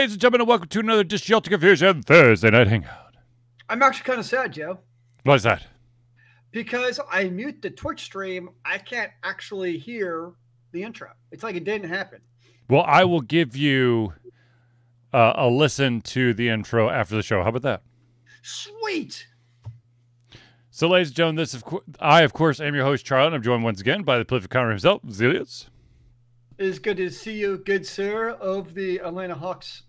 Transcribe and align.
ladies 0.00 0.14
and 0.14 0.20
gentlemen, 0.22 0.40
and 0.40 0.48
welcome 0.48 0.66
to 0.66 0.80
another 0.80 1.04
Disjunct 1.04 1.50
Confusion 1.50 2.02
Thursday 2.02 2.48
Night 2.48 2.68
Hangout. 2.68 3.16
I'm 3.68 3.82
actually 3.82 4.04
kind 4.04 4.18
of 4.18 4.24
sad, 4.24 4.50
Joe, 4.54 4.78
What 5.24 5.34
is 5.34 5.42
that? 5.42 5.66
because 6.52 6.98
I 7.12 7.24
mute 7.24 7.60
the 7.60 7.68
Twitch 7.68 8.04
stream. 8.04 8.48
I 8.64 8.78
can't 8.78 9.12
actually 9.22 9.76
hear 9.76 10.32
the 10.72 10.82
intro. 10.84 11.10
It's 11.30 11.42
like 11.42 11.54
it 11.54 11.64
didn't 11.64 11.90
happen. 11.90 12.22
Well, 12.70 12.82
I 12.86 13.04
will 13.04 13.20
give 13.20 13.54
you 13.54 14.14
uh, 15.12 15.34
a 15.36 15.48
listen 15.50 16.00
to 16.00 16.32
the 16.32 16.48
intro 16.48 16.88
after 16.88 17.14
the 17.14 17.22
show. 17.22 17.42
How 17.42 17.50
about 17.50 17.60
that? 17.62 17.82
Sweet. 18.40 19.26
So, 20.70 20.88
ladies 20.88 21.08
and 21.08 21.16
gentlemen, 21.16 21.36
this 21.36 21.52
is 21.52 21.62
co- 21.62 21.84
I, 22.00 22.22
of 22.22 22.32
course, 22.32 22.58
am 22.58 22.74
your 22.74 22.84
host, 22.84 23.04
Charlie, 23.04 23.26
and 23.26 23.34
I'm 23.34 23.42
joined 23.42 23.64
once 23.64 23.82
again 23.82 24.02
by 24.04 24.16
the 24.16 24.24
prolific 24.24 24.50
counter 24.50 24.70
himself, 24.70 25.02
Zelius. 25.08 25.66
It's 26.56 26.78
good 26.78 26.96
to 26.96 27.10
see 27.10 27.38
you, 27.38 27.58
good 27.58 27.86
sir, 27.86 28.30
of 28.30 28.72
the 28.72 29.00
Atlanta 29.00 29.34
Hawks. 29.34 29.82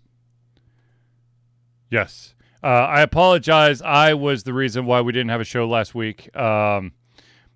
Yes. 1.92 2.34
Uh, 2.64 2.68
I 2.68 3.02
apologize. 3.02 3.82
I 3.82 4.14
was 4.14 4.44
the 4.44 4.54
reason 4.54 4.86
why 4.86 5.02
we 5.02 5.12
didn't 5.12 5.28
have 5.28 5.42
a 5.42 5.44
show 5.44 5.68
last 5.68 5.94
week. 5.94 6.34
Um, 6.34 6.92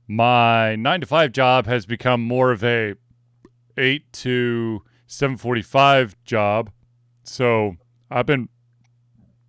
my 0.07 0.77
nine 0.77 1.01
to 1.01 1.07
five 1.07 1.33
job 1.33 1.67
has 1.67 1.87
become 1.87 2.21
more 2.21 2.53
of 2.53 2.63
a 2.63 2.97
eight 3.79 4.13
to 4.13 4.83
seven 5.07 5.39
forty 5.39 5.63
five 5.63 6.15
job, 6.27 6.71
so 7.23 7.77
I've 8.11 8.27
been 8.27 8.51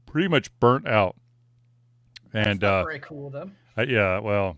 pretty 0.05 0.29
much 0.29 0.57
burnt 0.61 0.87
out. 0.87 1.17
And 2.33 2.63
uh, 2.63 2.83
very 2.85 2.99
cool 2.99 3.29
though. 3.29 3.51
uh, 3.77 3.85
yeah, 3.85 4.19
well, 4.19 4.57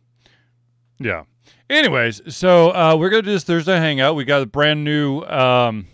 yeah. 0.99 1.23
Anyways, 1.71 2.21
so 2.35 2.69
uh, 2.69 2.95
we're 2.95 3.09
gonna 3.09 3.23
do 3.23 3.31
this 3.31 3.45
Thursday 3.45 3.77
hangout. 3.77 4.15
We 4.15 4.25
got 4.25 4.43
a 4.43 4.45
brand 4.45 4.83
new 4.83 5.21
um, 5.23 5.87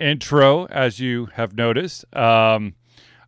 intro, 0.00 0.64
as 0.68 1.00
you 1.00 1.26
have 1.34 1.54
noticed. 1.54 2.06
Um, 2.16 2.76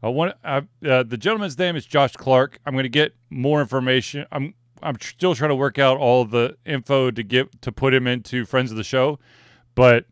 I 0.05 0.09
want 0.09 0.35
uh, 0.45 0.61
uh, 0.87 1.03
the 1.03 1.17
gentleman's 1.17 1.59
name 1.59 1.77
is 1.77 1.87
Josh 1.87 2.13
Clark. 2.13 2.59
I'm 2.67 2.77
gonna 2.77 2.91
get 2.91 3.15
more 3.31 3.63
information. 3.63 4.27
I'm 4.31 4.53
I'm 4.83 4.97
tr- 4.97 5.09
still 5.09 5.35
trying 5.35 5.49
to 5.49 5.57
work 5.57 5.79
out 5.79 5.97
all 5.97 6.27
the 6.27 6.59
info 6.67 7.11
to 7.11 7.23
get 7.23 7.63
to 7.63 7.73
put 7.73 7.95
him 7.95 8.07
into 8.07 8.45
friends 8.45 8.71
of 8.71 8.77
the 8.77 8.85
show, 8.85 9.19
but 9.75 10.05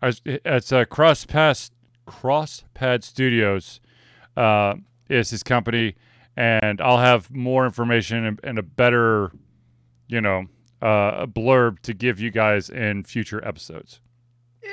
as, 0.00 0.22
it's 0.24 0.72
uh, 0.72 0.86
Cross 0.86 1.26
Pass 1.26 1.70
Cross 2.06 2.64
Pad 2.72 3.04
Studios 3.04 3.80
uh, 4.34 4.76
is 5.10 5.28
his 5.28 5.42
company 5.42 5.94
and 6.34 6.80
I'll 6.80 6.96
have 6.96 7.30
more 7.30 7.66
information 7.66 8.24
and, 8.24 8.40
and 8.42 8.58
a 8.58 8.62
better, 8.62 9.30
you 10.06 10.22
know, 10.22 10.46
uh, 10.80 11.26
blurb 11.26 11.80
to 11.80 11.92
give 11.92 12.18
you 12.18 12.30
guys 12.30 12.70
in 12.70 13.04
future 13.04 13.46
episodes. 13.46 14.00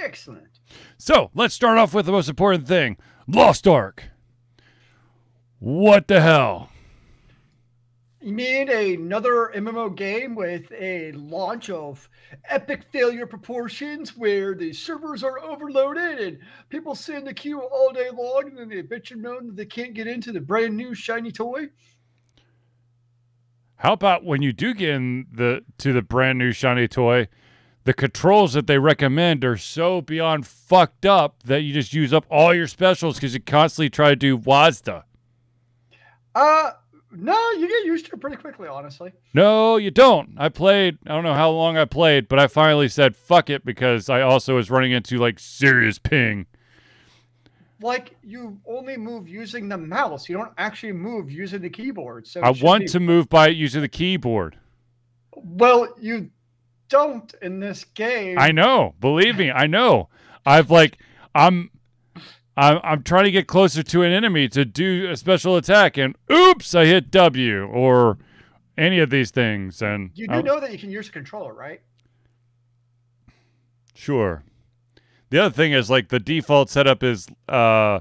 Excellent. 0.01 0.61
So 0.97 1.29
let's 1.33 1.53
start 1.53 1.77
off 1.77 1.93
with 1.93 2.05
the 2.05 2.13
most 2.13 2.29
important 2.29 2.69
thing 2.69 2.95
Lost 3.27 3.67
Ark. 3.67 4.11
What 5.59 6.07
the 6.07 6.21
hell? 6.21 6.69
You 8.21 8.33
mean 8.33 8.69
another 8.69 9.51
MMO 9.55 9.95
game 9.95 10.33
with 10.33 10.71
a 10.71 11.11
launch 11.11 11.69
of 11.69 12.09
epic 12.49 12.83
failure 12.91 13.27
proportions 13.27 14.17
where 14.17 14.55
the 14.55 14.73
servers 14.73 15.23
are 15.23 15.39
overloaded 15.39 16.19
and 16.19 16.39
people 16.69 16.95
sit 16.95 17.17
in 17.17 17.23
the 17.23 17.35
queue 17.35 17.61
all 17.61 17.93
day 17.93 18.09
long 18.11 18.47
and 18.47 18.57
then 18.57 18.69
they 18.69 18.81
bitch 18.81 19.11
and 19.11 19.21
moan 19.21 19.45
that 19.45 19.55
they 19.55 19.65
can't 19.65 19.93
get 19.93 20.07
into 20.07 20.31
the 20.31 20.41
brand 20.41 20.75
new 20.75 20.95
shiny 20.95 21.31
toy? 21.31 21.69
How 23.75 23.93
about 23.93 24.23
when 24.23 24.41
you 24.41 24.53
do 24.53 24.73
get 24.73 24.89
in 24.89 25.27
the 25.31 25.63
to 25.77 25.93
the 25.93 26.01
brand 26.01 26.39
new 26.39 26.51
shiny 26.51 26.87
toy, 26.87 27.27
the 27.83 27.93
controls 27.93 28.53
that 28.53 28.65
they 28.65 28.79
recommend 28.79 29.45
are 29.45 29.57
so 29.57 30.01
beyond 30.01 30.47
fucked 30.47 31.05
up 31.05 31.43
that 31.43 31.61
you 31.61 31.73
just 31.73 31.93
use 31.93 32.11
up 32.11 32.25
all 32.31 32.55
your 32.55 32.67
specials 32.67 33.17
because 33.17 33.35
you 33.35 33.39
constantly 33.39 33.91
try 33.91 34.09
to 34.09 34.15
do 34.15 34.35
WASDA. 34.35 35.03
Uh, 36.35 36.71
no, 37.11 37.51
you 37.51 37.67
get 37.67 37.85
used 37.85 38.05
to 38.07 38.13
it 38.13 38.19
pretty 38.19 38.35
quickly, 38.35 38.67
honestly. 38.67 39.13
No, 39.33 39.77
you 39.77 39.89
don't. 39.89 40.35
I 40.37 40.49
played, 40.49 40.97
I 41.05 41.09
don't 41.09 41.23
know 41.23 41.33
how 41.33 41.49
long 41.49 41.77
I 41.77 41.85
played, 41.85 42.27
but 42.27 42.39
I 42.39 42.47
finally 42.47 42.89
said 42.89 43.15
fuck 43.15 43.49
it 43.49 43.63
because 43.63 44.09
I 44.09 44.21
also 44.21 44.55
was 44.55 44.69
running 44.69 44.91
into 44.91 45.17
like 45.17 45.39
serious 45.39 45.97
ping. 45.97 46.45
Like 47.81 48.17
you 48.21 48.59
only 48.67 48.97
move 48.97 49.27
using 49.27 49.69
the 49.69 49.77
mouse. 49.77 50.27
You 50.27 50.35
don't 50.37 50.53
actually 50.57 50.93
move 50.93 51.31
using 51.31 51.61
the 51.61 51.69
keyboard. 51.69 52.27
So 52.27 52.41
I 52.41 52.51
want 52.51 52.83
be- 52.83 52.87
to 52.87 52.99
move 52.99 53.29
by 53.29 53.47
using 53.47 53.81
the 53.81 53.89
keyboard. 53.89 54.57
Well, 55.35 55.93
you 55.99 56.31
don't 56.89 57.33
in 57.41 57.59
this 57.59 57.83
game. 57.83 58.37
I 58.39 58.51
know. 58.51 58.95
Believe 58.99 59.37
me, 59.37 59.51
I 59.51 59.67
know. 59.67 60.09
I've 60.45 60.71
like 60.71 60.97
I'm 61.33 61.69
I'm 62.57 62.79
I'm 62.83 63.03
trying 63.03 63.25
to 63.25 63.31
get 63.31 63.47
closer 63.47 63.83
to 63.83 64.03
an 64.03 64.11
enemy 64.11 64.47
to 64.49 64.63
do 64.65 65.09
a 65.09 65.17
special 65.17 65.57
attack 65.57 65.97
and 65.97 66.15
oops, 66.31 66.73
I 66.73 66.85
hit 66.85 67.11
W 67.11 67.65
or 67.65 68.17
any 68.77 68.99
of 68.99 69.09
these 69.09 69.31
things 69.31 69.81
and 69.81 70.11
You 70.15 70.27
I- 70.29 70.37
do 70.37 70.43
know 70.43 70.59
that 70.59 70.71
you 70.71 70.77
can 70.79 70.89
use 70.91 71.09
a 71.09 71.11
controller, 71.11 71.53
right? 71.53 71.81
Sure. 73.93 74.43
The 75.29 75.39
other 75.39 75.53
thing 75.53 75.71
is 75.73 75.89
like 75.89 76.09
the 76.09 76.19
default 76.19 76.69
setup 76.69 77.03
is 77.03 77.27
uh 77.49 77.99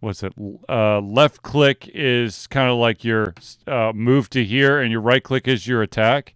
what's 0.00 0.22
it? 0.22 0.32
Uh 0.68 1.00
left 1.00 1.42
click 1.42 1.88
is 1.94 2.46
kind 2.48 2.70
of 2.70 2.76
like 2.78 3.04
your 3.04 3.34
uh 3.66 3.92
move 3.94 4.28
to 4.30 4.44
here 4.44 4.80
and 4.80 4.90
your 4.92 5.00
right 5.00 5.22
click 5.22 5.46
is 5.48 5.66
your 5.66 5.82
attack. 5.82 6.34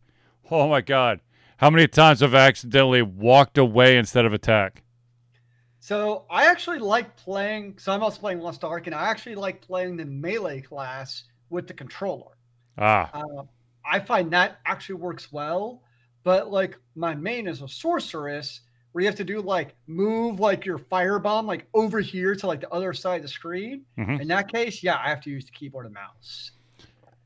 Oh 0.50 0.68
my 0.68 0.80
god. 0.80 1.20
How 1.58 1.70
many 1.70 1.86
times 1.88 2.20
have 2.20 2.34
I 2.34 2.46
accidentally 2.46 3.02
walked 3.02 3.56
away 3.56 3.96
instead 3.96 4.24
of 4.24 4.32
attack? 4.32 4.82
So 5.82 6.26
I 6.30 6.46
actually 6.46 6.78
like 6.78 7.16
playing. 7.16 7.76
So 7.78 7.90
I'm 7.92 8.04
also 8.04 8.20
playing 8.20 8.38
Lost 8.38 8.62
Ark, 8.62 8.86
and 8.86 8.94
I 8.94 9.08
actually 9.08 9.34
like 9.34 9.60
playing 9.60 9.96
the 9.96 10.04
melee 10.04 10.60
class 10.60 11.24
with 11.50 11.66
the 11.66 11.74
controller. 11.74 12.36
Ah, 12.78 13.10
Uh, 13.12 13.42
I 13.84 13.98
find 13.98 14.30
that 14.32 14.60
actually 14.64 14.94
works 14.94 15.32
well. 15.32 15.82
But 16.22 16.52
like 16.52 16.78
my 16.94 17.16
main 17.16 17.48
is 17.48 17.62
a 17.62 17.68
sorceress, 17.68 18.60
where 18.92 19.02
you 19.02 19.08
have 19.08 19.16
to 19.16 19.24
do 19.24 19.40
like 19.40 19.74
move 19.88 20.38
like 20.38 20.64
your 20.64 20.78
firebomb 20.78 21.46
like 21.46 21.66
over 21.74 21.98
here 21.98 22.36
to 22.36 22.46
like 22.46 22.60
the 22.60 22.70
other 22.70 22.92
side 22.92 23.16
of 23.16 23.22
the 23.22 23.28
screen. 23.28 23.84
Mhm. 23.98 24.20
In 24.20 24.28
that 24.28 24.52
case, 24.52 24.84
yeah, 24.84 24.98
I 25.04 25.08
have 25.08 25.20
to 25.22 25.30
use 25.30 25.46
the 25.46 25.50
keyboard 25.50 25.86
and 25.86 25.94
mouse. 25.94 26.52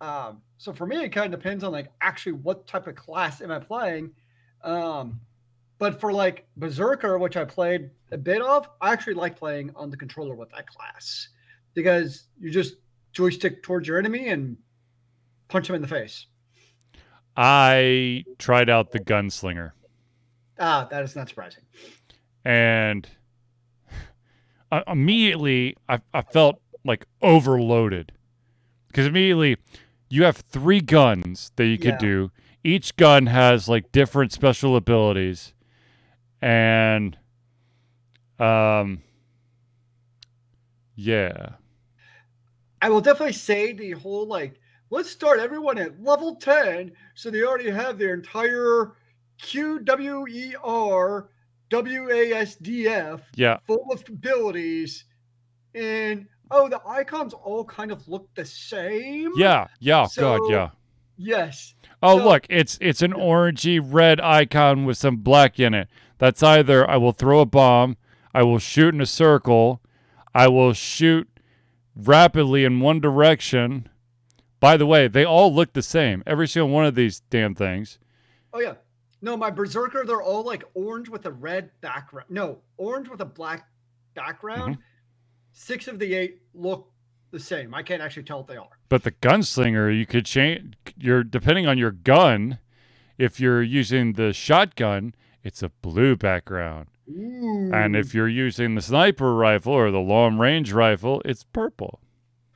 Um, 0.00 0.42
so 0.56 0.72
for 0.72 0.86
me, 0.86 1.04
it 1.04 1.10
kind 1.10 1.32
of 1.34 1.38
depends 1.38 1.62
on 1.62 1.72
like 1.72 1.92
actually 2.00 2.32
what 2.32 2.66
type 2.66 2.86
of 2.86 2.94
class 2.94 3.42
am 3.42 3.50
I 3.50 3.58
playing. 3.58 4.14
Um, 4.62 5.20
but 5.78 6.00
for 6.00 6.12
like 6.12 6.46
Berserker, 6.56 7.18
which 7.18 7.36
I 7.36 7.44
played 7.44 7.90
a 8.12 8.18
bit 8.18 8.40
of, 8.42 8.68
I 8.80 8.92
actually 8.92 9.14
like 9.14 9.36
playing 9.38 9.70
on 9.76 9.90
the 9.90 9.96
controller 9.96 10.34
with 10.34 10.50
that 10.50 10.66
class 10.66 11.28
because 11.74 12.24
you 12.38 12.50
just 12.50 12.76
joystick 13.12 13.62
towards 13.62 13.86
your 13.88 13.98
enemy 13.98 14.28
and 14.28 14.56
punch 15.48 15.68
him 15.68 15.76
in 15.76 15.82
the 15.82 15.88
face. 15.88 16.26
I 17.36 18.24
tried 18.38 18.70
out 18.70 18.92
the 18.92 19.00
gunslinger 19.00 19.72
Ah, 20.58 20.88
that 20.90 21.02
is 21.02 21.14
not 21.14 21.28
surprising. 21.28 21.64
and 22.44 23.06
uh, 24.72 24.82
immediately 24.86 25.76
I, 25.88 26.00
I 26.14 26.22
felt 26.22 26.60
like 26.84 27.04
overloaded 27.20 28.12
because 28.88 29.06
immediately 29.06 29.56
you 30.08 30.24
have 30.24 30.36
three 30.38 30.80
guns 30.80 31.52
that 31.56 31.66
you 31.66 31.76
could 31.76 31.94
Yeah. 31.94 31.98
do. 31.98 32.30
Each 32.64 32.96
gun 32.96 33.26
has 33.26 33.68
like 33.68 33.92
different 33.92 34.32
special 34.32 34.74
abilities, 34.76 35.52
and 36.46 37.18
um, 38.38 39.02
yeah, 40.94 41.50
I 42.80 42.88
will 42.88 43.00
definitely 43.00 43.32
say 43.32 43.72
the 43.72 43.90
whole 43.92 44.26
like, 44.28 44.60
let's 44.90 45.10
start 45.10 45.40
everyone 45.40 45.76
at 45.78 46.00
level 46.00 46.36
10 46.36 46.92
so 47.16 47.30
they 47.30 47.42
already 47.42 47.68
have 47.70 47.98
their 47.98 48.14
entire 48.14 48.92
QWER 49.42 51.26
WASDF 51.70 53.20
yeah, 53.34 53.58
full 53.66 53.86
of 53.90 54.04
abilities. 54.08 55.04
And 55.74 56.28
oh, 56.52 56.68
the 56.68 56.80
icons 56.86 57.34
all 57.34 57.64
kind 57.64 57.90
of 57.90 58.06
look 58.06 58.28
the 58.36 58.44
same. 58.44 59.32
yeah, 59.36 59.66
yeah. 59.80 60.02
God, 60.02 60.10
So- 60.10 60.50
yeah. 60.50 60.70
Yes. 61.18 61.74
Oh, 62.02 62.18
So- 62.18 62.24
look, 62.24 62.46
it's 62.50 62.78
it's 62.80 63.00
an 63.02 63.14
orangey 63.14 63.80
red 63.82 64.20
icon 64.20 64.84
with 64.84 64.98
some 64.98 65.16
black 65.16 65.58
in 65.58 65.74
it. 65.74 65.88
That's 66.18 66.42
either 66.42 66.88
I 66.88 66.96
will 66.96 67.12
throw 67.12 67.40
a 67.40 67.46
bomb, 67.46 67.96
I 68.34 68.42
will 68.42 68.58
shoot 68.58 68.94
in 68.94 69.00
a 69.00 69.06
circle, 69.06 69.80
I 70.34 70.48
will 70.48 70.72
shoot 70.72 71.28
rapidly 71.94 72.64
in 72.64 72.80
one 72.80 73.00
direction. 73.00 73.88
By 74.60 74.76
the 74.76 74.86
way, 74.86 75.08
they 75.08 75.24
all 75.24 75.54
look 75.54 75.72
the 75.72 75.82
same. 75.82 76.22
Every 76.26 76.48
single 76.48 76.70
one 76.70 76.86
of 76.86 76.94
these 76.94 77.20
damn 77.30 77.54
things. 77.54 77.98
Oh 78.52 78.60
yeah. 78.60 78.74
No, 79.22 79.36
my 79.36 79.50
berserker, 79.50 80.04
they're 80.06 80.22
all 80.22 80.44
like 80.44 80.64
orange 80.74 81.08
with 81.08 81.26
a 81.26 81.32
red 81.32 81.70
background. 81.80 82.28
No, 82.30 82.58
orange 82.76 83.08
with 83.08 83.20
a 83.20 83.26
black 83.26 83.66
background. 84.14 84.74
Mm-hmm. 84.74 84.82
Six 85.52 85.88
of 85.88 85.98
the 85.98 86.14
eight 86.14 86.42
look 86.54 86.90
the 87.30 87.40
same. 87.40 87.74
I 87.74 87.82
can't 87.82 88.02
actually 88.02 88.24
tell 88.24 88.38
what 88.38 88.46
they 88.46 88.56
are. 88.56 88.78
But 88.88 89.02
the 89.02 89.12
gunslinger, 89.12 89.96
you 89.96 90.06
could 90.06 90.26
change. 90.26 90.74
You're 90.96 91.24
depending 91.24 91.66
on 91.66 91.78
your 91.78 91.90
gun. 91.90 92.58
If 93.18 93.40
you're 93.40 93.62
using 93.62 94.12
the 94.12 94.34
shotgun, 94.34 95.14
it's 95.46 95.62
a 95.62 95.68
blue 95.68 96.16
background. 96.16 96.88
Ooh, 97.08 97.70
And 97.72 97.94
if 97.94 98.14
you're 98.14 98.28
using 98.28 98.74
the 98.74 98.82
sniper 98.82 99.34
rifle 99.34 99.72
or 99.72 99.90
the 99.92 100.00
long 100.00 100.38
range 100.38 100.72
rifle, 100.72 101.22
it's 101.24 101.44
purple. 101.44 102.00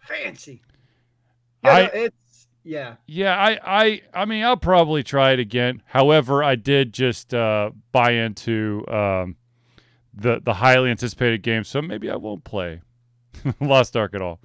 fancy. 0.08 0.60
Yeah, 1.62 1.70
I- 1.72 1.82
no, 1.82 1.88
it's 1.94 2.46
yeah. 2.64 2.96
Yeah, 3.06 3.36
I, 3.36 3.58
I, 3.64 4.02
I 4.12 4.24
mean, 4.24 4.42
I'll 4.44 4.56
probably 4.56 5.02
try 5.02 5.32
it 5.32 5.38
again. 5.38 5.82
However, 5.86 6.42
I 6.42 6.56
did 6.56 6.92
just 6.92 7.32
uh, 7.32 7.70
buy 7.92 8.12
into 8.12 8.84
um, 8.88 9.36
the 10.12 10.40
the 10.44 10.54
highly 10.54 10.90
anticipated 10.90 11.42
game, 11.42 11.64
so 11.64 11.80
maybe 11.80 12.10
I 12.10 12.16
won't 12.16 12.44
play 12.44 12.82
Lost 13.60 13.96
Ark 13.96 14.14
at 14.14 14.20
all. 14.20 14.40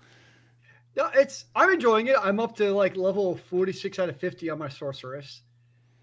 No, 0.95 1.09
it's 1.13 1.45
I'm 1.55 1.71
enjoying 1.73 2.07
it. 2.07 2.15
I'm 2.21 2.39
up 2.39 2.55
to 2.57 2.71
like 2.71 2.95
level 2.95 3.35
46 3.49 3.99
out 3.99 4.07
of 4.09 4.17
50 4.17 4.49
on 4.49 4.59
my 4.59 4.69
sorceress. 4.69 5.41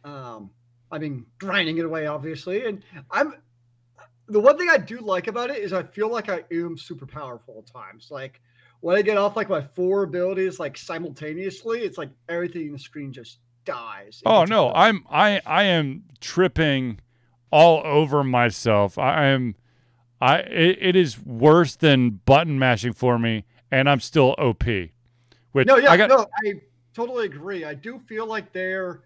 Um, 0.05 0.51
I've 0.93 1.01
been 1.01 1.25
grinding 1.39 1.79
it 1.79 1.87
away, 1.87 2.07
obviously, 2.07 2.67
and 2.67 2.85
I'm 3.11 3.35
the 4.29 4.39
one 4.39 4.59
thing 4.59 4.69
I 4.71 4.77
do 4.77 4.99
like 5.01 5.27
about 5.27 5.51
it 5.51 5.57
is 5.57 5.73
I 5.73 5.83
feel 5.83 6.11
like 6.11 6.29
I 6.29 6.45
am 6.53 6.77
super 6.77 7.07
powerful 7.07 7.65
at 7.67 7.73
times. 7.73 8.09
Like 8.11 8.41
when 8.81 8.97
I 8.97 9.03
get 9.03 9.17
off 9.17 9.35
like 9.35 9.49
my 9.49 9.63
four 9.63 10.03
abilities 10.03 10.61
like 10.61 10.77
simultaneously, 10.77 11.81
it's 11.81 11.99
like 11.99 12.11
everything 12.29 12.67
in 12.67 12.73
the 12.73 12.79
screen 12.79 13.13
just 13.13 13.39
dies. 13.65 14.23
Oh 14.27 14.45
no. 14.45 14.71
I'm 14.73 15.05
I 15.11 15.41
I 15.47 15.65
am 15.65 16.05
tripping 16.21 17.01
all 17.51 17.83
over 17.85 18.23
myself. 18.23 18.99
I 18.99 19.27
am 19.27 19.57
I 20.21 20.39
it, 20.41 20.79
it 20.81 20.97
is 20.97 21.19
worse 21.19 21.75
than 21.75 22.21
button 22.27 22.59
mashing 22.59 22.93
for 22.93 23.19
me, 23.19 23.45
and 23.71 23.89
I'm 23.89 24.01
still 24.01 24.35
OP. 24.39 24.65
Which 25.53 25.67
No, 25.67 25.77
yeah, 25.77 25.91
I 25.91 25.97
got 25.97 26.11
no, 26.11 26.27
I 26.45 26.61
totally 26.95 27.27
agree. 27.27 27.65
I 27.65 27.75
do 27.75 27.99
feel 27.99 28.27
like 28.27 28.53
they're 28.53 29.03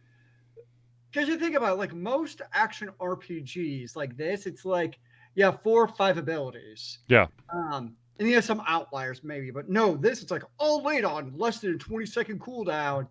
because 1.17 1.31
you 1.31 1.39
think 1.39 1.57
about 1.57 1.73
it, 1.73 1.79
like 1.79 1.95
most 1.95 2.43
action 2.53 2.91
RPGs 3.01 3.97
like 3.97 4.19
this, 4.19 4.45
it's 4.45 4.67
like 4.67 4.99
yeah, 5.35 5.51
four 5.51 5.85
or 5.85 5.89
five 5.89 6.19
abilities. 6.19 6.99
Yeah. 7.09 7.27
Um, 7.55 7.95
and 8.19 8.29
you 8.29 8.35
have 8.35 8.45
some 8.45 8.63
outliers 8.67 9.23
maybe, 9.25 9.51
but 9.51 9.71
no, 9.71 9.97
this 9.97 10.21
it's 10.21 10.31
like 10.31 10.43
all 10.59 10.83
laid 10.83 11.05
on 11.05 11.33
less 11.35 11.61
than 11.61 11.75
a 11.75 11.79
20 11.79 12.05
second 12.05 12.41
cooldown. 12.41 13.09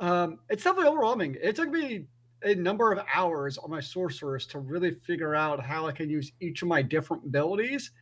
Um, 0.00 0.40
it's 0.50 0.62
definitely 0.62 0.90
overwhelming. 0.90 1.38
It 1.42 1.56
took 1.56 1.70
me 1.70 2.04
a 2.42 2.54
number 2.54 2.92
of 2.92 3.00
hours 3.14 3.56
on 3.56 3.70
my 3.70 3.80
sorceress 3.80 4.44
to 4.46 4.58
really 4.58 4.94
figure 5.06 5.34
out 5.34 5.64
how 5.64 5.86
I 5.86 5.92
can 5.92 6.10
use 6.10 6.30
each 6.40 6.60
of 6.60 6.68
my 6.68 6.82
different 6.82 7.24
abilities. 7.24 7.92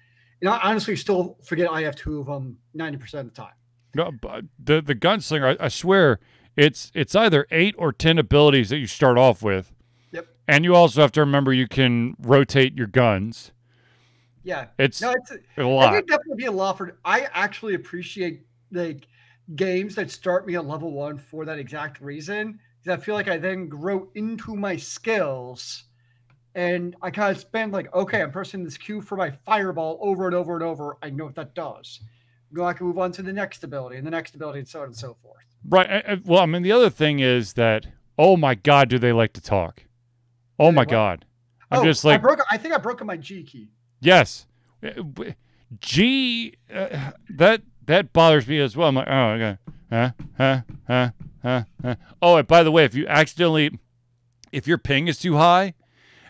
And 0.40 0.50
I 0.50 0.58
honestly 0.58 0.96
still 0.96 1.38
forget 1.44 1.70
I 1.70 1.82
have 1.82 1.94
two 1.94 2.18
of 2.18 2.26
them 2.26 2.58
90% 2.76 3.14
of 3.14 3.24
the 3.26 3.30
time. 3.30 3.54
no, 3.94 4.10
but 4.10 4.44
the 4.58 4.82
the 4.82 4.94
gunslinger. 4.96 5.56
I, 5.60 5.66
I 5.66 5.68
swear, 5.68 6.18
it's 6.56 6.90
it's 6.94 7.14
either 7.14 7.46
eight 7.50 7.74
or 7.78 7.92
ten 7.92 8.18
abilities 8.18 8.70
that 8.70 8.78
you 8.78 8.86
start 8.86 9.18
off 9.18 9.42
with. 9.42 9.72
Yep. 10.12 10.26
And 10.48 10.64
you 10.64 10.74
also 10.74 11.00
have 11.02 11.12
to 11.12 11.20
remember 11.20 11.52
you 11.52 11.68
can 11.68 12.14
rotate 12.20 12.74
your 12.74 12.86
guns. 12.86 13.52
Yeah. 14.42 14.66
It's 14.78 15.00
No, 15.02 15.12
it's 15.12 15.32
a 15.32 15.38
It 15.56 15.64
lot. 15.64 15.92
would 15.92 16.06
definitely 16.06 16.36
be 16.36 16.46
a 16.46 16.52
lot 16.52 16.78
for. 16.78 16.98
I 17.04 17.28
actually 17.32 17.74
appreciate 17.74 18.46
like 18.72 19.08
games 19.54 19.94
that 19.96 20.10
start 20.10 20.46
me 20.46 20.54
at 20.56 20.66
level 20.66 20.92
one 20.92 21.18
for 21.18 21.44
that 21.44 21.58
exact 21.58 22.00
reason. 22.00 22.58
Because 22.82 23.00
I 23.00 23.04
feel 23.04 23.14
like 23.16 23.28
I 23.28 23.36
then 23.38 23.68
grow 23.68 24.08
into 24.14 24.54
my 24.54 24.76
skills, 24.76 25.84
and 26.54 26.94
I 27.02 27.10
kind 27.10 27.34
of 27.34 27.40
spend 27.40 27.72
like, 27.72 27.92
okay, 27.92 28.22
I'm 28.22 28.30
pressing 28.30 28.62
this 28.62 28.78
Q 28.78 29.00
for 29.00 29.16
my 29.16 29.30
fireball 29.30 29.98
over 30.00 30.26
and 30.26 30.34
over 30.34 30.54
and 30.54 30.62
over. 30.62 30.96
I 31.02 31.10
know 31.10 31.24
what 31.24 31.34
that 31.34 31.54
does. 31.54 32.00
Go, 32.52 32.64
I 32.64 32.72
can 32.72 32.86
move 32.86 32.98
on 32.98 33.10
to 33.12 33.22
the 33.22 33.32
next 33.32 33.64
ability 33.64 33.96
and 33.96 34.06
the 34.06 34.10
next 34.12 34.36
ability, 34.36 34.60
and 34.60 34.68
so 34.68 34.80
on 34.80 34.86
and 34.86 34.96
so 34.96 35.16
forth. 35.20 35.45
Right. 35.68 36.24
Well, 36.24 36.40
I 36.40 36.46
mean, 36.46 36.62
the 36.62 36.72
other 36.72 36.90
thing 36.90 37.20
is 37.20 37.54
that, 37.54 37.86
oh 38.18 38.36
my 38.36 38.54
God, 38.54 38.88
do 38.88 38.98
they 38.98 39.12
like 39.12 39.32
to 39.34 39.40
talk? 39.40 39.84
Oh 40.58 40.72
my 40.72 40.82
what? 40.82 40.88
God. 40.88 41.24
I'm 41.70 41.80
oh, 41.80 41.84
just 41.84 42.04
I 42.04 42.10
like, 42.10 42.22
broke. 42.22 42.40
I 42.50 42.56
think 42.56 42.74
I 42.74 42.78
broke 42.78 43.04
my 43.04 43.16
G 43.16 43.42
key. 43.42 43.70
yes. 44.00 44.46
G, 45.80 46.54
uh, 46.72 47.10
that 47.28 47.62
that 47.86 48.12
bothers 48.12 48.46
me 48.46 48.60
as 48.60 48.76
well. 48.76 48.88
I'm 48.88 48.94
like, 48.94 49.08
oh, 49.08 49.28
okay. 49.30 49.58
Huh, 49.90 50.10
huh, 50.36 50.60
huh, 50.86 51.10
huh, 51.42 51.62
huh. 51.82 51.94
Oh, 52.22 52.36
and 52.36 52.46
by 52.46 52.62
the 52.62 52.70
way, 52.70 52.84
if 52.84 52.94
you 52.94 53.06
accidentally, 53.06 53.78
if 54.52 54.66
your 54.66 54.78
ping 54.78 55.08
is 55.08 55.18
too 55.18 55.36
high 55.36 55.74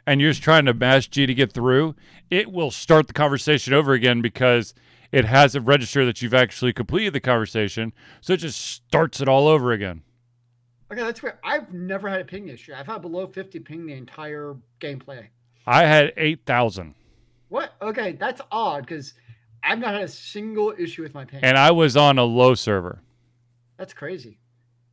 and 0.06 0.20
you're 0.20 0.31
just 0.31 0.43
trying 0.43 0.64
to 0.67 0.75
mash 0.75 1.08
G 1.08 1.26
to 1.26 1.34
get 1.34 1.52
through, 1.52 1.94
it 2.31 2.50
will 2.50 2.70
start 2.70 3.08
the 3.08 3.12
conversation 3.12 3.75
over 3.75 3.93
again 3.93 4.22
because 4.22 4.75
it 5.12 5.25
hasn't 5.25 5.67
registered 5.67 6.06
that 6.08 6.23
you've 6.23 6.35
actually 6.35 6.73
completed 6.73 7.12
the 7.12 7.20
conversation. 7.20 7.93
So 8.20 8.32
it 8.35 8.38
just 8.38 8.61
starts 8.61 9.20
it 9.20 9.29
all 9.29 9.49
over 9.49 9.73
again. 9.73 10.03
Okay, 10.93 11.03
that's 11.03 11.23
weird. 11.23 11.38
I've 11.43 11.73
never 11.73 12.08
had 12.08 12.20
a 12.20 12.25
ping 12.25 12.49
issue. 12.49 12.73
I've 12.75 12.87
had 12.87 13.03
below 13.03 13.26
50 13.26 13.58
ping 13.61 13.87
the 13.87 13.94
entire 13.94 14.56
gameplay. 14.81 15.26
I 15.67 15.82
had 15.85 16.12
8,000 16.17 16.94
What? 17.49 17.73
Okay, 17.82 18.12
that's 18.12 18.41
odd 18.53 18.82
because 18.87 19.14
I've 19.64 19.81
not 19.81 19.94
had 19.94 20.05
a 20.05 20.08
single 20.08 20.73
issue 20.79 21.03
with 21.03 21.12
my 21.14 21.25
ping. 21.25 21.41
and 21.43 21.58
I 21.58 21.73
was 21.73 21.97
on 21.97 22.19
a 22.19 22.25
low 22.25 22.55
server. 22.55 23.00
that's 23.76 23.93
crazy. 23.93 24.38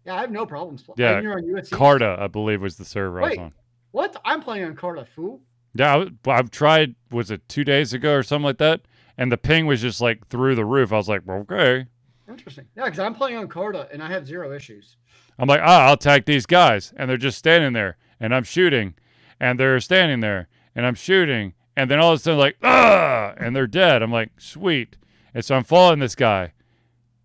Yeah, 0.05 0.15
I 0.15 0.21
have 0.21 0.31
no 0.31 0.45
problems. 0.45 0.83
Yeah, 0.97 1.13
and 1.15 1.23
you're 1.23 1.33
on 1.33 1.43
USC. 1.43 1.71
Karta, 1.71 2.17
I 2.19 2.27
believe, 2.27 2.61
was 2.61 2.75
the 2.75 2.83
server 2.85 3.19
I 3.19 3.23
was 3.23 3.29
Wait. 3.31 3.39
on. 3.39 3.53
What? 3.91 4.19
I'm 4.25 4.41
playing 4.41 4.65
on 4.65 4.75
Karta, 4.75 5.05
fool. 5.05 5.41
Yeah, 5.75 6.05
I, 6.27 6.35
have 6.35 6.51
tried. 6.51 6.95
Was 7.11 7.31
it 7.31 7.47
two 7.47 7.63
days 7.63 7.93
ago 7.93 8.15
or 8.15 8.23
something 8.23 8.43
like 8.43 8.57
that? 8.57 8.81
And 9.17 9.31
the 9.31 9.37
ping 9.37 9.65
was 9.67 9.81
just 9.81 10.01
like 10.01 10.27
through 10.27 10.55
the 10.55 10.65
roof. 10.65 10.91
I 10.91 10.97
was 10.97 11.07
like, 11.09 11.21
well, 11.25 11.39
okay. 11.49 11.85
Interesting. 12.27 12.65
Yeah, 12.75 12.85
because 12.85 12.99
I'm 12.99 13.13
playing 13.13 13.37
on 13.37 13.47
Karta 13.47 13.87
and 13.91 14.01
I 14.01 14.09
have 14.09 14.25
zero 14.25 14.51
issues. 14.53 14.97
I'm 15.37 15.47
like, 15.47 15.61
ah, 15.63 15.87
I'll 15.87 15.93
attack 15.93 16.25
these 16.25 16.45
guys, 16.45 16.93
and 16.95 17.09
they're 17.09 17.17
just 17.17 17.37
standing 17.39 17.73
there, 17.73 17.97
and 18.19 18.35
I'm 18.35 18.43
shooting, 18.43 18.93
and 19.39 19.59
they're 19.59 19.79
standing 19.79 20.19
there, 20.19 20.47
and 20.75 20.85
I'm 20.85 20.93
shooting, 20.95 21.53
and 21.75 21.89
then 21.89 21.99
all 21.99 22.13
of 22.13 22.19
a 22.19 22.21
sudden, 22.21 22.37
like, 22.39 22.55
ah, 22.63 23.33
and 23.37 23.55
they're 23.55 23.65
dead. 23.67 24.03
I'm 24.03 24.11
like, 24.11 24.29
sweet. 24.39 24.95
And 25.33 25.43
so 25.43 25.55
I'm 25.55 25.63
following 25.63 25.97
this 25.99 26.13
guy, 26.13 26.53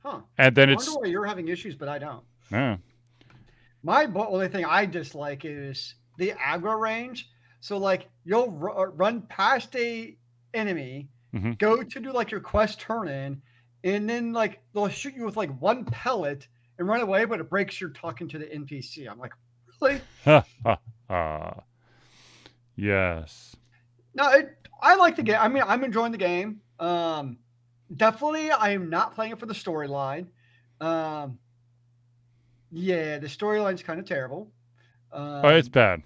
Huh. 0.03 0.21
and 0.39 0.55
then 0.57 0.71
I 0.71 0.73
it's, 0.73 0.87
wonder 0.87 1.01
why 1.01 1.07
you're 1.09 1.27
having 1.27 1.49
issues, 1.49 1.75
but 1.77 1.89
I 1.91 1.99
don't. 1.99 2.25
oh, 2.55 2.79
My 3.83 4.07
only 4.15 4.49
thing 4.49 4.65
I 4.65 4.87
dislike 4.87 5.45
is 5.45 5.95
the 6.17 6.31
aggro 6.33 6.81
range. 6.81 7.29
So 7.61 7.77
like 7.77 8.09
you'll 8.25 8.51
ru- 8.53 8.85
run 8.87 9.23
past 9.23 9.77
a 9.77 10.17
enemy, 10.55 11.09
Mhm. 11.35 11.59
go 11.59 11.83
to 11.83 12.01
do 12.01 12.13
like 12.13 12.31
your 12.31 12.41
quest 12.41 12.81
turn 12.81 13.09
in, 13.09 13.43
and 13.85 14.09
then 14.09 14.33
like 14.33 14.61
they'll 14.75 14.89
shoot 14.89 15.15
you 15.15 15.25
with 15.25 15.37
like 15.37 15.51
one 15.61 15.85
pellet 15.85 16.49
and 16.79 16.89
run 16.89 17.01
away, 17.01 17.25
but 17.25 17.41
it 17.41 17.51
breaks 17.51 17.81
your 17.81 17.91
talking 17.91 18.29
to 18.29 18.39
the 18.39 18.47
NPC. 18.47 19.11
I'm 19.11 19.19
like, 19.19 19.33
really? 19.81 20.01
ha, 20.25 20.45
ha, 20.65 20.79
ha. 21.09 21.61
yes. 22.77 23.57
No, 24.15 24.29
it, 24.31 24.57
I 24.83 24.95
like 24.97 25.17
the 25.17 25.23
game. 25.23 25.39
I 25.41 25.49
mean, 25.49 25.63
I'm 25.67 25.85
enjoying 25.85 26.13
the 26.13 26.19
game. 26.19 26.61
Um, 26.81 27.39
definitely, 27.95 28.51
I 28.51 28.71
am 28.71 28.89
not 28.91 29.15
playing 29.15 29.33
it 29.33 29.39
for 29.39 29.47
the 29.47 29.55
storyline. 29.55 30.27
Um, 30.81 31.39
yeah, 32.71 33.19
the 33.19 33.27
storyline's 33.27 33.83
kind 33.83 33.99
of 33.99 34.07
terrible. 34.07 34.51
Um, 35.13 35.45
Oh, 35.45 35.49
it's 35.49 35.69
bad. 35.69 36.03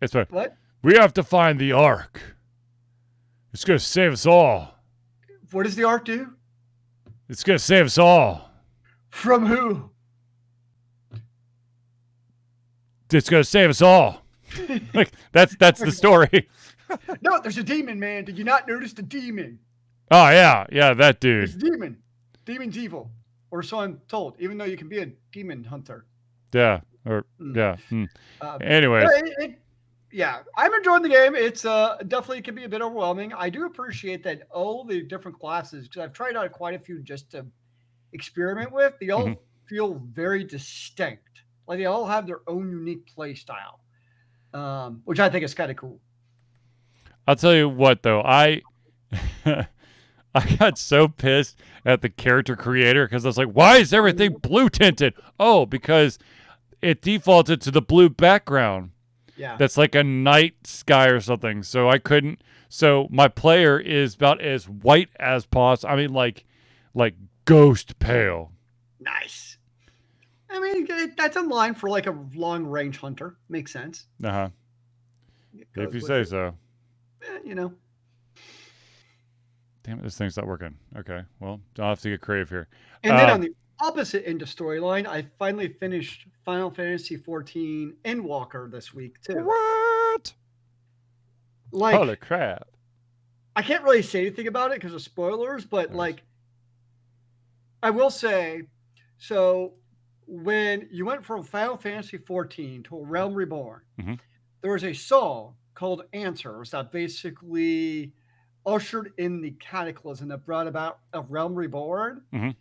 It's 0.00 0.12
bad. 0.12 0.30
what? 0.30 0.56
We 0.82 0.94
have 0.96 1.12
to 1.14 1.22
find 1.22 1.58
the 1.58 1.72
Ark. 1.72 2.20
It's 3.56 3.64
gonna 3.64 3.78
save 3.78 4.12
us 4.12 4.26
all. 4.26 4.74
What 5.50 5.62
does 5.62 5.74
the 5.76 5.84
art 5.84 6.04
do? 6.04 6.34
It's 7.30 7.42
gonna 7.42 7.58
save 7.58 7.86
us 7.86 7.96
all. 7.96 8.50
From 9.08 9.46
who? 9.46 9.88
It's 13.10 13.30
gonna 13.30 13.44
save 13.44 13.70
us 13.70 13.80
all. 13.80 14.20
like 14.92 15.10
that's 15.32 15.56
that's 15.56 15.80
the 15.80 15.90
story. 15.90 16.50
No, 17.22 17.40
there's 17.40 17.56
a 17.58 17.64
demon, 17.64 17.98
man. 17.98 18.24
Did 18.26 18.36
you 18.38 18.44
not 18.44 18.68
notice 18.68 18.92
the 18.92 19.02
demon? 19.02 19.58
Oh 20.10 20.28
yeah, 20.28 20.66
yeah, 20.70 20.92
that 20.94 21.18
dude. 21.18 21.48
a 21.48 21.52
demon. 21.58 21.96
Demon's 22.44 22.76
evil, 22.76 23.10
or 23.50 23.62
so 23.62 23.80
I'm 23.80 24.00
told. 24.06 24.36
Even 24.38 24.58
though 24.58 24.66
you 24.66 24.76
can 24.76 24.88
be 24.90 24.98
a 24.98 25.06
demon 25.32 25.64
hunter. 25.64 26.04
Yeah, 26.52 26.82
or 27.06 27.24
Mm. 27.40 27.56
yeah. 27.56 27.76
hmm. 27.88 28.04
Uh, 28.40 28.58
Anyways, 28.60 29.08
Yeah, 29.14 29.18
it, 29.24 29.34
it- 29.50 29.58
yeah, 30.16 30.38
I'm 30.56 30.72
enjoying 30.72 31.02
the 31.02 31.10
game. 31.10 31.34
It's 31.34 31.64
uh 31.66 31.96
definitely 32.08 32.42
can 32.42 32.54
be 32.54 32.64
a 32.64 32.68
bit 32.68 32.80
overwhelming. 32.82 33.32
I 33.34 33.50
do 33.50 33.66
appreciate 33.66 34.22
that 34.24 34.42
all 34.50 34.84
the 34.84 35.02
different 35.02 35.38
classes 35.38 35.88
because 35.88 36.02
I've 36.02 36.12
tried 36.14 36.36
out 36.36 36.50
quite 36.52 36.74
a 36.74 36.78
few 36.78 37.00
just 37.02 37.30
to 37.32 37.46
experiment 38.12 38.72
with. 38.72 38.94
They 39.00 39.10
all 39.10 39.30
Mhm. 39.30 39.38
feel 39.68 39.94
very 40.12 40.44
distinct. 40.44 41.42
Like 41.68 41.78
they 41.78 41.86
all 41.86 42.06
have 42.06 42.26
their 42.26 42.40
own 42.48 42.70
unique 42.70 43.06
play 43.14 43.34
style, 43.34 43.80
um, 44.54 45.02
which 45.04 45.20
I 45.20 45.30
think 45.30 45.44
is 45.44 45.54
kind 45.54 45.70
of 45.70 45.78
cool. 45.78 46.00
I'll 47.26 47.36
tell 47.36 47.54
you 47.54 47.68
what 47.68 48.02
though, 48.02 48.22
I 48.22 48.62
I 50.34 50.56
got 50.58 50.78
so 50.78 51.08
pissed 51.08 51.58
at 51.84 52.02
the 52.02 52.08
character 52.10 52.56
creator 52.56 53.06
because 53.06 53.24
I 53.24 53.28
was 53.28 53.38
like, 53.38 53.50
why 53.50 53.78
is 53.78 53.92
everything 53.92 54.34
blue 54.34 54.68
tinted? 54.68 55.14
Oh, 55.40 55.66
because 55.66 56.18
it 56.82 57.02
defaulted 57.02 57.60
to 57.62 57.70
the 57.72 57.82
blue 57.82 58.10
background. 58.10 58.92
Yeah, 59.36 59.56
that's 59.56 59.76
like 59.76 59.94
a 59.94 60.02
night 60.04 60.54
sky 60.66 61.08
or 61.08 61.20
something. 61.20 61.62
So 61.62 61.88
I 61.88 61.98
couldn't. 61.98 62.40
So 62.68 63.06
my 63.10 63.28
player 63.28 63.78
is 63.78 64.14
about 64.14 64.40
as 64.40 64.68
white 64.68 65.10
as 65.20 65.46
possible. 65.46 65.92
I 65.92 65.96
mean, 65.96 66.12
like, 66.12 66.44
like 66.94 67.14
ghost 67.44 67.98
pale. 67.98 68.52
nice. 69.00 69.58
I 70.48 70.60
mean, 70.60 70.86
that's 71.16 71.36
in 71.36 71.48
line 71.48 71.74
for 71.74 71.90
like 71.90 72.06
a 72.06 72.16
long 72.34 72.64
range 72.66 72.98
hunter. 72.98 73.36
Makes 73.48 73.72
sense. 73.72 74.06
Uh 74.24 74.30
huh. 74.30 74.48
If 75.74 75.92
you 75.92 76.00
say 76.00 76.20
it. 76.20 76.28
so. 76.28 76.54
Eh, 77.22 77.38
you 77.44 77.54
know. 77.54 77.72
Damn 79.82 79.98
it, 79.98 80.02
this 80.02 80.16
thing's 80.16 80.36
not 80.36 80.46
working. 80.46 80.76
Okay, 80.96 81.22
well, 81.40 81.60
I'll 81.78 81.90
have 81.90 82.00
to 82.00 82.10
get 82.10 82.20
creative 82.20 82.48
here. 82.48 82.68
And 83.02 83.16
then 83.18 83.30
Uh, 83.30 83.34
on 83.34 83.40
the 83.40 83.54
opposite 83.80 84.26
end 84.26 84.42
of 84.42 84.48
storyline, 84.48 85.06
I 85.06 85.22
finally 85.38 85.68
finished 85.68 86.26
Final 86.44 86.70
Fantasy 86.70 87.16
XIV 87.16 87.96
Endwalker 88.04 88.70
this 88.70 88.94
week 88.94 89.20
too. 89.22 89.44
What? 89.44 90.34
Like 91.72 91.94
Holy 91.96 92.16
crap! 92.16 92.68
I 93.56 93.62
can't 93.62 93.84
really 93.84 94.02
say 94.02 94.20
anything 94.20 94.46
about 94.46 94.70
it 94.72 94.74
because 94.80 94.94
of 94.94 95.02
spoilers, 95.02 95.64
but 95.64 95.90
Nice. 95.90 95.96
like 95.96 96.22
I 97.82 97.90
will 97.90 98.10
say, 98.10 98.62
so 99.18 99.74
when 100.26 100.88
you 100.90 101.04
went 101.06 101.24
from 101.24 101.42
Final 101.44 101.76
Fantasy 101.76 102.18
14 102.18 102.82
to 102.84 103.04
Realm 103.04 103.34
Reborn, 103.34 103.82
Mhm. 103.98 104.20
there 104.60 104.72
was 104.72 104.84
a 104.84 104.92
song 104.92 105.56
called 105.74 106.02
Answers 106.12 106.70
that 106.72 106.90
basically 106.90 108.14
ushered 108.64 109.12
in 109.18 109.40
the 109.40 109.52
cataclysm 109.52 110.28
that 110.28 110.44
brought 110.44 110.66
about 110.66 111.00
a 111.12 111.20
Realm 111.22 111.54
Reborn. 111.54 112.24
Mhm. 112.32 112.56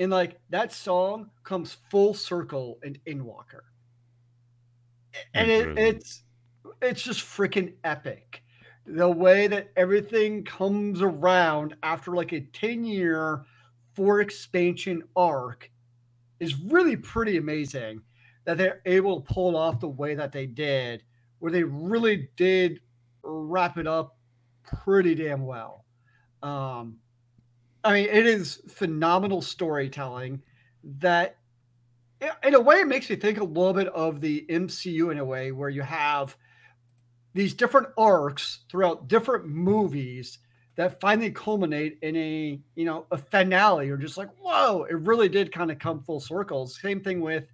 And 0.00 0.10
like 0.10 0.40
that 0.48 0.72
song 0.72 1.28
comes 1.44 1.76
full 1.90 2.14
circle 2.14 2.78
in 2.82 2.98
Endwalker. 3.06 3.60
And 5.34 5.50
it, 5.50 5.78
it's 5.78 6.22
it's 6.80 7.02
just 7.02 7.20
freaking 7.20 7.74
epic. 7.84 8.42
The 8.86 9.10
way 9.10 9.46
that 9.48 9.70
everything 9.76 10.42
comes 10.42 11.02
around 11.02 11.76
after 11.82 12.12
like 12.12 12.32
a 12.32 12.40
10 12.40 12.82
year 12.82 13.44
four 13.94 14.22
expansion 14.22 15.02
arc 15.16 15.70
is 16.40 16.58
really 16.58 16.96
pretty 16.96 17.36
amazing 17.36 18.00
that 18.46 18.56
they're 18.56 18.80
able 18.86 19.20
to 19.20 19.34
pull 19.34 19.54
off 19.54 19.80
the 19.80 19.88
way 19.88 20.14
that 20.14 20.32
they 20.32 20.46
did 20.46 21.02
where 21.40 21.52
they 21.52 21.62
really 21.62 22.30
did 22.36 22.80
wrap 23.22 23.76
it 23.76 23.86
up 23.86 24.16
pretty 24.64 25.14
damn 25.14 25.44
well. 25.44 25.84
Um 26.42 26.96
i 27.84 27.92
mean 27.92 28.08
it 28.10 28.26
is 28.26 28.60
phenomenal 28.68 29.42
storytelling 29.42 30.40
that 30.84 31.36
in 32.44 32.54
a 32.54 32.60
way 32.60 32.80
it 32.80 32.86
makes 32.86 33.08
me 33.08 33.16
think 33.16 33.38
a 33.38 33.44
little 33.44 33.72
bit 33.72 33.88
of 33.88 34.20
the 34.20 34.44
mcu 34.50 35.10
in 35.10 35.18
a 35.18 35.24
way 35.24 35.52
where 35.52 35.70
you 35.70 35.82
have 35.82 36.36
these 37.34 37.54
different 37.54 37.88
arcs 37.96 38.60
throughout 38.70 39.08
different 39.08 39.46
movies 39.46 40.38
that 40.76 41.00
finally 41.00 41.30
culminate 41.30 41.98
in 42.02 42.16
a 42.16 42.58
you 42.74 42.84
know 42.84 43.06
a 43.10 43.18
finale. 43.18 43.86
You're 43.86 43.96
just 43.96 44.16
like 44.16 44.30
whoa 44.40 44.84
it 44.84 44.94
really 44.94 45.28
did 45.28 45.52
kind 45.52 45.70
of 45.70 45.78
come 45.78 46.00
full 46.00 46.20
circle 46.20 46.66
same 46.66 47.00
thing 47.00 47.20
with 47.20 47.44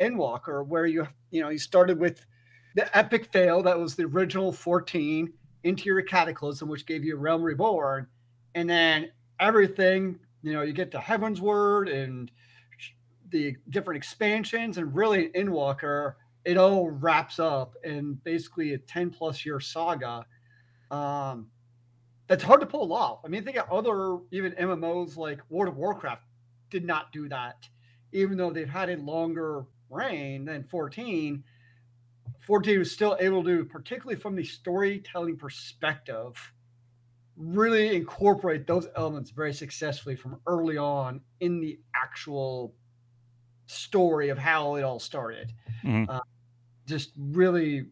endwalker 0.00 0.66
where 0.66 0.86
you 0.86 1.06
you 1.30 1.40
know 1.40 1.48
you 1.48 1.58
started 1.58 1.98
with 1.98 2.26
the 2.74 2.96
epic 2.96 3.32
fail 3.32 3.62
that 3.62 3.78
was 3.78 3.94
the 3.94 4.04
original 4.04 4.52
14 4.52 5.32
into 5.62 5.84
your 5.84 6.02
cataclysm 6.02 6.68
which 6.68 6.84
gave 6.84 7.04
you 7.04 7.16
realm 7.16 7.42
reborn 7.42 8.06
and 8.54 8.68
then 8.68 9.10
everything 9.40 10.18
you 10.42 10.52
know 10.52 10.62
you 10.62 10.72
get 10.72 10.90
to 10.92 10.98
Heavensward 10.98 11.92
and 11.92 12.30
the 13.30 13.56
different 13.70 13.96
expansions 13.96 14.78
and 14.78 14.94
really 14.94 15.30
in 15.34 15.48
endwalker 15.48 16.14
it 16.44 16.56
all 16.56 16.90
wraps 16.90 17.38
up 17.38 17.74
in 17.84 18.14
basically 18.22 18.74
a 18.74 18.78
10 18.78 19.10
plus 19.10 19.44
year 19.44 19.58
saga 19.60 20.24
um, 20.90 21.48
that's 22.26 22.42
hard 22.42 22.60
to 22.60 22.66
pull 22.66 22.92
off. 22.92 23.20
I 23.24 23.28
mean, 23.28 23.44
think 23.44 23.56
of 23.56 23.70
other 23.70 24.18
even 24.30 24.52
MMOs 24.52 25.16
like 25.16 25.40
World 25.50 25.68
of 25.68 25.76
Warcraft 25.76 26.22
did 26.70 26.84
not 26.84 27.12
do 27.12 27.28
that, 27.28 27.68
even 28.12 28.36
though 28.36 28.50
they've 28.50 28.68
had 28.68 28.90
a 28.90 28.96
longer 28.96 29.64
reign 29.90 30.44
than 30.44 30.64
14. 30.64 31.42
14 32.40 32.78
was 32.78 32.92
still 32.92 33.16
able 33.20 33.44
to, 33.44 33.64
particularly 33.64 34.20
from 34.20 34.36
the 34.36 34.44
storytelling 34.44 35.36
perspective, 35.36 36.52
really 37.36 37.96
incorporate 37.96 38.66
those 38.66 38.86
elements 38.96 39.30
very 39.30 39.52
successfully 39.52 40.16
from 40.16 40.40
early 40.46 40.76
on 40.76 41.20
in 41.40 41.60
the 41.60 41.78
actual 41.94 42.74
story 43.66 44.28
of 44.28 44.38
how 44.38 44.76
it 44.76 44.82
all 44.82 45.00
started. 45.00 45.52
Mhm. 45.82 46.08
Uh, 46.08 46.20
just 46.86 47.12
really 47.16 47.86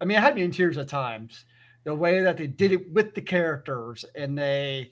i 0.00 0.04
mean 0.04 0.16
it 0.16 0.20
had 0.20 0.34
me 0.34 0.42
in 0.42 0.50
tears 0.50 0.78
at 0.78 0.88
times. 0.88 1.44
The 1.84 1.94
way 1.94 2.22
that 2.22 2.38
they 2.38 2.46
did 2.46 2.72
it 2.72 2.90
with 2.92 3.14
the 3.14 3.20
characters 3.20 4.06
and 4.14 4.36
they 4.38 4.90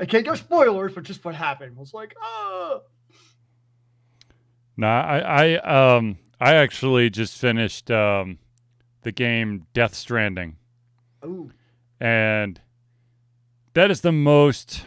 i 0.00 0.06
can't 0.06 0.24
go 0.24 0.34
spoilers 0.34 0.94
but 0.94 1.04
just 1.04 1.24
what 1.24 1.34
happened 1.34 1.76
was 1.76 1.92
like 1.92 2.14
oh! 2.20 2.82
Nah, 4.76 5.02
I, 5.02 5.18
I, 5.54 5.96
um, 5.96 6.18
I 6.40 6.54
actually 6.54 7.08
just 7.08 7.38
finished 7.38 7.92
um, 7.92 8.38
the 9.02 9.12
game 9.12 9.68
Death 9.72 9.94
Stranding, 9.94 10.56
ooh 11.24 11.52
and 12.04 12.60
that 13.72 13.90
is 13.90 14.02
the 14.02 14.12
most. 14.12 14.84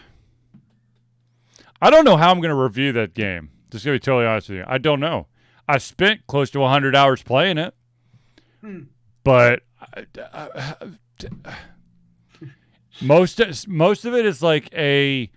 I 1.81 1.89
don't 1.89 2.05
know 2.05 2.15
how 2.17 2.29
I'm 2.31 2.39
going 2.39 2.49
to 2.49 2.55
review 2.55 2.91
that 2.93 3.13
game. 3.15 3.49
Just 3.71 3.83
gonna 3.85 3.95
be 3.95 3.99
totally 3.99 4.25
honest 4.27 4.49
with 4.49 4.59
you. 4.59 4.63
I 4.67 4.77
don't 4.77 4.99
know. 4.99 5.27
I 5.67 5.77
spent 5.79 6.25
close 6.27 6.49
to 6.51 6.59
100 6.59 6.95
hours 6.95 7.21
playing 7.23 7.57
it, 7.57 7.75
Hmm. 8.61 8.83
but 9.23 9.63
I- 9.95 10.05
I- 10.33 10.75
most 13.01 13.67
most 13.67 14.05
of 14.05 14.13
it 14.13 14.25
is 14.25 14.41
like 14.41 14.69
a 14.73 15.29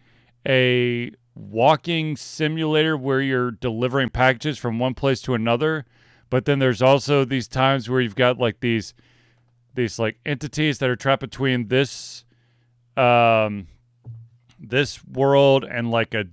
a 0.47 1.11
walking 1.35 2.17
simulator 2.17 2.97
where 2.97 3.21
you're 3.21 3.51
delivering 3.51 4.11
packages 4.11 4.59
from 4.59 4.79
one 4.79 4.95
place 4.95 5.21
to 5.23 5.35
another. 5.35 5.85
But 6.29 6.45
then 6.45 6.59
there's 6.61 6.81
also 6.83 7.25
these 7.25 7.49
times 7.49 7.89
where 7.91 8.01
you've 8.01 8.15
got 8.15 8.39
like 8.39 8.61
these 8.61 8.95
these 9.75 9.99
like 9.99 10.19
entities 10.27 10.79
that 10.79 10.91
are 10.91 10.97
trapped 10.97 11.21
between 11.21 11.69
this 11.69 12.25
um 12.97 13.67
this 14.59 15.05
world 15.05 15.65
and 15.65 15.91
like 15.91 16.15
a 16.15 16.25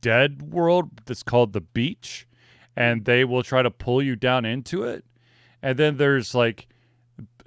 dead 0.00 0.42
world 0.42 0.90
that's 1.04 1.22
called 1.22 1.52
the 1.52 1.60
beach 1.60 2.26
and 2.76 3.04
they 3.04 3.24
will 3.24 3.42
try 3.42 3.62
to 3.62 3.70
pull 3.70 4.00
you 4.00 4.14
down 4.14 4.44
into 4.44 4.84
it. 4.84 5.04
And 5.62 5.76
then 5.76 5.96
there's 5.96 6.34
like 6.34 6.68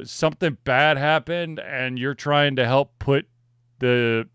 something 0.03 0.57
bad 0.63 0.97
happened 0.97 1.59
and 1.59 1.97
you're 1.97 2.13
trying 2.13 2.55
to 2.57 2.65
help 2.65 2.99
put 2.99 3.27
the 3.79 4.27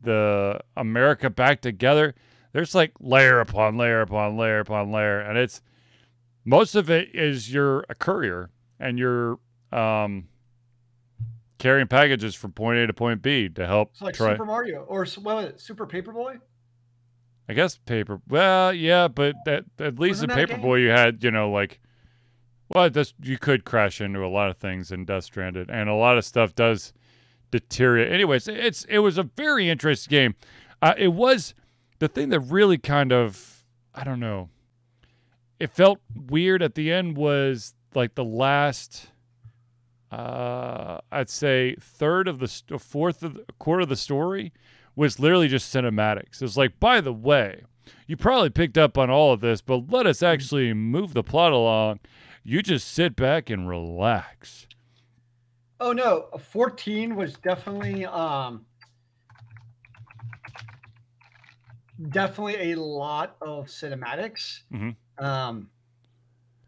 the 0.00 0.60
America 0.76 1.30
back 1.30 1.60
together. 1.60 2.14
There's 2.52 2.74
like 2.74 2.92
layer 3.00 3.40
upon 3.40 3.76
layer 3.76 4.00
upon 4.00 4.36
layer 4.36 4.60
upon 4.60 4.92
layer 4.92 5.20
and 5.20 5.36
it's 5.36 5.60
most 6.44 6.74
of 6.74 6.90
it 6.90 7.14
is 7.14 7.52
you're 7.52 7.84
a 7.88 7.94
courier 7.94 8.50
and 8.78 8.98
you're 8.98 9.38
um 9.72 10.28
carrying 11.58 11.86
packages 11.86 12.34
from 12.34 12.52
point 12.52 12.78
A 12.78 12.86
to 12.88 12.92
point 12.92 13.22
B 13.22 13.48
to 13.50 13.66
help 13.66 13.90
it's 13.92 14.02
like 14.02 14.14
try 14.14 14.32
super 14.32 14.44
mario 14.44 14.82
or 14.82 15.02
s- 15.02 15.16
what 15.18 15.36
was 15.36 15.44
it 15.46 15.60
super 15.60 15.86
paperboy 15.86 16.38
I 17.48 17.54
guess 17.54 17.76
paper. 17.76 18.20
Well, 18.28 18.72
yeah, 18.72 19.08
but 19.08 19.34
that 19.46 19.64
at 19.80 19.98
least 19.98 20.22
in? 20.22 20.30
Paperboy 20.30 20.80
you 20.80 20.90
had, 20.90 21.22
you 21.24 21.30
know, 21.30 21.50
like, 21.50 21.80
well, 22.68 22.88
this 22.88 23.12
you 23.20 23.36
could 23.36 23.64
crash 23.64 24.00
into 24.00 24.24
a 24.24 24.28
lot 24.28 24.48
of 24.48 24.56
things 24.56 24.92
in 24.92 25.04
Death 25.04 25.24
Stranded, 25.24 25.68
and 25.68 25.88
a 25.90 25.94
lot 25.94 26.16
of 26.16 26.24
stuff 26.24 26.54
does 26.54 26.92
deteriorate. 27.50 28.12
Anyways, 28.12 28.46
it's 28.46 28.84
it 28.84 29.00
was 29.00 29.18
a 29.18 29.24
very 29.24 29.68
interesting 29.68 30.10
game. 30.10 30.34
Uh, 30.80 30.94
it 30.96 31.08
was 31.12 31.52
the 31.98 32.08
thing 32.08 32.28
that 32.30 32.40
really 32.40 32.78
kind 32.78 33.12
of 33.12 33.64
I 33.92 34.04
don't 34.04 34.20
know. 34.20 34.48
It 35.58 35.70
felt 35.70 35.98
weird 36.14 36.62
at 36.62 36.76
the 36.76 36.92
end 36.92 37.16
was 37.16 37.74
like 37.94 38.14
the 38.14 38.24
last. 38.24 39.08
Uh, 40.12 41.00
I'd 41.10 41.30
say 41.30 41.74
third 41.80 42.28
of 42.28 42.38
the 42.38 42.46
st- 42.48 42.80
fourth 42.80 43.22
of 43.22 43.34
the 43.34 43.44
quarter 43.58 43.82
of 43.82 43.88
the 43.88 43.96
story 43.96 44.52
was 44.94 45.18
literally 45.18 45.48
just 45.48 45.74
cinematics. 45.74 46.42
It's 46.42 46.56
like, 46.56 46.78
by 46.78 47.00
the 47.00 47.14
way, 47.14 47.62
you 48.06 48.16
probably 48.18 48.50
picked 48.50 48.76
up 48.76 48.98
on 48.98 49.08
all 49.08 49.32
of 49.32 49.40
this, 49.40 49.62
but 49.62 49.90
let 49.90 50.06
us 50.06 50.22
actually 50.22 50.74
move 50.74 51.14
the 51.14 51.22
plot 51.22 51.52
along. 51.52 52.00
You 52.44 52.62
just 52.62 52.88
sit 52.88 53.16
back 53.16 53.48
and 53.48 53.66
relax. 53.68 54.66
oh 55.80 55.92
no 55.92 56.28
14 56.38 57.16
was 57.16 57.34
definitely 57.34 58.04
um 58.06 58.66
definitely 62.10 62.72
a 62.72 62.76
lot 62.80 63.36
of 63.40 63.66
cinematics 63.66 64.60
Mhm. 64.72 64.96
um 65.18 65.70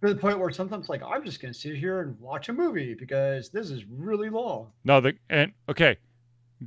to 0.07 0.15
the 0.15 0.21
point 0.21 0.39
where 0.39 0.51
sometimes 0.51 0.89
like 0.89 1.03
i'm 1.03 1.25
just 1.25 1.41
gonna 1.41 1.55
sit 1.55 1.77
here 1.77 2.01
and 2.01 2.19
watch 2.21 2.49
a 2.49 2.53
movie 2.53 2.95
because 2.95 3.51
this 3.51 3.71
is 3.71 3.85
really 3.87 4.31
long. 4.31 4.71
No, 4.85 5.01
the 5.01 5.15
and 5.29 5.53
okay, 5.69 5.97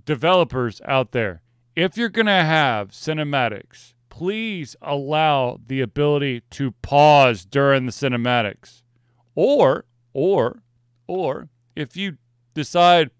developers 0.05 0.81
out 0.85 1.11
there, 1.11 1.41
if 1.75 1.97
you're 1.97 2.09
gonna 2.09 2.43
have 2.43 2.89
cinematics, 2.89 3.93
please 4.09 4.75
allow 4.81 5.59
the 5.65 5.81
ability 5.81 6.41
to 6.51 6.71
pause 6.81 7.45
during 7.45 7.85
the 7.85 7.91
cinematics, 7.91 8.81
or 9.35 9.85
or 10.13 10.63
or 11.07 11.49
if 11.75 11.95
you 11.95 12.17
decide 12.53 13.11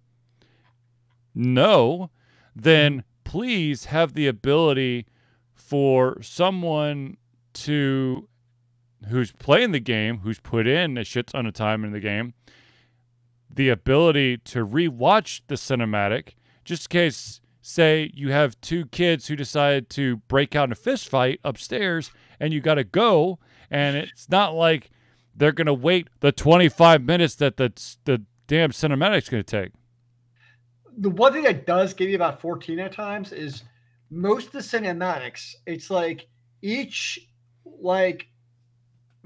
no, 1.36 2.10
then 2.56 3.04
please 3.24 3.86
have 3.86 4.14
the 4.14 4.26
ability 4.26 5.06
for 5.54 6.22
someone 6.22 7.18
to 7.54 8.28
who's 9.10 9.32
playing 9.32 9.72
the 9.72 9.80
game, 9.80 10.20
who's 10.20 10.40
put 10.40 10.68
in 10.68 10.98
a 10.98 11.04
shit 11.04 11.28
ton 11.28 11.46
of 11.46 11.54
time 11.54 11.84
in 11.84 11.92
the 11.92 12.00
game, 12.00 12.34
the 13.50 13.70
ability 13.70 14.38
to 14.38 14.66
rewatch 14.66 15.42
the 15.48 15.56
cinematic 15.56 16.34
just 16.64 16.86
in 16.86 17.00
case 17.00 17.42
say 17.62 18.12
you 18.14 18.32
have 18.32 18.60
two 18.62 18.86
kids 18.88 19.28
who 19.28 19.36
decide 19.36 19.90
to 19.90 20.18
break 20.28 20.56
out 20.56 20.66
in 20.66 20.72
a 20.72 20.76
fist 20.76 21.10
fight 21.10 21.40
upstairs 21.44 22.12
and 22.40 22.54
you 22.54 22.62
got 22.62 22.76
to 22.76 22.84
go 22.84 23.40
and 23.70 23.98
it's 23.98 24.30
not 24.30 24.54
like 24.54 24.90
they're 25.36 25.52
going 25.52 25.68
to 25.68 25.74
wait 25.74 26.08
the 26.22 26.32
25 26.32 27.04
minutes 27.04 27.36
that 27.36 27.58
the 27.58 27.72
the 28.06 28.24
damn 28.48 28.72
cinematic's 28.72 29.30
going 29.30 29.44
to 29.44 29.64
take. 29.64 29.74
The 30.98 31.10
one 31.10 31.34
thing 31.34 31.44
that 31.44 31.66
does 31.66 31.94
give 31.94 32.10
you 32.10 32.16
about 32.16 32.42
14 32.42 32.80
at 32.80 32.94
times 32.94 33.32
is 33.34 33.64
most 34.10 34.48
of 34.48 34.52
the 34.54 34.60
cinematics 34.60 35.54
it's 35.66 35.90
like 35.90 36.28
each 36.62 37.20
like 37.66 38.28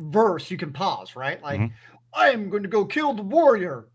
verse 0.01 0.49
you 0.49 0.57
can 0.57 0.73
pause 0.73 1.15
right 1.15 1.41
like 1.41 1.59
Mhm. 1.59 1.71
i'm 2.13 2.49
going 2.49 2.63
to 2.63 2.69
go 2.69 2.85
kill 2.85 3.13
the 3.13 3.21
warrior 3.23 3.85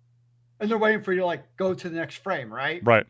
and 0.61 0.71
they're 0.71 0.79
waiting 0.79 1.03
for 1.03 1.13
you 1.13 1.21
to 1.21 1.27
like 1.27 1.57
go 1.57 1.75
to 1.75 1.89
the 1.89 1.97
next 1.97 2.17
frame 2.23 2.53
right 2.53 2.81
right 2.85 3.07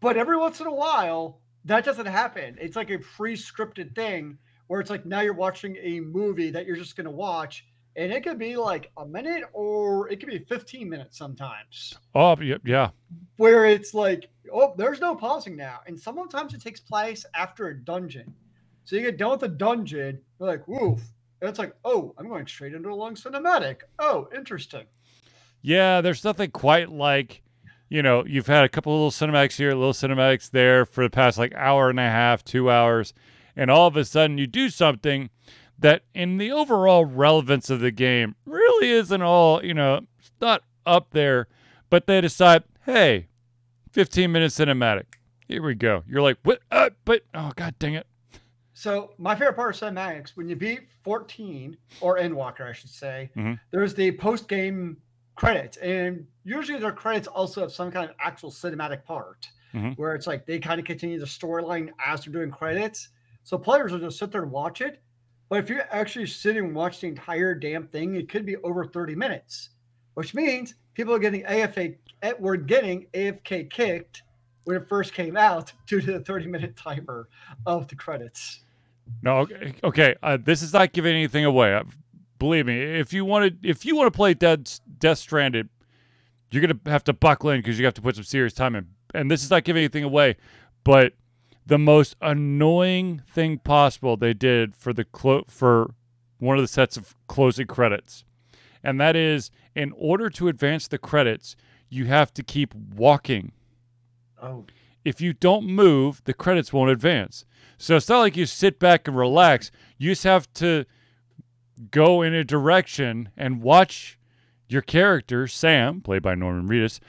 but 0.00 0.16
every 0.16 0.36
once 0.36 0.60
in 0.60 0.66
a 0.66 0.72
while 0.74 1.40
that 1.64 1.84
doesn't 1.84 2.06
happen 2.06 2.56
it's 2.60 2.76
like 2.76 2.90
a 2.90 2.98
pre-scripted 2.98 3.94
thing 3.94 4.38
where 4.68 4.80
it's 4.80 4.90
like 4.90 5.04
now 5.04 5.20
you're 5.20 5.34
watching 5.34 5.76
a 5.82 6.00
movie 6.00 6.50
that 6.50 6.66
you're 6.66 6.76
just 6.76 6.96
going 6.96 7.04
to 7.04 7.10
watch 7.10 7.66
and 7.96 8.12
it 8.12 8.22
could 8.22 8.38
be 8.38 8.56
like 8.56 8.90
a 8.98 9.06
minute 9.06 9.42
or 9.52 10.08
it 10.08 10.20
could 10.20 10.28
be 10.28 10.38
15 10.38 10.88
minutes 10.88 11.18
sometimes 11.18 11.98
oh 12.14 12.36
yeah, 12.40 12.56
yeah 12.64 12.90
where 13.36 13.64
it's 13.64 13.94
like, 13.94 14.28
oh, 14.52 14.74
there's 14.76 15.00
no 15.00 15.14
pausing 15.16 15.56
now. 15.56 15.80
And 15.86 15.98
sometimes 15.98 16.52
it 16.54 16.60
takes 16.60 16.78
place 16.78 17.24
after 17.34 17.68
a 17.68 17.74
dungeon. 17.76 18.32
So 18.84 18.96
you 18.96 19.02
get 19.02 19.16
done 19.16 19.30
with 19.30 19.40
the 19.40 19.48
dungeon, 19.48 20.20
you're 20.38 20.48
like, 20.48 20.68
woof. 20.68 21.00
And 21.40 21.48
it's 21.48 21.58
like, 21.58 21.74
oh, 21.84 22.14
I'm 22.18 22.28
going 22.28 22.46
straight 22.46 22.74
into 22.74 22.90
a 22.90 22.94
long 22.94 23.14
cinematic. 23.14 23.80
Oh, 23.98 24.28
interesting. 24.34 24.84
Yeah, 25.62 26.00
there's 26.00 26.24
nothing 26.24 26.50
quite 26.50 26.90
like, 26.90 27.42
you 27.88 28.02
know, 28.02 28.24
you've 28.26 28.46
had 28.46 28.64
a 28.64 28.68
couple 28.68 28.92
of 28.92 29.14
little 29.14 29.28
cinematics 29.28 29.56
here, 29.56 29.74
little 29.74 29.92
cinematics 29.92 30.50
there 30.50 30.84
for 30.84 31.04
the 31.04 31.10
past 31.10 31.38
like 31.38 31.54
hour 31.54 31.90
and 31.90 32.00
a 32.00 32.04
half, 32.04 32.44
two 32.44 32.70
hours, 32.70 33.14
and 33.56 33.70
all 33.70 33.86
of 33.86 33.96
a 33.96 34.04
sudden 34.04 34.38
you 34.38 34.46
do 34.46 34.70
something 34.70 35.30
that, 35.78 36.02
in 36.14 36.36
the 36.36 36.52
overall 36.52 37.04
relevance 37.04 37.70
of 37.70 37.80
the 37.80 37.90
game, 37.90 38.36
really 38.44 38.90
isn't 38.90 39.22
all, 39.22 39.64
you 39.64 39.74
know, 39.74 40.00
not 40.40 40.62
up 40.84 41.10
there, 41.12 41.48
but 41.88 42.06
they 42.06 42.20
decide, 42.20 42.64
hey, 42.84 43.28
15 43.92 44.30
minute 44.30 44.52
cinematic. 44.52 45.04
Here 45.48 45.62
we 45.62 45.74
go. 45.74 46.04
You're 46.06 46.22
like, 46.22 46.38
what? 46.42 46.60
Uh, 46.70 46.90
but, 47.04 47.22
oh, 47.34 47.52
god 47.56 47.78
dang 47.78 47.94
it. 47.94 48.06
So 48.80 49.12
my 49.18 49.34
favorite 49.34 49.56
part 49.56 49.74
of 49.74 49.78
cinematics, 49.78 50.30
when 50.30 50.48
you 50.48 50.56
beat 50.56 50.88
14 51.04 51.76
or 52.00 52.16
Endwalker, 52.16 52.62
I 52.62 52.72
should 52.72 52.88
say, 52.88 53.30
Mhm. 53.36 53.60
there's 53.70 53.92
the 53.92 54.10
post-game 54.12 54.96
credits, 55.36 55.76
and 55.76 56.26
usually 56.44 56.78
their 56.78 56.90
credits 56.90 57.28
also 57.28 57.60
have 57.60 57.72
some 57.72 57.90
kind 57.90 58.08
of 58.08 58.16
actual 58.18 58.50
cinematic 58.50 59.04
part, 59.04 59.50
Mhm. 59.74 59.98
where 59.98 60.14
it's 60.14 60.26
like 60.26 60.46
they 60.46 60.58
kind 60.58 60.80
of 60.80 60.86
continue 60.86 61.18
the 61.18 61.26
storyline 61.26 61.90
as 62.02 62.24
they're 62.24 62.32
doing 62.32 62.50
credits. 62.50 63.10
So 63.42 63.58
players 63.58 63.92
will 63.92 63.98
just 63.98 64.18
sit 64.18 64.32
there 64.32 64.44
and 64.44 64.50
watch 64.50 64.80
it. 64.80 65.02
But 65.50 65.58
if 65.58 65.68
you 65.68 65.80
actually 65.90 66.24
sit 66.28 66.56
and 66.56 66.74
watch 66.74 67.02
the 67.02 67.08
entire 67.08 67.54
damn 67.54 67.86
thing, 67.86 68.14
it 68.14 68.30
could 68.30 68.46
be 68.46 68.56
over 68.64 68.86
30 68.86 69.14
minutes, 69.14 69.72
which 70.14 70.32
means 70.34 70.74
people 70.94 71.12
are 71.12 71.18
getting 71.18 71.44
AFA, 71.44 71.98
eh, 72.22 72.32
were 72.38 72.56
getting 72.56 73.08
AFK 73.12 73.64
kicked 73.64 74.22
when 74.64 74.78
it 74.78 74.88
first 74.88 75.12
came 75.12 75.36
out 75.36 75.70
due 75.86 76.00
to 76.00 76.12
the 76.12 76.20
30 76.20 76.46
minute 76.46 76.76
timer 76.76 77.28
of 77.66 77.86
the 77.86 77.94
credits. 77.94 78.64
No, 79.22 79.46
okay. 79.84 80.14
Uh, 80.22 80.38
this 80.42 80.62
is 80.62 80.72
not 80.72 80.92
giving 80.92 81.14
anything 81.14 81.44
away. 81.44 81.74
Uh, 81.74 81.84
believe 82.38 82.66
me, 82.66 82.80
if 82.80 83.12
you 83.12 83.24
want 83.24 83.62
to, 83.62 83.68
if 83.68 83.84
you 83.84 83.96
want 83.96 84.06
to 84.12 84.16
play 84.16 84.34
Dead 84.34 84.70
Death 84.98 85.18
Stranded, 85.18 85.68
you're 86.50 86.62
gonna 86.62 86.80
have 86.90 87.04
to 87.04 87.12
buckle 87.12 87.50
in 87.50 87.60
because 87.60 87.78
you 87.78 87.84
have 87.84 87.94
to 87.94 88.02
put 88.02 88.16
some 88.16 88.24
serious 88.24 88.52
time 88.54 88.74
in. 88.74 88.88
And 89.14 89.30
this 89.30 89.42
is 89.42 89.50
not 89.50 89.64
giving 89.64 89.80
anything 89.80 90.04
away, 90.04 90.36
but 90.84 91.14
the 91.66 91.78
most 91.78 92.16
annoying 92.20 93.22
thing 93.30 93.58
possible 93.58 94.16
they 94.16 94.34
did 94.34 94.74
for 94.74 94.92
the 94.92 95.04
clo- 95.04 95.44
for 95.48 95.94
one 96.38 96.56
of 96.56 96.62
the 96.62 96.68
sets 96.68 96.96
of 96.96 97.14
closing 97.28 97.66
credits, 97.66 98.24
and 98.82 99.00
that 99.00 99.14
is 99.16 99.50
in 99.76 99.92
order 99.96 100.30
to 100.30 100.48
advance 100.48 100.88
the 100.88 100.98
credits, 100.98 101.54
you 101.88 102.06
have 102.06 102.32
to 102.34 102.42
keep 102.42 102.74
walking 102.74 103.52
Oh, 104.42 104.64
if 105.04 105.20
you 105.20 105.32
don't 105.32 105.66
move, 105.66 106.22
the 106.24 106.34
credits 106.34 106.72
won't 106.72 106.90
advance. 106.90 107.44
So 107.78 107.96
it's 107.96 108.08
not 108.08 108.20
like 108.20 108.36
you 108.36 108.46
sit 108.46 108.78
back 108.78 109.08
and 109.08 109.16
relax. 109.16 109.70
You 109.96 110.10
just 110.10 110.24
have 110.24 110.52
to 110.54 110.84
go 111.90 112.22
in 112.22 112.34
a 112.34 112.44
direction 112.44 113.30
and 113.36 113.62
watch 113.62 114.18
your 114.68 114.82
character, 114.82 115.46
Sam, 115.46 116.00
played 116.00 116.22
by 116.22 116.34
Norman 116.34 116.68
Reedus, 116.68 117.00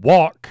walk 0.00 0.48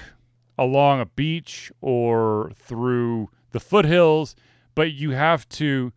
along 0.57 0.99
a 0.99 1.05
beach 1.05 1.71
or 1.81 2.51
through 2.55 3.29
the 3.51 3.59
foothills, 3.59 4.35
but 4.75 4.91
you 4.91 5.11
have 5.11 5.47
to 5.49 5.91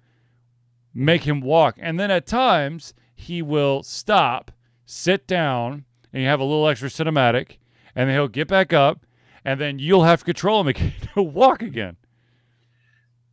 make 0.95 1.25
him 1.25 1.41
walk. 1.41 1.77
And 1.81 1.99
then 1.99 2.11
at 2.11 2.27
times, 2.27 2.95
he 3.15 3.43
will 3.43 3.83
stop, 3.83 4.53
sit 4.87 5.27
down, 5.27 5.85
and 6.13 6.23
you 6.23 6.29
have 6.29 6.41
a 6.41 6.45
little 6.45 6.69
extra 6.69 6.89
cinematic, 6.89 7.59
and 7.95 8.09
then 8.09 8.17
he'll 8.17 8.29
get 8.29 8.49
back 8.49 8.73
up, 8.73 9.04
and 9.45 9.61
then 9.61 9.79
you'll 9.79 10.05
have 10.05 10.21
to 10.21 10.25
control 10.25 10.61
him 10.61 10.69
again 10.69 10.93
to 11.15 11.23
walk 11.23 11.63
again. 11.63 11.97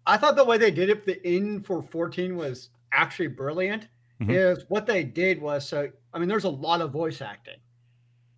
I 0.05 0.17
thought 0.17 0.35
the 0.35 0.43
way 0.43 0.57
they 0.57 0.71
did 0.71 0.89
it, 0.89 1.05
the 1.05 1.25
in 1.27 1.61
for 1.61 1.81
14 1.81 2.35
was 2.35 2.69
actually 2.91 3.27
brilliant. 3.27 3.87
Mhm. 4.21 4.29
Is 4.35 4.65
what 4.69 4.85
they 4.85 5.03
did 5.03 5.41
was 5.41 5.67
so, 5.67 5.89
I 6.13 6.19
mean, 6.19 6.27
there's 6.27 6.43
a 6.43 6.49
lot 6.49 6.81
of 6.81 6.91
voice 6.91 7.21
acting. 7.21 7.59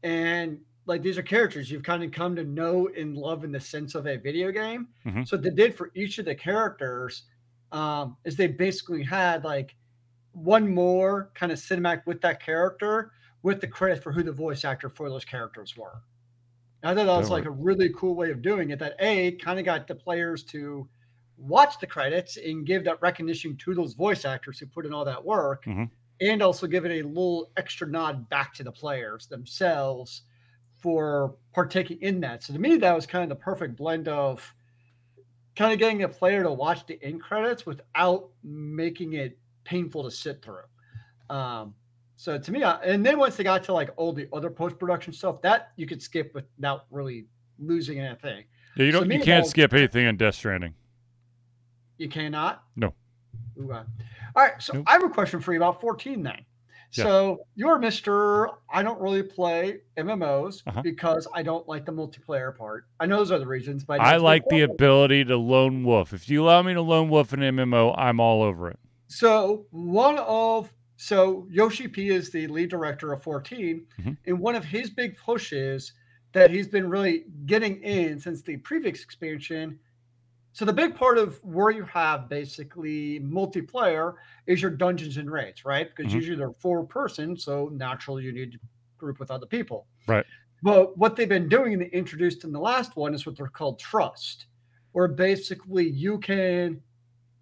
And 0.04 0.60
like 0.86 1.02
these 1.02 1.18
are 1.18 1.24
characters 1.24 1.72
you've 1.72 1.84
kind 1.84 2.04
of 2.04 2.12
come 2.12 2.36
to 2.36 2.44
know 2.44 2.90
and 2.98 3.18
love 3.18 3.44
in 3.44 3.52
the 3.52 3.60
sense 3.60 3.96
of 3.96 4.06
a 4.08 4.18
video 4.18 4.52
game. 4.52 4.90
Mhm. 5.06 5.28
So 5.28 5.38
they 5.38 5.50
did 5.50 5.76
for 5.76 5.92
each 5.96 6.20
of 6.20 6.26
the 6.26 6.36
characters 6.36 7.24
um, 7.72 8.18
is 8.24 8.36
they 8.36 8.48
basically 8.48 9.02
had 9.04 9.44
like 9.44 9.76
one 10.34 10.74
more 10.74 11.32
kind 11.34 11.52
of 11.52 11.58
cinematic 11.58 12.06
with 12.06 12.22
that 12.22 12.40
character 12.42 13.12
with 13.42 13.60
the 13.62 13.68
credit 13.68 14.02
for 14.04 14.12
who 14.12 14.24
the 14.24 14.32
voice 14.32 14.64
actor 14.64 14.90
for 14.90 15.10
those 15.10 15.26
characters 15.26 15.76
were. 15.76 16.02
And 16.84 16.92
I 16.92 16.96
thought 16.96 17.12
that 17.12 17.18
was 17.18 17.32
like 17.32 17.46
a 17.46 17.52
really 17.52 17.92
cool 17.96 18.16
way 18.16 18.32
of 18.32 18.42
doing 18.42 18.72
it. 18.72 18.80
That 18.80 18.96
a 19.00 19.34
kind 19.38 19.58
of 19.60 19.66
got 19.66 19.88
the 19.88 19.96
players 19.96 20.44
to 20.46 20.90
watch 21.38 21.80
the 21.80 21.88
credits 21.88 22.38
and 22.38 22.66
give 22.66 22.84
that 22.86 23.02
recognition 23.02 23.58
to 23.58 23.74
those 23.74 23.94
voice 23.94 24.26
actors 24.26 24.60
who 24.60 24.68
put 24.68 24.86
in 24.86 24.94
all 24.94 25.06
that 25.06 25.26
work, 25.26 25.66
Mhm. 25.66 25.92
and 26.22 26.42
also 26.42 26.68
give 26.68 26.86
it 26.86 26.92
a 26.92 27.08
little 27.08 27.52
extra 27.58 27.88
nod 27.88 28.30
back 28.30 28.54
to 28.56 28.64
the 28.64 28.72
players 28.72 29.28
themselves 29.28 30.24
for 30.74 31.38
partaking 31.54 32.02
in 32.02 32.20
that. 32.22 32.44
So 32.44 32.54
to 32.54 32.60
me, 32.60 32.78
that 32.78 32.94
was 32.96 33.08
kind 33.08 33.24
of 33.24 33.30
the 33.30 33.42
perfect 33.44 33.76
blend 33.78 34.08
of 34.08 34.54
kind 35.56 35.72
of 35.74 35.80
getting 35.80 36.04
a 36.04 36.10
player 36.10 36.44
to 36.44 36.52
watch 36.52 36.86
the 36.88 37.02
end 37.04 37.22
credits 37.22 37.66
without 37.66 38.32
making 38.44 39.14
it 39.14 39.40
painful 39.64 40.04
to 40.04 40.12
sit 40.12 40.42
through. 40.44 40.64
Um, 41.30 41.76
so 42.16 42.38
to 42.38 42.52
me, 42.52 42.64
I, 42.64 42.76
and 42.82 43.06
then 43.06 43.18
once 43.20 43.36
they 43.36 43.44
got 43.44 43.64
to 43.66 43.74
like 43.74 43.90
all 43.98 44.14
the 44.14 44.28
other 44.34 44.50
post 44.50 44.78
production 44.80 45.14
stuff, 45.14 45.42
that 45.42 45.72
you 45.76 45.86
could 45.88 46.02
skip 46.02 46.34
without 46.34 46.86
really 46.92 47.26
losing 47.60 48.00
anything. 48.00 48.44
Yeah, 48.76 48.86
you 48.86 48.92
don't. 48.92 49.10
you 49.12 49.20
can't 49.20 49.46
skip 49.46 49.74
anything 49.74 50.06
in 50.06 50.18
Death 50.18 50.36
Stranding. 50.36 50.74
You 51.98 52.10
cannot. 52.10 52.64
No. 52.76 52.94
Ooh, 53.60 53.72
uh, 53.72 53.84
All 54.36 54.44
right. 54.44 54.62
So 54.62 54.74
Nope. 54.74 54.86
I 54.88 54.94
have 54.94 55.04
a 55.04 55.10
question 55.10 55.40
for 55.40 55.54
you 55.54 55.60
about 55.60 55.80
14 55.80 56.24
then. 56.24 56.44
Yeah. 56.94 57.04
So 57.06 57.46
you're 57.56 57.80
Mr. 57.80 58.48
I 58.72 58.84
don't 58.84 59.00
really 59.00 59.24
play 59.24 59.82
MMOs 59.98 60.62
Uh-huh. 60.68 60.82
because 60.82 61.28
I 61.34 61.42
don't 61.44 61.68
like 61.68 61.86
the 61.86 61.92
multiplayer 61.92 62.56
part. 62.56 62.86
I 63.00 63.06
know 63.06 63.18
those 63.18 63.32
are 63.32 63.40
the 63.40 63.48
reasons, 63.48 63.84
but 63.84 63.98
know 63.98 64.04
I 64.04 64.18
like 64.18 64.44
the 64.50 64.62
ability 64.62 65.26
to 65.26 65.38
lone 65.38 65.84
wolf. 65.84 66.14
If 66.14 66.30
you 66.30 66.44
allow 66.44 66.62
me 66.62 66.74
to 66.74 66.82
lone 66.82 67.10
wolf 67.10 67.34
an 67.34 67.40
MMO, 67.42 67.96
I'm 67.98 68.20
all 68.20 68.42
over 68.44 68.70
it. 68.70 68.80
So 69.08 69.66
one 69.72 70.18
of 70.20 70.72
so 70.98 71.48
Yoshi 71.52 71.88
P 71.88 72.10
is 72.10 72.32
the 72.32 72.48
lead 72.48 72.70
director 72.70 73.14
of 73.14 73.24
14, 73.24 73.88
Mhm. 73.98 74.18
and 74.26 74.40
one 74.40 74.56
of 74.56 74.66
his 74.66 74.90
big 74.90 75.18
pushes 75.18 75.94
that 76.34 76.50
he's 76.52 76.68
been 76.68 76.90
really 76.90 77.26
getting 77.46 77.82
in 77.84 78.20
since 78.20 78.42
the 78.42 78.58
previous 78.58 79.04
expansion. 79.04 79.80
So 80.54 80.66
the 80.66 80.74
big 80.74 80.96
part 80.96 81.18
of 81.18 81.44
where 81.44 81.72
you 81.72 81.84
have 81.86 82.30
basically 82.30 83.20
multiplayer 83.22 84.16
is 84.48 84.62
your 84.62 84.72
dungeons 84.72 85.18
and 85.18 85.32
raids, 85.32 85.66
right? 85.66 85.90
Because 85.90 86.14
Mhm. 86.14 86.14
usually 86.14 86.38
they're 86.38 86.54
four 86.54 86.86
person, 86.86 87.38
so 87.38 87.70
naturally 87.70 88.24
you 88.24 88.32
need 88.32 88.54
to 88.54 88.60
group 88.98 89.20
with 89.20 89.32
other 89.32 89.48
people. 89.48 89.88
Right. 90.08 90.26
But 90.64 90.98
what 90.98 91.16
they've 91.16 91.30
been 91.30 91.50
doing 91.50 91.74
and 91.74 91.82
they 91.82 91.88
introduced 91.90 92.44
in 92.44 92.52
the 92.54 92.60
last 92.60 92.96
one 92.96 93.14
is 93.14 93.26
what 93.26 93.38
they're 93.38 93.48
called 93.48 93.80
trust, 93.80 94.48
where 94.94 95.08
basically 95.08 95.90
you 95.90 96.20
can 96.20 96.82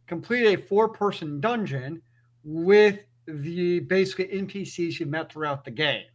complete 0.08 0.48
a 0.54 0.62
four 0.62 0.90
person 0.90 1.42
dungeon 1.42 2.02
with 2.44 3.06
the 3.26 3.80
basically 3.82 4.28
NPCs 4.28 5.00
you 5.00 5.06
met 5.06 5.32
throughout 5.32 5.64
the 5.64 5.72
game. 5.72 6.06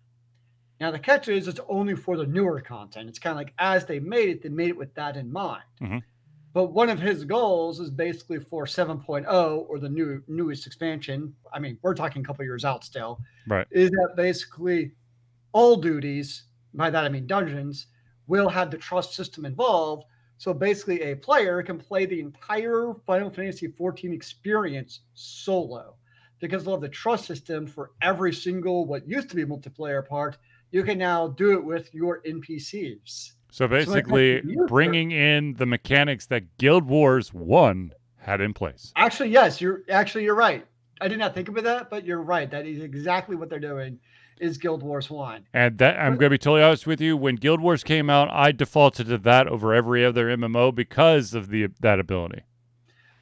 Now 0.80 0.90
the 0.90 0.98
catch 0.98 1.28
is 1.28 1.48
it's 1.48 1.60
only 1.68 1.94
for 1.94 2.16
the 2.16 2.26
newer 2.26 2.60
content. 2.60 3.08
It's 3.08 3.18
kind 3.18 3.32
of 3.32 3.38
like 3.38 3.54
as 3.58 3.86
they 3.86 3.98
made 3.98 4.28
it, 4.28 4.42
they 4.42 4.48
made 4.48 4.68
it 4.68 4.76
with 4.76 4.94
that 4.94 5.16
in 5.16 5.32
mind. 5.32 5.64
Mhm. 5.80 6.02
But 6.52 6.72
one 6.72 6.88
of 6.88 6.98
his 6.98 7.24
goals 7.24 7.80
is 7.80 7.90
basically 7.90 8.40
for 8.40 8.66
7.0 8.66 9.66
or 9.68 9.78
the 9.78 9.88
new 9.88 10.22
newest 10.26 10.66
expansion. 10.66 11.34
I 11.52 11.58
mean, 11.58 11.78
we're 11.82 11.94
talking 11.94 12.22
a 12.22 12.24
couple 12.24 12.44
years 12.44 12.64
out 12.64 12.84
still. 12.84 13.20
Right. 13.46 13.66
Is 13.70 13.90
that 13.90 14.14
basically 14.16 14.92
all 15.52 15.76
duties 15.76 16.44
by 16.76 16.90
that 16.90 17.04
I 17.04 17.08
mean 17.08 17.26
dungeons, 17.26 17.86
will 18.26 18.48
have 18.48 18.70
the 18.70 18.76
trust 18.78 19.14
system 19.14 19.44
involved. 19.44 20.04
So 20.38 20.52
basically, 20.52 21.00
a 21.02 21.16
player 21.16 21.62
can 21.62 21.78
play 21.78 22.04
the 22.04 22.20
entire 22.20 22.94
Final 23.06 23.30
Fantasy 23.30 23.68
XIV 23.68 24.12
experience 24.12 25.00
solo 25.14 25.96
because 26.40 26.64
they'll 26.64 26.74
have 26.74 26.80
the 26.80 26.88
trust 26.88 27.26
system 27.26 27.66
for 27.66 27.92
every 28.02 28.32
single 28.32 28.84
what 28.86 29.08
used 29.08 29.28
to 29.30 29.36
be 29.36 29.44
multiplayer 29.44 30.06
part. 30.06 30.36
You 30.70 30.82
can 30.82 30.98
now 30.98 31.28
do 31.28 31.52
it 31.52 31.64
with 31.64 31.94
your 31.94 32.22
NPCs. 32.22 33.32
So 33.50 33.66
basically, 33.66 34.42
so 34.42 34.66
bringing 34.66 35.12
in 35.12 35.54
the 35.54 35.66
mechanics 35.66 36.26
that 36.26 36.58
Guild 36.58 36.84
Wars 36.84 37.32
One 37.32 37.92
had 38.16 38.40
in 38.40 38.52
place. 38.52 38.92
Actually, 38.96 39.30
yes, 39.30 39.60
you're 39.60 39.82
actually 39.88 40.24
you're 40.24 40.34
right. 40.34 40.66
I 41.00 41.08
did 41.08 41.18
not 41.18 41.34
think 41.34 41.48
about 41.48 41.64
that, 41.64 41.90
but 41.90 42.04
you're 42.04 42.22
right. 42.22 42.50
That 42.50 42.66
is 42.66 42.80
exactly 42.82 43.36
what 43.36 43.48
they're 43.48 43.60
doing 43.60 43.98
is 44.40 44.58
Guild 44.58 44.82
Wars 44.82 45.10
One. 45.10 45.46
And 45.54 45.78
that 45.78 45.98
I'm 45.98 46.16
going 46.16 46.26
to 46.26 46.30
be 46.30 46.38
totally 46.38 46.62
honest 46.62 46.86
with 46.86 47.00
you. 47.00 47.16
When 47.16 47.36
Guild 47.36 47.60
Wars 47.60 47.82
came 47.82 48.10
out, 48.10 48.28
I 48.30 48.52
defaulted 48.52 49.06
to 49.08 49.18
that 49.18 49.46
over 49.46 49.74
every 49.74 50.04
other 50.04 50.26
MMO 50.36 50.74
because 50.74 51.34
of 51.34 51.48
the 51.48 51.68
that 51.80 52.00
ability. 52.00 52.42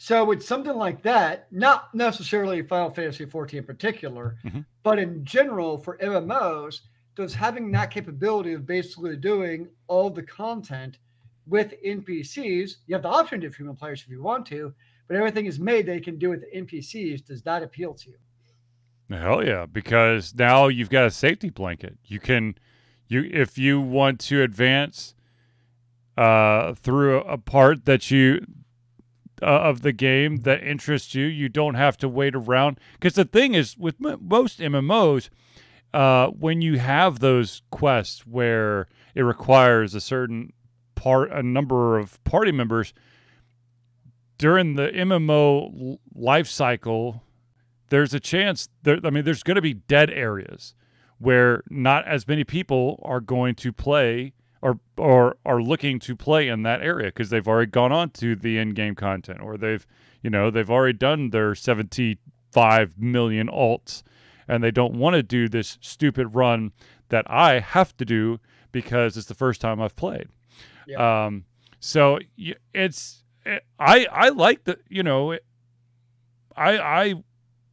So 0.05 0.23
with 0.23 0.45
something 0.45 0.77
like 0.77 1.01
that, 1.05 1.51
not 1.51 1.95
necessarily 1.95 2.61
Final 2.61 2.91
Fantasy 2.91 3.25
14 3.25 3.61
in 3.61 3.65
particular, 3.65 4.37
mm-hmm. 4.45 4.61
but 4.83 4.99
in 4.99 5.25
general 5.25 5.79
for 5.79 5.97
MMOs, 5.97 6.81
does 7.17 7.33
having 7.33 7.73
that 7.73 7.91
capability 7.91 8.53
of 8.53 8.67
basically 8.67 9.17
doing 9.17 9.67
all 9.87 10.11
the 10.11 10.23
content 10.23 10.99
with 11.47 11.73
NPCs, 11.83 12.77
you 12.87 12.95
have 12.95 13.01
the 13.01 13.09
option 13.09 13.41
to 13.41 13.49
do 13.49 13.55
human 13.57 13.77
players 13.77 14.03
if 14.03 14.11
you 14.11 14.23
want 14.23 14.45
to, 14.49 14.75
but 15.09 15.17
everything 15.17 15.47
is 15.47 15.59
made 15.59 15.87
they 15.87 16.01
can 16.01 16.19
do 16.19 16.29
with 16.29 16.43
the 16.43 16.61
NPCs. 16.61 17.25
Does 17.25 17.41
that 17.45 17.63
appeal 17.63 17.95
to 17.95 18.11
you? 18.11 19.17
Hell 19.17 19.43
yeah, 19.43 19.65
because 19.65 20.35
now 20.35 20.69
you've 20.69 20.91
got 20.91 21.07
a 21.07 21.11
safety 21.11 21.49
blanket. 21.49 21.97
You 22.05 22.21
can 22.21 22.57
you 23.09 23.23
if 23.33 23.57
you 23.57 23.81
want 23.81 24.21
to 24.21 24.43
advance 24.43 25.15
uh 26.19 26.75
through 26.75 27.21
a 27.21 27.39
part 27.39 27.87
that 27.87 28.11
you 28.11 28.45
uh, 29.43 29.47
of 29.47 29.83
the 29.83 29.93
game 29.93 30.39
that 30.39 30.63
interests 30.63 31.15
you, 31.15 31.27
you 31.27 31.49
don't 31.49 31.75
have 31.75 31.97
to 31.99 32.09
wait 32.09 32.35
around. 32.35 32.79
Because 32.95 33.15
the 33.15 33.25
thing 33.25 33.55
is 33.55 33.77
with 33.77 33.97
m- 34.05 34.19
most 34.21 34.61
MMOs 34.61 35.29
uh 35.95 36.27
when 36.27 36.61
you 36.61 36.79
have 36.79 37.21
those 37.21 37.63
quests 37.71 38.27
where 38.27 38.89
it 39.15 39.23
requires 39.23 39.95
a 39.95 40.01
certain 40.01 40.53
part 40.97 41.31
a 41.31 41.43
number 41.43 41.97
of 41.99 42.23
party 42.25 42.51
members 42.51 42.93
during 44.37 44.75
the 44.75 44.89
MMO 44.89 45.99
life 46.15 46.49
cycle 46.49 47.23
there's 47.91 48.13
a 48.13 48.19
chance 48.19 48.69
there 48.83 48.99
I 49.05 49.11
mean 49.11 49.25
there's 49.25 49.45
going 49.45 49.55
to 49.55 49.63
be 49.63 49.75
dead 49.75 50.11
areas 50.11 50.75
where 51.19 51.63
not 51.71 52.07
as 52.09 52.27
many 52.27 52.43
people 52.43 53.01
are 53.05 53.21
going 53.21 53.55
to 53.55 53.73
play 53.73 54.33
or 54.65 54.81
or 54.97 55.37
are 55.45 55.63
looking 55.63 55.99
to 56.01 56.17
play 56.17 56.49
in 56.49 56.63
that 56.63 56.81
area 56.81 57.09
because 57.09 57.29
they've 57.29 57.47
already 57.47 57.71
gone 57.71 57.93
on 57.93 58.09
to 58.09 58.35
the 58.35 58.57
in-game 58.57 58.95
content 58.95 59.41
or 59.43 59.59
they've 59.59 59.87
you 60.23 60.31
know 60.31 60.51
they've 60.51 60.71
already 60.71 60.97
done 60.97 61.31
their 61.31 61.55
75 61.55 62.99
million 62.99 63.47
alts 63.47 64.03
and 64.49 64.65
they 64.65 64.71
don't 64.71 64.95
want 64.95 65.15
to 65.15 65.23
do 65.23 65.49
this 65.51 65.77
stupid 65.83 66.35
run 66.35 66.73
that 67.11 67.31
I 67.31 67.61
have 67.61 67.95
to 67.99 68.07
do 68.07 68.41
because 68.73 69.19
it's 69.19 69.27
the 69.27 69.35
first 69.35 69.61
time 69.61 69.81
I've 69.81 69.97
played. 69.97 70.29
Yeah. 70.87 71.27
Um, 71.27 71.45
so 71.79 72.19
it's 72.73 73.23
it, 73.45 73.65
I 73.79 74.07
I 74.11 74.31
like 74.31 74.65
the 74.65 74.79
you 74.89 75.03
know 75.03 75.33
I 76.57 76.79
I 76.79 77.15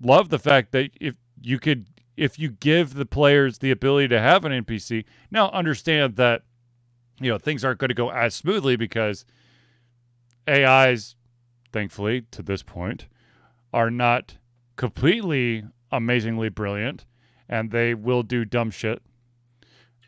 love 0.02 0.28
the 0.28 0.40
fact 0.40 0.74
that 0.74 0.92
if 1.00 1.16
you 1.42 1.58
could 1.58 1.86
if 2.18 2.38
you 2.38 2.50
give 2.50 2.96
the 2.96 3.06
players 3.06 3.60
the 3.60 3.72
ability 3.72 4.10
to 4.10 4.20
have 4.20 4.44
an 4.44 4.52
NPC. 4.52 5.06
Now 5.32 5.50
understand 5.52 6.18
that 6.18 6.44
you 7.22 7.32
know 7.32 7.38
things 7.38 7.64
aren't 7.64 7.80
going 7.80 7.90
to 7.90 7.96
go 7.96 8.10
as 8.10 8.36
smoothly 8.36 8.76
because 8.76 9.26
AIs 10.48 11.16
thankfully 11.72 12.24
to 12.32 12.42
this 12.42 12.64
point 12.64 13.08
are 13.74 13.90
not 13.92 14.38
completely 14.76 15.64
amazingly 15.92 16.50
brilliant 16.50 17.06
and 17.48 17.72
they 17.72 17.94
will 17.94 18.24
do 18.24 18.44
dumb 18.46 18.72
shit. 18.72 19.02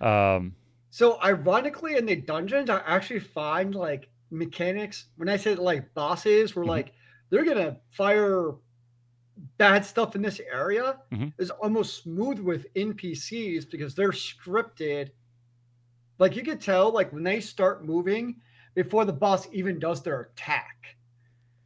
Um 0.01 0.55
so 0.89 1.21
ironically 1.23 1.95
in 1.95 2.05
the 2.05 2.15
dungeons 2.15 2.69
I 2.69 2.81
actually 2.85 3.19
find 3.19 3.75
like 3.75 4.09
mechanics 4.31 5.05
when 5.17 5.29
I 5.29 5.37
say 5.37 5.55
like 5.55 5.93
bosses 5.93 6.55
were 6.55 6.63
mm-hmm. 6.63 6.69
like 6.69 6.93
they're 7.29 7.45
gonna 7.45 7.77
fire 7.91 8.53
bad 9.57 9.85
stuff 9.85 10.15
in 10.15 10.21
this 10.21 10.39
area 10.51 10.97
mm-hmm. 11.11 11.29
is 11.37 11.49
almost 11.49 12.03
smooth 12.03 12.39
with 12.39 12.71
NPCs 12.73 13.69
because 13.69 13.95
they're 13.95 14.11
scripted. 14.11 15.09
Like 16.19 16.35
you 16.35 16.43
could 16.43 16.61
tell, 16.61 16.91
like 16.91 17.11
when 17.11 17.23
they 17.23 17.39
start 17.39 17.85
moving 17.85 18.35
before 18.75 19.05
the 19.05 19.13
boss 19.13 19.47
even 19.51 19.79
does 19.79 20.01
their 20.01 20.21
attack. 20.21 20.95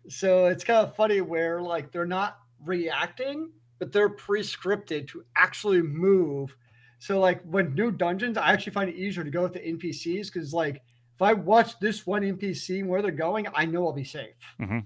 So 0.09 0.45
it's 0.45 0.63
kind 0.63 0.87
of 0.87 0.95
funny 0.95 1.21
where 1.21 1.61
like 1.61 1.91
they're 1.91 2.05
not 2.05 2.39
reacting, 2.65 3.51
but 3.79 3.91
they're 3.91 4.09
pre-scripted 4.09 5.07
to 5.09 5.23
actually 5.35 5.81
move. 5.81 6.55
So 6.99 7.19
like 7.19 7.41
when 7.43 7.73
new 7.75 7.91
dungeons, 7.91 8.37
I 8.37 8.53
actually 8.53 8.73
find 8.73 8.89
it 8.89 8.95
easier 8.95 9.23
to 9.23 9.29
go 9.29 9.43
with 9.43 9.53
the 9.53 9.59
NPCs 9.59 10.31
because 10.31 10.53
like 10.53 10.81
if 11.15 11.21
I 11.21 11.33
watch 11.33 11.79
this 11.79 12.05
one 12.05 12.21
NPC 12.21 12.85
where 12.85 13.01
they're 13.01 13.11
going, 13.11 13.47
I 13.53 13.65
know 13.65 13.85
I'll 13.85 13.93
be 13.93 14.03
safe. 14.03 14.35
Mm-hmm. 14.59 14.79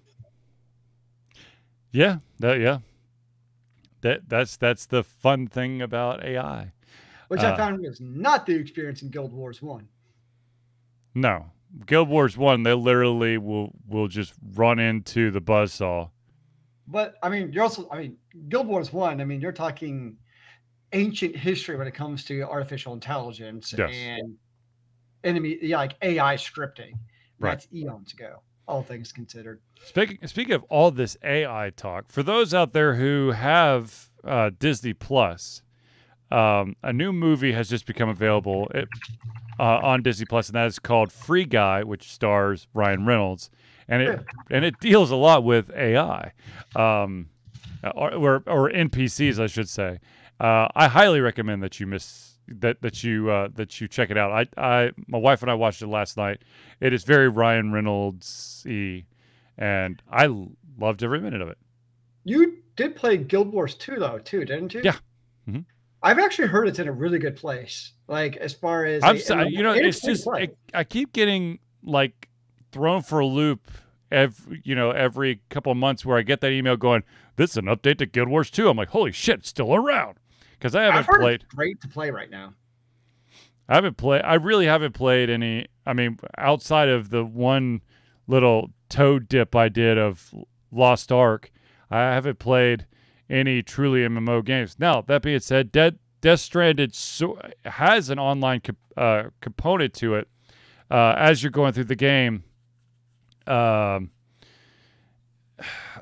Yeah, 1.92 2.18
that 2.40 2.60
yeah. 2.60 2.80
That 4.02 4.28
that's 4.28 4.58
that's 4.58 4.86
the 4.86 5.04
fun 5.04 5.48
thing 5.48 5.82
about 5.82 6.24
AI. 6.24 6.72
Which 7.32 7.40
uh, 7.40 7.54
I 7.54 7.56
found 7.56 7.80
was 7.80 8.02
not 8.02 8.46
the 8.46 8.56
experience 8.56 9.04
in 9.04 9.10
Guild 9.10 9.32
Wars 9.32 9.62
1. 9.62 9.88
No. 11.16 11.46
Guild 11.86 12.10
Wars 12.10 12.38
1, 12.38 12.64
they 12.64 12.74
literally 12.74 13.38
will 13.38 13.72
will 13.88 14.10
just 14.10 14.34
run 14.54 14.80
into 14.80 15.32
the 15.32 15.40
buzzsaw. 15.40 16.10
But 16.88 17.16
I 17.24 17.30
mean, 17.30 17.54
you're 17.54 17.64
also 17.64 17.88
I 17.90 18.00
mean, 18.00 18.18
Guild 18.50 18.68
Wars 18.68 18.92
1, 18.92 19.22
I 19.22 19.24
mean, 19.24 19.40
you're 19.40 19.54
talking 19.54 20.18
ancient 20.92 21.34
history 21.34 21.78
when 21.78 21.88
it 21.88 21.94
comes 21.94 22.26
to 22.26 22.42
artificial 22.42 22.92
intelligence 22.92 23.74
yes. 23.78 23.90
and 23.94 24.36
enemy 25.24 25.58
yeah, 25.62 25.78
like 25.78 25.96
AI 26.02 26.36
scripting. 26.36 26.96
Right. 27.40 27.52
That's 27.52 27.68
eons 27.74 28.12
ago 28.12 28.42
all 28.68 28.84
things 28.84 29.14
considered. 29.14 29.62
Speaking 29.86 30.18
speaking 30.28 30.54
of 30.54 30.64
all 30.64 30.92
this 30.92 31.16
AI 31.24 31.72
talk, 31.78 32.12
for 32.12 32.24
those 32.24 32.54
out 32.54 32.74
there 32.74 32.96
who 32.96 33.32
have 33.32 34.10
uh, 34.26 34.52
Disney 34.60 34.92
Plus, 34.92 35.62
um, 36.32 36.76
a 36.84 36.94
new 36.94 37.12
movie 37.12 37.52
has 37.52 37.70
just 37.70 37.86
become 37.86 38.10
available 38.10 38.70
it, 38.74 38.88
uh, 39.60 39.80
on 39.84 40.02
Disney 40.02 40.26
Plus, 40.26 40.48
and 40.48 40.56
that 40.56 40.68
is 40.68 40.80
called 40.80 41.12
Free 41.12 41.46
Guy, 41.46 41.84
which 41.84 42.12
stars 42.12 42.68
Ryan 42.74 43.06
Reynolds, 43.06 43.50
and 43.88 44.02
it 44.02 44.26
and 44.50 44.66
it 44.66 44.80
deals 44.80 45.12
a 45.12 45.16
lot 45.16 45.44
with 45.44 45.72
AI, 45.76 46.34
um, 46.76 47.30
or, 47.94 48.14
or, 48.14 48.44
or 48.48 48.70
NPCs, 48.72 49.40
I 49.40 49.48
should 49.48 49.70
say. 49.70 50.00
Uh, 50.40 50.68
I 50.76 50.88
highly 50.88 51.20
recommend 51.20 51.62
that 51.64 51.80
you 51.80 51.88
miss 51.88 52.38
that 52.48 52.82
that 52.82 53.04
you 53.04 53.30
uh, 53.30 53.50
that 53.56 53.80
you 53.80 53.88
check 53.88 54.10
it 54.10 54.18
out. 54.18 54.32
I 54.32 54.62
I 54.84 54.92
my 55.08 55.18
wife 55.18 55.42
and 55.42 55.52
I 55.52 55.54
watched 55.54 55.82
it 55.82 55.88
last 55.88 56.18
night. 56.18 56.42
It 56.80 56.94
is 56.94 57.04
very 57.04 57.30
Ryan 57.30 57.72
Reynolds 57.72 58.64
y, 58.66 59.06
and 59.58 60.02
I 60.10 60.28
loved 60.80 61.04
every 61.04 61.22
minute 61.22 61.42
of 61.42 61.50
it. 61.50 61.58
You 62.24 62.58
did 62.76 62.96
play 62.96 63.18
Guild 63.18 63.52
Wars 63.52 63.76
2 63.76 63.98
though, 64.00 64.20
too, 64.20 64.46
didn't 64.46 64.74
you? 64.74 64.82
Yeah. 64.84 64.96
Mm-hmm. 65.48 65.62
I've 66.04 66.20
actually 66.20 66.48
heard 66.48 66.68
it's 66.68 66.80
in 66.80 66.88
a 66.88 66.92
really 66.92 67.20
good 67.20 67.36
place. 67.36 67.94
Like 68.08 68.38
as 68.38 68.54
far 68.54 68.86
as 68.86 69.04
I'm, 69.04 69.18
a, 69.18 69.42
uh, 69.42 69.46
you 69.46 69.64
know, 69.64 69.72
it's 69.72 70.02
just 70.02 70.28
it, 70.34 70.58
I 70.74 70.84
keep 70.84 71.14
getting 71.14 71.60
like 71.84 72.30
thrown 72.72 73.02
for 73.02 73.20
a 73.20 73.26
loop 73.26 73.70
every 74.12 74.62
you 74.64 74.76
know 74.76 74.92
every 74.92 75.42
couple 75.50 75.72
of 75.72 75.78
months 75.78 76.06
where 76.06 76.18
I 76.18 76.22
get 76.24 76.42
that 76.42 76.52
email 76.52 76.76
going, 76.76 77.04
"This 77.36 77.52
is 77.52 77.58
an 77.58 77.66
update 77.66 78.00
to 78.00 78.06
Guild 78.06 78.30
Wars 78.30 78.50
2." 78.50 78.70
I'm 78.70 78.78
like, 78.78 78.90
"Holy 78.90 79.12
shit, 79.12 79.40
it's 79.40 79.50
still 79.50 79.74
around!" 79.74 80.18
because 80.62 80.76
I 80.76 80.84
haven't 80.84 81.08
played. 81.20 81.48
great 81.50 81.82
to 81.82 81.88
play 81.88 82.12
right 82.12 82.30
now. 82.30 82.54
I 83.68 83.76
haven't 83.76 83.98
played. 83.98 84.22
I 84.24 84.36
really 84.36 84.66
haven't 84.66 84.94
played 84.94 85.30
any. 85.30 85.68
I 85.86 85.94
mean, 85.94 86.20
outside 86.38 86.90
of 86.90 87.10
the 87.10 87.24
one 87.24 87.82
little 88.28 88.72
toe 88.90 89.20
dip 89.20 89.56
I 89.56 89.70
did 89.70 89.98
of 89.98 90.34
Lost 90.72 91.12
Ark, 91.12 91.52
I 91.90 92.00
haven't 92.00 92.40
played 92.40 92.86
any 93.32 93.64
truly 93.64 94.02
MMO 94.02 94.44
games. 94.44 94.76
Now 94.78 95.02
that 95.02 95.22
being 95.22 95.40
said, 95.40 95.72
Dead 95.72 95.98
Death 96.20 96.42
Stranded 96.42 96.94
so, 96.94 97.40
has 97.66 98.10
an 98.10 98.20
online 98.20 98.62
uh, 98.96 99.24
component 99.40 99.94
to 99.96 100.16
it. 100.16 100.28
Uh, 100.92 101.16
as 101.18 101.42
you're 101.42 101.52
going 101.52 101.72
through 101.72 101.86
the 101.86 101.96
game, 101.96 102.44
um, 103.48 104.12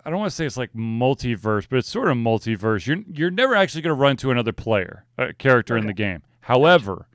I 0.04 0.10
don't 0.10 0.18
want 0.18 0.32
to 0.32 0.36
say 0.36 0.46
it's 0.46 0.58
like 0.58 0.74
multiverse, 0.74 1.68
but 1.70 1.78
it's 1.78 1.90
sort 1.90 2.10
of 2.10 2.18
multiverse. 2.18 2.88
You're 2.88 3.04
you're 3.12 3.32
never 3.32 3.56
actually 3.56 3.84
going 3.84 3.96
to 3.96 4.02
run 4.02 4.18
to 4.18 4.32
another 4.32 4.54
player, 4.54 5.06
a 5.18 5.34
character 5.34 5.76
okay. 5.76 5.82
in 5.82 5.88
the 5.88 5.94
game. 5.94 6.24
However, 6.42 7.08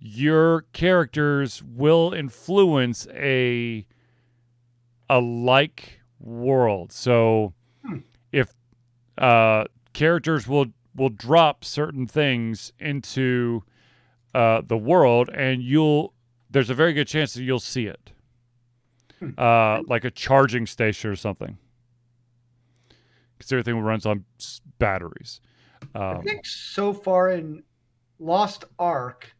your 0.00 0.62
characters 0.72 1.62
will 1.62 2.12
influence 2.12 3.06
a 3.12 3.86
a 5.08 5.20
like 5.20 6.00
world. 6.18 6.92
So 6.92 7.54
uh, 9.18 9.64
characters 9.92 10.46
will 10.48 10.66
will 10.96 11.08
drop 11.08 11.64
certain 11.64 12.06
things 12.06 12.72
into 12.78 13.62
uh, 14.34 14.62
the 14.66 14.76
world, 14.78 15.28
and 15.30 15.62
you'll 15.62 16.12
there's 16.50 16.70
a 16.70 16.74
very 16.74 16.92
good 16.92 17.08
chance 17.08 17.34
that 17.34 17.42
you'll 17.42 17.58
see 17.58 17.86
it, 17.86 18.12
Hmm. 19.18 19.30
uh, 19.38 19.82
like 19.86 20.04
a 20.04 20.10
charging 20.10 20.66
station 20.66 21.10
or 21.10 21.16
something, 21.16 21.58
because 23.36 23.50
everything 23.52 23.80
runs 23.80 24.06
on 24.06 24.24
batteries. 24.78 25.40
I 25.94 26.12
Um, 26.14 26.22
think 26.22 26.46
so 26.46 26.92
far 26.92 27.30
in 27.30 27.62
Lost 28.18 28.64
Ark, 28.78 29.34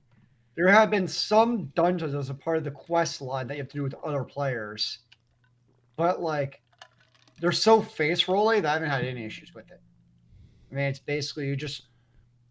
there 0.57 0.69
have 0.69 0.91
been 0.91 1.09
some 1.09 1.67
dungeons 1.77 2.15
as 2.15 2.31
a 2.31 2.35
part 2.35 2.59
of 2.59 2.65
the 2.65 2.71
quest 2.71 3.21
line 3.23 3.47
that 3.49 3.55
you 3.55 3.63
have 3.63 3.69
to 3.71 3.77
do 3.79 3.83
with 3.83 3.95
other 4.05 4.25
players, 4.25 4.99
but 5.97 6.21
like 6.21 6.61
they're 7.40 7.53
so 7.53 7.83
face 7.83 8.29
rolly 8.29 8.61
that 8.61 8.68
I 8.68 8.73
haven't 8.75 8.90
had 8.90 9.05
any 9.05 9.25
issues 9.25 9.55
with 9.55 9.70
it. 9.70 9.81
I 10.70 10.75
mean, 10.75 10.85
it's 10.87 10.99
basically 10.99 11.47
you 11.47 11.57
just 11.57 11.83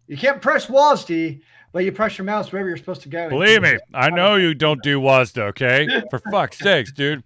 you 0.06 0.16
can't 0.16 0.40
press 0.40 0.66
WASD, 0.66 1.40
but 1.72 1.84
you 1.84 1.92
press 1.92 2.18
your 2.18 2.24
mouse 2.24 2.52
wherever 2.52 2.68
you're 2.68 2.76
supposed 2.76 3.02
to 3.02 3.08
go. 3.08 3.28
Believe 3.28 3.62
me, 3.62 3.78
I 3.92 4.10
know 4.10 4.36
you 4.36 4.54
don't 4.54 4.82
do 4.82 5.00
WASD, 5.00 5.38
okay? 5.38 6.02
For 6.10 6.18
fuck's 6.30 6.58
sakes, 6.58 6.92
dude. 6.92 7.24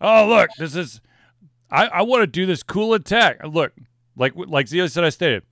Oh, 0.00 0.26
look, 0.26 0.50
this 0.58 0.74
is. 0.74 1.00
I, 1.70 1.86
I 1.86 2.02
want 2.02 2.22
to 2.22 2.26
do 2.26 2.46
this 2.46 2.62
cool 2.62 2.94
attack. 2.94 3.40
Look, 3.44 3.72
like 4.16 4.32
like 4.34 4.68
Zio 4.68 4.86
said, 4.86 5.04
I 5.04 5.10
stated, 5.10 5.42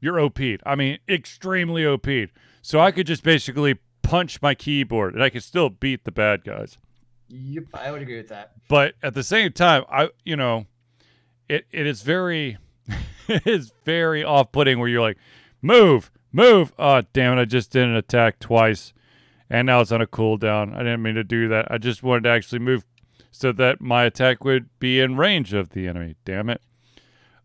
you're 0.00 0.20
OP'd. 0.20 0.62
I 0.66 0.74
mean, 0.74 0.98
extremely 1.08 1.86
OP'd. 1.86 2.30
So 2.60 2.80
I 2.80 2.90
could 2.90 3.06
just 3.06 3.22
basically 3.22 3.78
punch 4.02 4.42
my 4.42 4.54
keyboard 4.54 5.14
and 5.14 5.22
I 5.22 5.30
could 5.30 5.42
still 5.42 5.70
beat 5.70 6.04
the 6.04 6.12
bad 6.12 6.44
guys. 6.44 6.76
Yep, 7.28 7.64
I 7.72 7.90
would 7.90 8.02
agree 8.02 8.18
with 8.18 8.28
that. 8.28 8.52
But 8.68 8.94
at 9.02 9.14
the 9.14 9.22
same 9.22 9.52
time, 9.52 9.84
I 9.90 10.10
you 10.24 10.36
know, 10.36 10.66
it 11.52 11.66
it 11.70 11.86
is 11.86 12.02
very 12.02 12.58
it 13.28 13.46
is 13.46 13.72
very 13.84 14.24
off 14.24 14.52
putting 14.52 14.78
where 14.78 14.88
you're 14.88 15.02
like, 15.02 15.18
move, 15.60 16.10
move. 16.32 16.72
Oh 16.78 17.02
damn 17.12 17.38
it, 17.38 17.42
I 17.42 17.44
just 17.44 17.72
did 17.72 17.84
an 17.84 17.96
attack 17.96 18.38
twice. 18.38 18.92
And 19.50 19.66
now 19.66 19.82
it's 19.82 19.92
on 19.92 20.00
a 20.00 20.06
cooldown. 20.06 20.74
I 20.74 20.78
didn't 20.78 21.02
mean 21.02 21.16
to 21.16 21.24
do 21.24 21.48
that. 21.48 21.70
I 21.70 21.76
just 21.76 22.02
wanted 22.02 22.24
to 22.24 22.30
actually 22.30 22.60
move 22.60 22.84
so 23.30 23.52
that 23.52 23.82
my 23.82 24.04
attack 24.04 24.44
would 24.44 24.70
be 24.78 24.98
in 24.98 25.18
range 25.18 25.52
of 25.52 25.70
the 25.70 25.88
enemy. 25.88 26.16
Damn 26.24 26.48
it. 26.48 26.62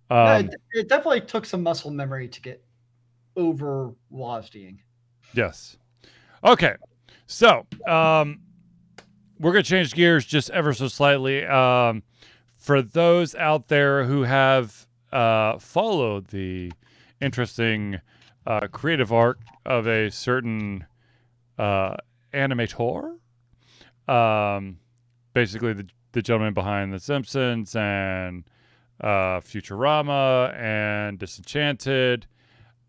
Yeah, 0.10 0.36
Um, 0.36 0.46
it, 0.46 0.56
it 0.72 0.88
definitely 0.88 1.22
took 1.22 1.46
some 1.46 1.64
muscle 1.64 1.92
memory 1.92 2.30
to 2.30 2.42
get 2.42 2.64
over 3.36 3.94
WASDing. 4.10 4.78
Yes. 5.34 5.76
Okay. 6.46 6.76
So, 7.26 7.66
um, 7.86 8.40
we're 9.38 9.52
going 9.52 9.66
to 9.66 9.70
change 9.70 9.94
gears 9.94 10.26
just 10.26 10.50
ever 10.52 10.74
so 10.74 10.88
slightly. 10.88 11.46
Um, 11.46 12.04
for 12.68 12.82
those 12.82 13.34
out 13.36 13.70
there 13.70 14.04
who 14.04 14.24
have 14.24 14.88
uh, 15.14 15.58
followed 15.58 16.28
the 16.28 16.70
interesting 17.22 18.02
uh, 18.46 18.68
creative 18.68 19.14
arc 19.14 19.40
of 19.66 19.88
a 19.88 20.12
certain 20.12 20.86
uh, 21.58 21.96
animator, 22.34 23.20
um, 24.10 24.80
basically 25.34 25.72
the, 25.72 25.88
the 26.12 26.22
gentleman 26.22 26.54
behind 26.54 26.92
The 26.92 27.00
Simpsons 27.00 27.74
and 27.74 28.44
uh, 29.00 29.40
Futurama 29.40 30.54
and 30.54 31.18
Disenchanted 31.18 32.28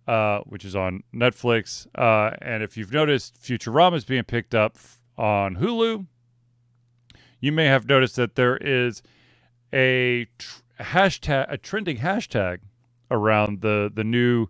uh, 0.08 0.40
which 0.40 0.64
is 0.64 0.74
on 0.74 1.04
Netflix. 1.14 1.86
Uh, 1.94 2.34
and 2.42 2.64
if 2.64 2.76
you've 2.76 2.92
noticed, 2.92 3.40
Futurama 3.40 3.94
is 3.94 4.04
being 4.04 4.24
picked 4.24 4.56
up 4.56 4.76
on 5.16 5.54
Hulu. 5.54 6.04
You 7.38 7.52
may 7.52 7.66
have 7.66 7.88
noticed 7.88 8.16
that 8.16 8.34
there 8.34 8.56
is 8.56 9.02
a 9.72 10.26
tr- 10.38 10.60
hashtag, 10.80 11.46
a 11.48 11.58
trending 11.58 11.98
hashtag 11.98 12.58
around 13.10 13.60
the 13.62 13.90
the 13.92 14.04
new 14.04 14.48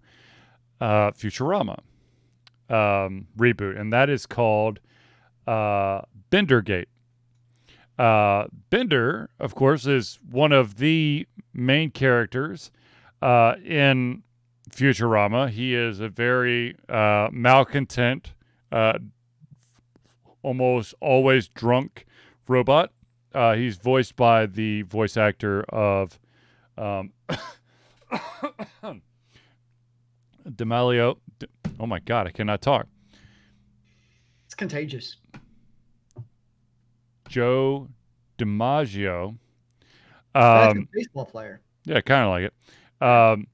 uh, 0.80 1.10
Futurama 1.12 1.78
um, 2.70 3.26
reboot, 3.36 3.78
and 3.78 3.92
that 3.92 4.10
is 4.10 4.26
called 4.26 4.80
uh, 5.46 6.02
Bendergate. 6.30 6.88
Uh, 7.98 8.46
Bender, 8.70 9.30
of 9.40 9.54
course, 9.54 9.86
is 9.86 10.20
one 10.30 10.52
of 10.52 10.76
the 10.78 11.26
main 11.52 11.90
characters 11.90 12.70
uh, 13.22 13.56
in 13.64 14.22
Futurama. 14.70 15.50
He 15.50 15.74
is 15.74 15.98
a 15.98 16.08
very 16.08 16.76
uh, 16.88 17.28
malcontent, 17.32 18.34
uh, 18.70 18.98
almost 20.42 20.94
always 21.00 21.48
drunk 21.48 22.06
robot. 22.46 22.92
Uh, 23.38 23.54
he's 23.54 23.76
voiced 23.76 24.16
by 24.16 24.46
the 24.46 24.82
voice 24.82 25.16
actor 25.16 25.62
of 25.68 26.18
um, 26.76 27.12
Demalio. 30.44 31.18
Oh 31.78 31.86
my 31.86 32.00
God, 32.00 32.26
I 32.26 32.32
cannot 32.32 32.60
talk. 32.60 32.88
It's 34.46 34.56
contagious. 34.56 35.18
Joe 37.28 37.86
DiMaggio. 38.38 39.28
Um, 39.28 39.38
a 40.34 40.74
baseball 40.92 41.26
player. 41.26 41.60
Yeah, 41.84 42.00
kind 42.00 42.24
of 42.24 42.30
like 42.30 42.50
it. 42.50 42.54
Um, 43.00 43.46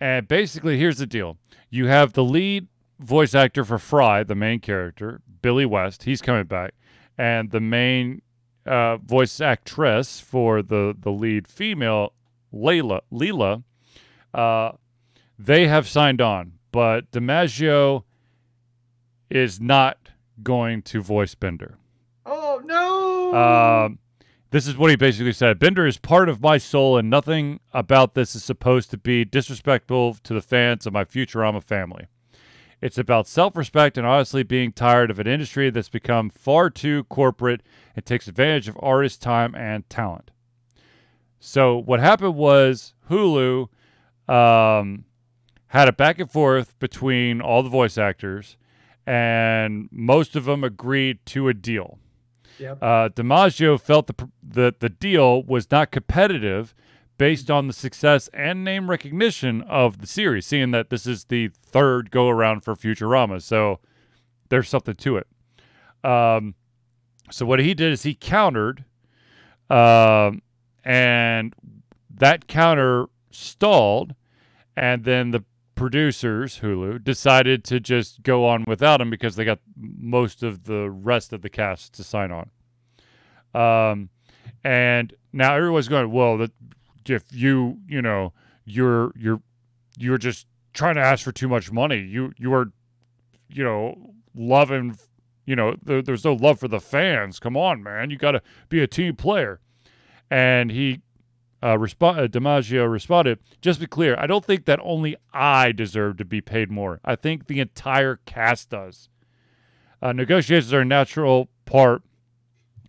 and 0.00 0.26
basically, 0.26 0.78
here's 0.78 0.98
the 0.98 1.06
deal: 1.06 1.38
you 1.70 1.86
have 1.86 2.14
the 2.14 2.24
lead 2.24 2.66
voice 2.98 3.36
actor 3.36 3.64
for 3.64 3.78
Fry, 3.78 4.24
the 4.24 4.34
main 4.34 4.58
character, 4.58 5.20
Billy 5.42 5.64
West. 5.64 6.02
He's 6.02 6.20
coming 6.20 6.46
back, 6.46 6.74
and 7.16 7.52
the 7.52 7.60
main 7.60 8.20
uh, 8.66 8.96
voice 8.98 9.40
actress 9.40 10.20
for 10.20 10.62
the 10.62 10.96
the 10.98 11.10
lead 11.10 11.48
female, 11.48 12.12
Layla 12.52 13.00
Leela. 13.12 13.64
Uh, 14.32 14.72
they 15.38 15.66
have 15.66 15.88
signed 15.88 16.20
on, 16.20 16.52
but 16.70 17.10
DiMaggio 17.10 18.04
is 19.30 19.60
not 19.60 20.10
going 20.42 20.82
to 20.82 21.02
voice 21.02 21.34
Bender. 21.34 21.78
Oh 22.24 22.60
no! 22.64 23.34
Um, 23.34 23.98
this 24.50 24.66
is 24.66 24.76
what 24.76 24.90
he 24.90 24.96
basically 24.96 25.32
said. 25.32 25.58
Bender 25.58 25.86
is 25.86 25.98
part 25.98 26.28
of 26.28 26.42
my 26.42 26.58
soul, 26.58 26.98
and 26.98 27.08
nothing 27.08 27.60
about 27.72 28.14
this 28.14 28.34
is 28.34 28.44
supposed 28.44 28.90
to 28.90 28.98
be 28.98 29.24
disrespectful 29.24 30.14
to 30.22 30.34
the 30.34 30.42
fans 30.42 30.86
of 30.86 30.92
my 30.92 31.04
Futurama 31.04 31.62
family. 31.62 32.06
It's 32.82 32.98
about 32.98 33.28
self 33.28 33.56
respect 33.56 33.96
and 33.96 34.04
honestly 34.04 34.42
being 34.42 34.72
tired 34.72 35.10
of 35.10 35.20
an 35.20 35.28
industry 35.28 35.70
that's 35.70 35.88
become 35.88 36.28
far 36.28 36.68
too 36.68 37.04
corporate 37.04 37.62
and 37.94 38.04
takes 38.04 38.26
advantage 38.26 38.68
of 38.68 38.76
artists' 38.82 39.18
time 39.18 39.54
and 39.54 39.88
talent. 39.88 40.32
So, 41.38 41.78
what 41.78 42.00
happened 42.00 42.34
was 42.34 42.94
Hulu 43.08 43.68
um, 44.28 45.04
had 45.68 45.88
a 45.88 45.92
back 45.92 46.18
and 46.18 46.30
forth 46.30 46.76
between 46.80 47.40
all 47.40 47.62
the 47.62 47.68
voice 47.68 47.96
actors, 47.96 48.56
and 49.06 49.88
most 49.92 50.34
of 50.34 50.44
them 50.44 50.64
agreed 50.64 51.24
to 51.26 51.48
a 51.48 51.54
deal. 51.54 52.00
Yep. 52.58 52.78
Uh, 52.82 53.08
DiMaggio 53.10 53.80
felt 53.80 54.08
the, 54.08 54.28
the 54.42 54.74
the 54.78 54.88
deal 54.88 55.44
was 55.44 55.70
not 55.70 55.92
competitive 55.92 56.74
based 57.22 57.52
on 57.52 57.68
the 57.68 57.72
success 57.72 58.28
and 58.34 58.64
name 58.64 58.90
recognition 58.90 59.62
of 59.62 60.00
the 60.00 60.08
series, 60.08 60.44
seeing 60.44 60.72
that 60.72 60.90
this 60.90 61.06
is 61.06 61.26
the 61.26 61.46
third 61.64 62.10
go 62.10 62.28
around 62.28 62.64
for 62.64 62.74
Futurama. 62.74 63.40
So 63.40 63.78
there's 64.48 64.68
something 64.68 64.96
to 64.96 65.18
it. 65.18 65.28
Um, 66.02 66.56
so 67.30 67.46
what 67.46 67.60
he 67.60 67.74
did 67.74 67.92
is 67.92 68.02
he 68.02 68.14
countered, 68.14 68.84
um, 69.70 70.42
and 70.82 71.54
that 72.12 72.48
counter 72.48 73.06
stalled, 73.30 74.16
and 74.76 75.04
then 75.04 75.30
the 75.30 75.44
producers 75.76 76.58
Hulu 76.58 77.04
decided 77.04 77.62
to 77.66 77.78
just 77.78 78.24
go 78.24 78.48
on 78.48 78.64
without 78.66 79.00
him 79.00 79.10
because 79.10 79.36
they 79.36 79.44
got 79.44 79.60
most 79.76 80.42
of 80.42 80.64
the 80.64 80.90
rest 80.90 81.32
of 81.32 81.42
the 81.42 81.50
cast 81.50 81.92
to 81.94 82.02
sign 82.02 82.32
on. 82.32 82.50
Um, 83.54 84.08
and 84.64 85.14
now 85.32 85.54
everyone's 85.54 85.86
going, 85.86 86.10
well, 86.10 86.36
that 86.38 86.50
if 87.10 87.24
you 87.30 87.78
you 87.86 88.02
know 88.02 88.32
you're 88.64 89.12
you're 89.16 89.40
you're 89.98 90.18
just 90.18 90.46
trying 90.72 90.94
to 90.94 91.00
ask 91.00 91.24
for 91.24 91.32
too 91.32 91.48
much 91.48 91.70
money. 91.70 91.98
You 91.98 92.32
you 92.36 92.52
are 92.54 92.72
you 93.48 93.64
know 93.64 94.14
loving 94.34 94.96
you 95.44 95.56
know 95.56 95.76
there, 95.82 96.02
there's 96.02 96.24
no 96.24 96.34
love 96.34 96.60
for 96.60 96.68
the 96.68 96.80
fans. 96.80 97.38
Come 97.38 97.56
on, 97.56 97.82
man, 97.82 98.10
you 98.10 98.16
got 98.16 98.32
to 98.32 98.42
be 98.68 98.80
a 98.80 98.86
team 98.86 99.16
player. 99.16 99.60
And 100.30 100.70
he 100.70 101.02
uh, 101.62 101.76
resp- 101.76 102.02
uh, 102.02 102.26
DiMaggio 102.26 102.90
responded, 102.90 103.38
just 103.60 103.78
be 103.78 103.86
clear, 103.86 104.16
I 104.18 104.26
don't 104.26 104.44
think 104.44 104.64
that 104.64 104.80
only 104.82 105.16
I 105.32 105.72
deserve 105.72 106.16
to 106.16 106.24
be 106.24 106.40
paid 106.40 106.70
more. 106.70 107.00
I 107.04 107.14
think 107.14 107.46
the 107.46 107.60
entire 107.60 108.16
cast 108.24 108.70
does. 108.70 109.08
Uh, 110.00 110.12
negotiations 110.12 110.74
are 110.74 110.80
a 110.80 110.84
natural 110.84 111.48
part 111.64 112.02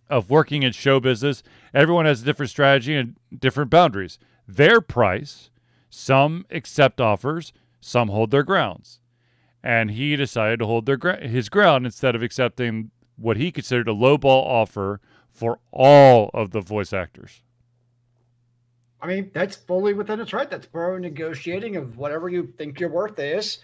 of 0.08 0.30
working 0.30 0.62
in 0.62 0.72
show 0.72 1.00
business. 1.00 1.42
Everyone 1.72 2.06
has 2.06 2.22
a 2.22 2.24
different 2.24 2.50
strategy 2.50 2.94
and 2.94 3.16
different 3.36 3.70
boundaries. 3.70 4.18
Their 4.46 4.80
price, 4.80 5.50
some 5.90 6.46
accept 6.50 7.00
offers, 7.00 7.52
some 7.80 8.08
hold 8.08 8.30
their 8.30 8.42
grounds. 8.42 9.00
And 9.62 9.92
he 9.92 10.14
decided 10.16 10.58
to 10.58 10.66
hold 10.66 10.86
their 10.86 10.96
gra- 10.96 11.26
his 11.26 11.48
ground 11.48 11.86
instead 11.86 12.14
of 12.14 12.22
accepting 12.22 12.90
what 13.16 13.36
he 13.36 13.50
considered 13.50 13.88
a 13.88 13.94
lowball 13.94 14.44
offer 14.44 15.00
for 15.30 15.58
all 15.72 16.30
of 16.34 16.50
the 16.50 16.60
voice 16.60 16.92
actors. 16.92 17.42
I 19.00 19.06
mean, 19.06 19.30
that's 19.34 19.56
fully 19.56 19.92
within 19.92 20.20
its 20.20 20.32
right. 20.32 20.48
That's 20.48 20.66
pro 20.66 20.96
negotiating 20.96 21.76
of 21.76 21.96
whatever 21.98 22.28
you 22.28 22.52
think 22.56 22.80
your 22.80 22.88
worth 22.88 23.18
is. 23.18 23.58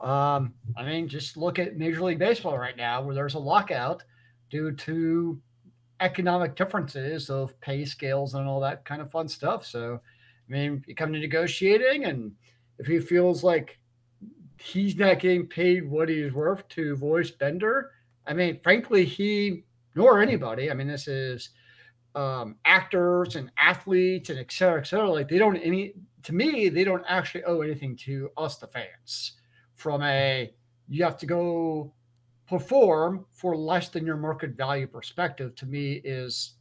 Um, 0.00 0.54
I 0.76 0.84
mean, 0.84 1.08
just 1.08 1.36
look 1.36 1.58
at 1.58 1.76
Major 1.76 2.02
League 2.02 2.18
Baseball 2.18 2.58
right 2.58 2.76
now, 2.76 3.02
where 3.02 3.14
there's 3.14 3.34
a 3.34 3.38
lockout 3.38 4.02
due 4.50 4.72
to 4.72 5.40
economic 6.00 6.56
differences 6.56 7.30
of 7.30 7.58
pay 7.60 7.84
scales 7.84 8.34
and 8.34 8.48
all 8.48 8.60
that 8.60 8.84
kind 8.84 9.00
of 9.00 9.10
fun 9.10 9.28
stuff. 9.28 9.64
So, 9.64 10.00
I 10.48 10.52
mean, 10.52 10.82
you 10.86 10.94
come 10.94 11.12
to 11.12 11.18
negotiating, 11.18 12.04
and 12.04 12.32
if 12.78 12.86
he 12.86 12.98
feels 12.98 13.44
like 13.44 13.78
he's 14.58 14.96
not 14.96 15.20
getting 15.20 15.46
paid 15.46 15.88
what 15.88 16.08
he's 16.08 16.32
worth 16.32 16.66
to 16.70 16.96
voice 16.96 17.30
Bender, 17.30 17.92
I 18.26 18.34
mean, 18.34 18.60
frankly, 18.62 19.04
he 19.04 19.64
nor 19.94 20.22
anybody. 20.22 20.70
I 20.70 20.74
mean, 20.74 20.88
this 20.88 21.08
is 21.08 21.50
um, 22.14 22.56
actors 22.64 23.36
and 23.36 23.50
athletes 23.58 24.30
and 24.30 24.38
et 24.38 24.52
cetera, 24.52 24.80
et 24.80 24.86
cetera. 24.86 25.10
Like 25.10 25.28
they 25.28 25.38
don't 25.38 25.56
any 25.56 25.94
to 26.22 26.34
me, 26.34 26.68
they 26.68 26.84
don't 26.84 27.04
actually 27.08 27.44
owe 27.44 27.60
anything 27.60 27.96
to 27.96 28.30
us, 28.36 28.56
the 28.56 28.66
fans. 28.66 29.32
From 29.74 30.02
a 30.02 30.52
you 30.88 31.04
have 31.04 31.16
to 31.18 31.26
go 31.26 31.92
perform 32.50 33.24
for 33.30 33.56
less 33.56 33.88
than 33.88 34.04
your 34.04 34.16
market 34.16 34.56
value 34.56 34.88
perspective, 34.88 35.54
to 35.54 35.66
me 35.66 36.02
is 36.04 36.54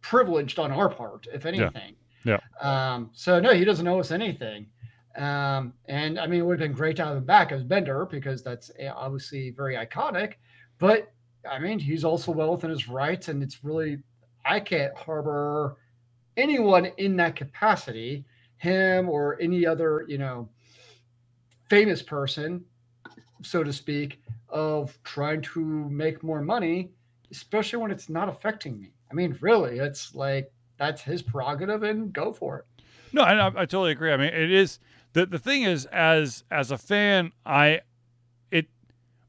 privileged 0.00 0.60
on 0.60 0.70
our 0.70 0.88
part, 0.88 1.26
if 1.34 1.44
anything. 1.44 1.96
Yeah. 2.24 2.38
yeah. 2.62 2.94
Um, 2.94 3.10
so 3.12 3.40
no, 3.40 3.52
he 3.52 3.64
doesn't 3.64 3.86
owe 3.86 3.98
us 3.98 4.12
anything. 4.12 4.66
Um, 5.16 5.74
and 5.86 6.20
I 6.20 6.28
mean, 6.28 6.40
it 6.40 6.44
would 6.44 6.60
have 6.60 6.68
been 6.68 6.76
great 6.76 6.94
to 6.96 7.04
have 7.04 7.16
him 7.16 7.24
back 7.24 7.50
as 7.50 7.64
Bender 7.64 8.06
because 8.06 8.44
that's 8.44 8.70
eh, 8.78 8.88
obviously 8.94 9.50
very 9.50 9.74
iconic. 9.74 10.34
But 10.78 11.12
I 11.50 11.58
mean, 11.58 11.80
he's 11.80 12.04
also 12.04 12.30
well 12.30 12.52
within 12.52 12.70
his 12.70 12.88
rights, 12.88 13.26
and 13.26 13.42
it's 13.42 13.64
really 13.64 13.98
I 14.46 14.60
can't 14.60 14.96
harbor 14.96 15.78
anyone 16.36 16.92
in 16.96 17.16
that 17.16 17.34
capacity, 17.34 18.24
him 18.58 19.08
or 19.08 19.36
any 19.40 19.66
other, 19.66 20.04
you 20.06 20.16
know, 20.16 20.48
famous 21.68 22.02
person, 22.02 22.64
so 23.42 23.64
to 23.64 23.72
speak, 23.72 24.22
of 24.52 24.98
trying 25.04 25.42
to 25.42 25.60
make 25.60 26.22
more 26.22 26.40
money, 26.40 26.90
especially 27.30 27.78
when 27.78 27.90
it's 27.90 28.08
not 28.08 28.28
affecting 28.28 28.80
me. 28.80 28.92
I 29.10 29.14
mean, 29.14 29.36
really, 29.40 29.78
it's 29.78 30.14
like 30.14 30.52
that's 30.78 31.02
his 31.02 31.22
prerogative 31.22 31.82
and 31.82 32.12
go 32.12 32.32
for 32.32 32.58
it. 32.58 32.84
No, 33.12 33.22
I, 33.22 33.46
I 33.48 33.50
totally 33.66 33.92
agree. 33.92 34.12
I 34.12 34.16
mean, 34.16 34.32
it 34.32 34.50
is 34.50 34.78
the 35.12 35.26
the 35.26 35.38
thing 35.38 35.62
is 35.62 35.86
as 35.86 36.44
as 36.50 36.70
a 36.70 36.78
fan, 36.78 37.32
I 37.44 37.80
it 38.50 38.68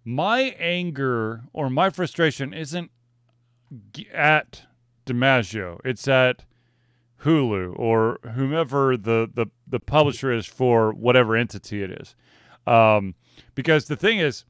my 0.05 0.55
anger 0.59 1.43
or 1.53 1.69
my 1.69 1.89
frustration 1.89 2.53
isn't 2.53 2.91
at 4.13 4.63
DiMaggio. 5.05 5.79
It's 5.83 6.07
at 6.07 6.45
Hulu 7.23 7.77
or 7.77 8.19
whomever 8.35 8.97
the, 8.97 9.29
the, 9.31 9.47
the 9.67 9.79
publisher 9.79 10.31
is 10.31 10.45
for 10.45 10.91
whatever 10.91 11.35
entity 11.35 11.83
it 11.83 11.91
is. 11.91 12.15
Um, 12.65 13.15
because 13.55 13.85
the 13.85 13.95
thing 13.95 14.19
is, 14.19 14.45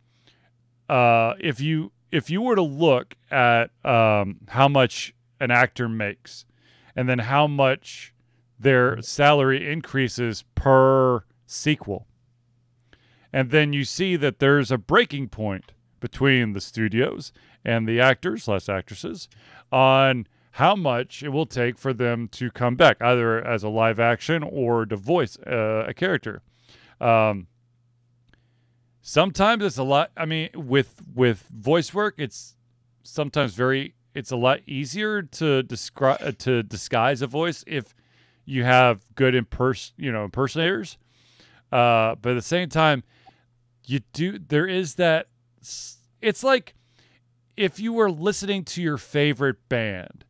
uh, 0.91 1.35
if 1.39 1.61
you 1.61 1.93
if 2.11 2.29
you 2.29 2.41
were 2.41 2.55
to 2.55 2.61
look 2.61 3.15
at 3.31 3.71
um, 3.85 4.41
how 4.49 4.67
much 4.67 5.13
an 5.39 5.49
actor 5.49 5.87
makes, 5.87 6.45
and 6.95 7.07
then 7.07 7.19
how 7.19 7.47
much 7.47 8.13
their 8.59 9.01
salary 9.01 9.71
increases 9.71 10.43
per 10.53 11.23
sequel, 11.47 12.05
and 13.31 13.51
then 13.51 13.71
you 13.71 13.85
see 13.85 14.17
that 14.17 14.39
there's 14.39 14.69
a 14.69 14.77
breaking 14.77 15.29
point 15.29 15.71
between 16.01 16.51
the 16.51 16.59
studios 16.59 17.31
and 17.63 17.87
the 17.87 18.01
actors, 18.01 18.49
less 18.49 18.67
actresses, 18.67 19.29
on 19.71 20.27
how 20.55 20.75
much 20.75 21.23
it 21.23 21.29
will 21.29 21.45
take 21.45 21.77
for 21.77 21.93
them 21.93 22.27
to 22.27 22.51
come 22.51 22.75
back, 22.75 23.01
either 23.01 23.41
as 23.41 23.63
a 23.63 23.69
live 23.69 23.99
action 23.99 24.43
or 24.43 24.85
to 24.85 24.97
voice 24.97 25.37
uh, 25.47 25.85
a 25.87 25.93
character. 25.93 26.41
Um, 26.99 27.47
sometimes 29.01 29.63
it's 29.63 29.77
a 29.77 29.83
lot. 29.83 30.11
I 30.15 30.25
mean, 30.25 30.49
with 30.55 31.01
with 31.13 31.45
voice 31.53 31.93
work, 31.93 32.15
it's 32.17 32.55
sometimes 33.03 33.53
very. 33.55 33.95
It's 34.13 34.31
a 34.31 34.35
lot 34.35 34.59
easier 34.67 35.21
to 35.21 35.63
describe 35.63 36.19
uh, 36.21 36.31
to 36.39 36.63
disguise 36.63 37.21
a 37.21 37.27
voice 37.27 37.63
if 37.65 37.95
you 38.43 38.63
have 38.65 39.01
good 39.15 39.33
impers 39.33 39.93
you 39.97 40.11
know 40.11 40.25
impersonators. 40.25 40.97
Uh, 41.71 42.15
but 42.21 42.31
at 42.31 42.35
the 42.35 42.41
same 42.41 42.69
time, 42.69 43.03
you 43.85 44.01
do. 44.13 44.37
There 44.37 44.67
is 44.67 44.95
that. 44.95 45.27
It's 46.21 46.43
like 46.43 46.75
if 47.57 47.79
you 47.79 47.93
were 47.93 48.11
listening 48.11 48.63
to 48.63 48.81
your 48.81 48.97
favorite 48.97 49.69
band 49.69 50.25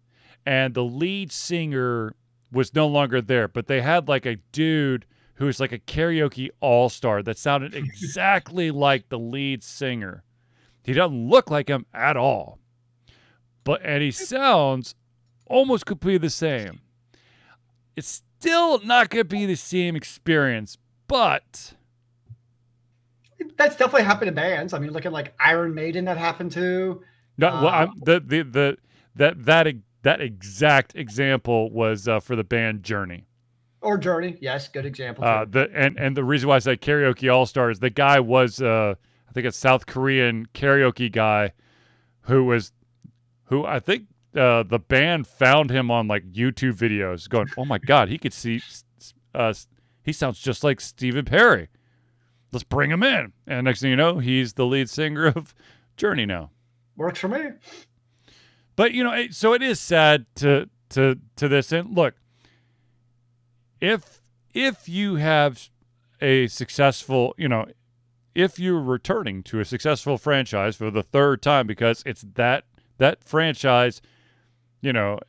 and 0.46 0.74
the 0.74 0.84
lead 0.84 1.32
singer 1.32 2.16
was 2.52 2.74
no 2.74 2.88
longer 2.88 3.22
there, 3.22 3.48
but 3.48 3.68
they 3.68 3.82
had 3.82 4.08
like 4.08 4.26
a 4.26 4.38
dude 4.52 5.06
who 5.42 5.48
was 5.48 5.60
like 5.60 5.72
a 5.72 5.80
karaoke 5.80 6.52
all 6.60 6.88
star 6.88 7.24
that 7.24 7.36
sounded 7.36 7.74
exactly 7.74 8.70
like 8.70 9.10
the 9.10 9.18
lead 9.18 9.64
singer. 9.64 10.24
He 10.84 10.94
doesn't 10.94 11.30
look 11.30 11.50
like 11.50 11.68
him 11.68 11.88
at 11.96 12.16
all, 12.16 12.60
but 13.64 13.82
and 13.84 14.04
he 14.04 14.12
sounds 14.12 14.94
almost 15.48 15.88
completely 15.88 16.20
the 16.20 16.30
same. 16.30 16.82
It's 17.96 18.22
still 18.40 18.86
not 18.86 19.10
going 19.10 19.22
to 19.22 19.28
be 19.28 19.48
the 19.48 19.56
same 19.56 19.96
experience, 19.96 20.78
but 21.08 21.74
that's 23.58 23.76
definitely 23.76 24.04
happened 24.04 24.28
to 24.28 24.34
bands. 24.34 24.74
I 24.74 24.80
mean, 24.80 24.92
looking 24.92 25.12
like 25.12 25.34
Iron 25.40 25.74
Maiden, 25.74 26.06
that 26.06 26.18
happened 26.18 26.52
to. 26.52 27.02
No, 27.40 27.48
well, 27.48 27.68
I'm, 27.68 27.90
uh, 27.90 27.92
the 28.04 28.20
the 28.20 28.44
the 28.44 28.78
that 29.16 29.44
that 29.46 29.76
that 30.04 30.22
exact 30.22 30.96
example 30.96 31.72
was 31.72 32.08
uh, 32.08 32.20
for 32.20 32.36
the 32.36 32.44
band 32.44 32.84
Journey. 32.84 33.26
Or 33.82 33.98
Journey, 33.98 34.38
yes, 34.40 34.68
good 34.68 34.86
example. 34.86 35.24
Uh, 35.24 35.46
the 35.46 35.70
and 35.74 35.98
and 35.98 36.16
the 36.16 36.24
reason 36.24 36.50
why 36.50 36.58
I 36.58 36.60
say 36.60 36.78
karaoke 36.78 37.34
all 37.34 37.48
stars, 37.48 37.80
the 37.80 37.90
guy 37.90 38.20
was 38.20 38.62
uh, 38.62 38.94
I 39.28 39.32
think 39.34 39.48
a 39.48 39.52
South 39.52 39.88
Korean 39.88 40.46
karaoke 40.54 41.12
guy, 41.12 41.54
who 42.22 42.46
was, 42.46 42.74
who 43.46 43.66
I 43.66 43.80
think 43.80 44.04
uh, 44.36 44.64
the 44.64 44.78
band 44.78 45.26
found 45.26 45.72
him 45.72 45.90
on 45.90 46.08
like 46.08 46.32
YouTube 46.32 46.74
videos, 46.74 47.28
going, 47.28 47.50
"Oh 47.58 47.66
my 47.66 47.80
God, 47.80 48.10
he 48.10 48.20
could 48.20 48.34
see, 48.34 48.62
uh, 49.34 49.54
he 50.04 50.14
sounds 50.14 50.40
just 50.40 50.64
like 50.64 50.80
Stephen 50.80 51.26
Perry. 51.26 51.70
Let's 52.52 52.64
bring 52.64 52.92
him 52.92 53.02
in." 53.02 53.34
And 53.48 53.66
next 53.66 53.82
thing 53.82 53.90
you 53.90 53.96
know, 53.96 54.20
he's 54.20 54.54
the 54.54 54.66
lead 54.66 54.90
singer 54.90 55.26
of 55.26 55.56
Journey 55.98 56.28
now. 56.28 56.52
Works 56.98 57.20
for 57.20 57.30
me. 57.30 57.52
But 58.76 58.94
you 58.94 59.04
know, 59.04 59.28
so 59.32 59.54
it 59.54 59.64
is 59.64 59.80
sad 59.80 60.26
to 60.36 60.70
to 60.90 61.18
to 61.38 61.48
this. 61.48 61.72
And 61.72 61.96
look, 61.96 62.16
if 63.82 64.22
if 64.54 64.88
you 64.88 65.16
have 65.16 65.70
a 66.22 66.48
successful, 66.48 67.34
you 67.38 67.50
know, 67.50 67.66
if 68.36 68.60
you're 68.60 68.82
returning 68.82 69.44
to 69.44 69.60
a 69.60 69.66
successful 69.66 70.18
franchise 70.18 70.76
for 70.76 70.92
the 70.92 71.04
third 71.04 71.42
time 71.42 71.68
because 71.68 72.04
it's 72.06 72.24
that 72.36 72.66
that 73.00 73.24
franchise, 73.24 74.02
you 74.82 74.94
know, 74.94 75.20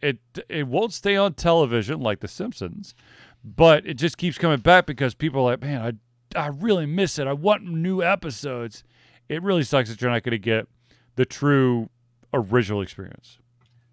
it 0.00 0.18
it 0.48 0.66
won't 0.66 0.92
stay 0.92 1.16
on 1.16 1.34
television 1.34 2.00
like 2.00 2.20
The 2.20 2.28
Simpsons, 2.28 2.94
but 3.44 3.86
it 3.86 3.94
just 3.94 4.18
keeps 4.18 4.38
coming 4.38 4.60
back 4.60 4.86
because 4.86 5.14
people 5.14 5.42
are 5.42 5.52
like, 5.52 5.60
man, 5.60 5.98
I 6.34 6.38
I 6.38 6.48
really 6.48 6.86
miss 6.86 7.18
it. 7.18 7.26
I 7.26 7.32
want 7.32 7.64
new 7.64 8.02
episodes. 8.02 8.82
It 9.28 9.42
really 9.42 9.64
sucks 9.64 9.90
that 9.90 10.00
you're 10.00 10.10
not 10.10 10.22
going 10.22 10.32
to 10.32 10.38
get 10.38 10.68
the 11.16 11.24
true 11.24 11.88
original 12.32 12.80
experience. 12.80 13.38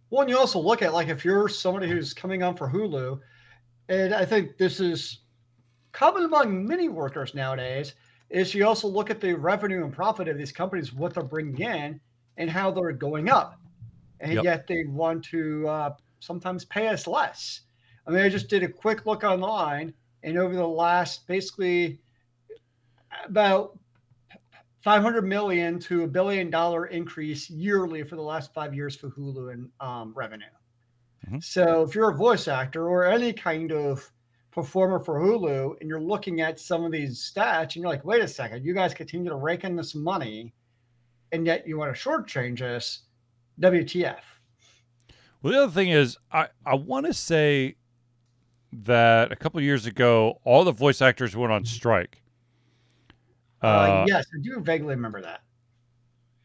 Well, 0.09 0.21
and 0.21 0.29
you 0.29 0.37
also 0.37 0.59
look 0.59 0.81
at 0.81 0.93
like 0.93 1.07
if 1.07 1.25
you're 1.25 1.49
somebody 1.49 1.87
who's 1.89 2.13
coming 2.13 2.43
on 2.43 2.55
for 2.55 2.69
Hulu, 2.69 3.19
and 3.89 4.13
I 4.13 4.25
think 4.25 4.57
this 4.57 4.79
is 4.79 5.19
common 5.91 6.25
among 6.25 6.65
many 6.65 6.89
workers 6.89 7.33
nowadays, 7.35 7.93
is 8.29 8.53
you 8.53 8.65
also 8.65 8.87
look 8.87 9.09
at 9.09 9.21
the 9.21 9.33
revenue 9.33 9.83
and 9.83 9.93
profit 9.93 10.27
of 10.27 10.37
these 10.37 10.51
companies, 10.51 10.93
what 10.93 11.13
they're 11.13 11.23
bringing 11.23 11.59
in, 11.59 11.99
and 12.37 12.49
how 12.49 12.71
they're 12.71 12.91
going 12.91 13.29
up, 13.29 13.59
and 14.19 14.33
yep. 14.33 14.43
yet 14.43 14.67
they 14.67 14.85
want 14.85 15.23
to 15.25 15.67
uh, 15.67 15.89
sometimes 16.19 16.65
pay 16.65 16.87
us 16.87 17.05
less. 17.05 17.61
I 18.07 18.11
mean, 18.11 18.21
I 18.21 18.29
just 18.29 18.49
did 18.49 18.63
a 18.63 18.67
quick 18.67 19.05
look 19.05 19.23
online, 19.23 19.93
and 20.23 20.37
over 20.37 20.55
the 20.55 20.67
last 20.67 21.27
basically 21.27 21.99
about 23.25 23.77
500 24.81 25.21
million 25.21 25.79
to 25.79 26.03
a 26.03 26.07
billion 26.07 26.49
dollar 26.49 26.87
increase 26.87 27.49
yearly 27.49 28.03
for 28.03 28.15
the 28.15 28.21
last 28.21 28.53
five 28.53 28.73
years 28.73 28.95
for 28.95 29.09
Hulu 29.09 29.53
and 29.53 29.69
um, 29.79 30.11
revenue. 30.15 30.45
Mm-hmm. 31.25 31.39
So 31.39 31.83
if 31.83 31.95
you're 31.95 32.09
a 32.09 32.15
voice 32.15 32.47
actor 32.47 32.87
or 32.87 33.05
any 33.05 33.33
kind 33.33 33.71
of 33.71 34.09
performer 34.51 34.99
for 34.99 35.19
Hulu 35.19 35.79
and 35.79 35.89
you're 35.89 36.01
looking 36.01 36.41
at 36.41 36.59
some 36.59 36.83
of 36.83 36.91
these 36.91 37.31
stats 37.33 37.61
and 37.61 37.77
you're 37.77 37.87
like, 37.87 38.05
wait 38.05 38.21
a 38.21 38.27
second, 38.27 38.63
you 38.63 38.73
guys 38.73 38.93
continue 38.93 39.29
to 39.29 39.35
rake 39.35 39.63
in 39.63 39.75
this 39.75 39.95
money 39.95 40.53
and 41.31 41.45
yet 41.45 41.67
you 41.67 41.77
want 41.77 41.93
to 41.93 41.99
shortchange 41.99 42.61
us, 42.61 43.01
WTF. 43.59 44.19
Well, 45.41 45.53
the 45.53 45.63
other 45.63 45.71
thing 45.71 45.89
is, 45.89 46.17
I, 46.31 46.47
I 46.65 46.75
want 46.75 47.05
to 47.07 47.13
say 47.13 47.75
that 48.71 49.31
a 49.31 49.35
couple 49.35 49.59
years 49.61 49.85
ago, 49.85 50.39
all 50.43 50.63
the 50.63 50.71
voice 50.71 51.01
actors 51.01 51.35
went 51.35 51.51
on 51.51 51.65
strike. 51.65 52.21
Uh, 53.61 53.65
uh, 53.65 54.05
yes, 54.07 54.25
I 54.33 54.41
do 54.41 54.59
vaguely 54.59 54.95
remember 54.95 55.21
that. 55.21 55.41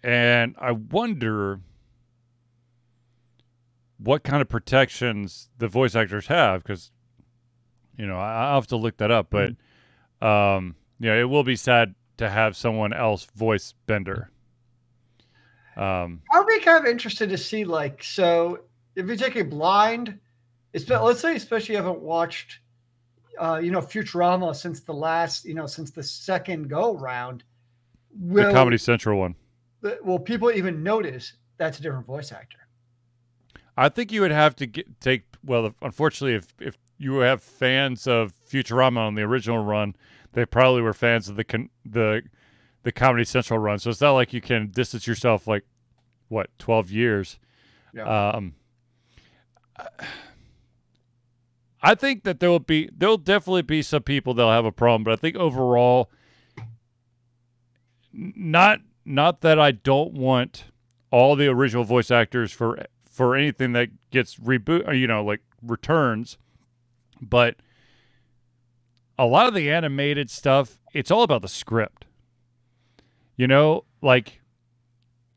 And 0.03 0.55
I 0.59 0.73
wonder 0.73 1.61
what 3.99 4.23
kind 4.23 4.41
of 4.41 4.49
protections 4.49 5.49
the 5.59 5.69
voice 5.69 5.95
actors 5.95 6.27
have 6.29 6.63
because, 6.63 6.91
you 7.97 8.07
know, 8.07 8.17
I, 8.17 8.51
will 8.51 8.61
have 8.61 8.67
to 8.69 8.77
look 8.77 8.97
that 8.99 9.11
up. 9.11 9.29
But 9.31 9.55
mm-hmm. 10.23 10.27
um, 10.27 10.77
you 11.01 11.09
know, 11.11 11.19
it 11.19 11.25
will 11.25 11.45
be 11.45 11.57
sad 11.57 11.95
to 12.19 12.29
have 12.29 12.57
someone 12.57 12.93
else 12.93 13.27
voice 13.37 13.75
Bender. 13.87 14.31
Um, 15.77 16.23
i'll 16.33 16.45
be 16.45 16.59
kind 16.59 16.85
of 16.85 16.91
interested 16.91 17.29
to 17.31 17.39
see, 17.39 17.65
like, 17.65 18.03
so 18.03 18.61
if 18.97 19.07
you 19.07 19.15
take 19.15 19.37
a 19.37 19.45
blind, 19.45 20.19
let's 20.75 21.21
say, 21.21 21.37
especially 21.37 21.77
you 21.77 21.81
haven't 21.81 22.01
watched, 22.01 22.59
uh, 23.39 23.61
you 23.63 23.71
know, 23.71 23.81
Futurama 23.81 24.57
since 24.57 24.81
the 24.81 24.93
last, 24.93 25.45
you 25.45 25.55
know, 25.55 25.67
since 25.67 25.93
the 25.93 26.03
second 26.03 26.69
go 26.69 26.97
round. 26.97 27.45
the 28.21 28.51
Comedy 28.53 28.77
Central 28.77 29.21
one. 29.21 29.37
will 30.03 30.19
people 30.19 30.51
even 30.51 30.83
notice 30.83 31.35
that's 31.59 31.79
a 31.79 31.83
different 31.83 32.07
voice 32.07 32.33
actor? 32.33 32.59
I 33.79 33.89
think 33.89 34.11
you 34.11 34.23
would 34.23 34.33
have 34.33 34.57
to 34.57 34.67
get, 34.67 35.01
take. 35.01 35.23
Well, 35.45 35.73
unfortunately, 35.81 36.35
if 36.35 36.53
if 36.61 36.77
you 36.99 37.19
have 37.19 37.41
fans 37.43 38.09
of 38.09 38.35
Futurama 38.51 38.99
on 38.99 39.15
the 39.15 39.23
original 39.23 39.65
run, 39.65 39.95
they 40.33 40.45
probably 40.45 40.83
were 40.83 40.93
fans 40.93 41.29
of 41.29 41.37
the 41.37 41.45
con- 41.45 41.71
the 41.85 42.23
the 42.83 42.91
Comedy 42.91 43.25
Central 43.25 43.61
run. 43.61 43.79
So 43.79 43.91
it's 43.91 44.01
not 44.01 44.13
like 44.13 44.33
you 44.33 44.41
can 44.41 44.71
distance 44.71 45.07
yourself 45.07 45.47
like 45.47 45.65
what 46.27 46.51
twelve 46.59 46.91
years. 46.91 47.39
Yeah. 47.95 48.31
Um, 48.31 48.55
I 51.81 51.95
think 51.95 52.25
that 52.25 52.41
there 52.41 52.51
will 52.51 52.59
be 52.59 52.91
there 52.93 53.09
will 53.09 53.17
definitely 53.17 53.63
be 53.63 53.83
some 53.83 54.03
people 54.03 54.35
that'll 54.35 54.51
have 54.51 54.65
a 54.65 54.73
problem, 54.73 55.05
but 55.05 55.13
I 55.13 55.17
think 55.17 55.37
overall, 55.37 56.11
not 58.13 58.81
not 59.05 59.43
that 59.43 59.61
I 59.61 59.71
don't 59.71 60.15
want 60.15 60.65
all 61.13 61.37
the 61.37 61.47
original 61.47 61.85
voice 61.85 62.11
actors 62.11 62.51
for 62.51 62.85
for 63.19 63.35
anything 63.35 63.73
that 63.73 63.89
gets 64.13 64.37
reboot, 64.37 64.87
or, 64.87 64.95
you 64.95 65.09
know, 65.09 65.25
like 65.25 65.41
returns, 65.61 66.39
but 67.21 67.57
a 69.19 69.27
lot 69.27 69.49
of 69.49 69.55
the 69.55 69.69
animated 69.69 70.31
stuff, 70.31 70.79
it's 70.95 71.11
all 71.11 71.25
about 71.25 71.43
the 71.43 71.49
script. 71.49 72.05
You 73.35 73.49
know, 73.49 73.87
like 74.01 74.41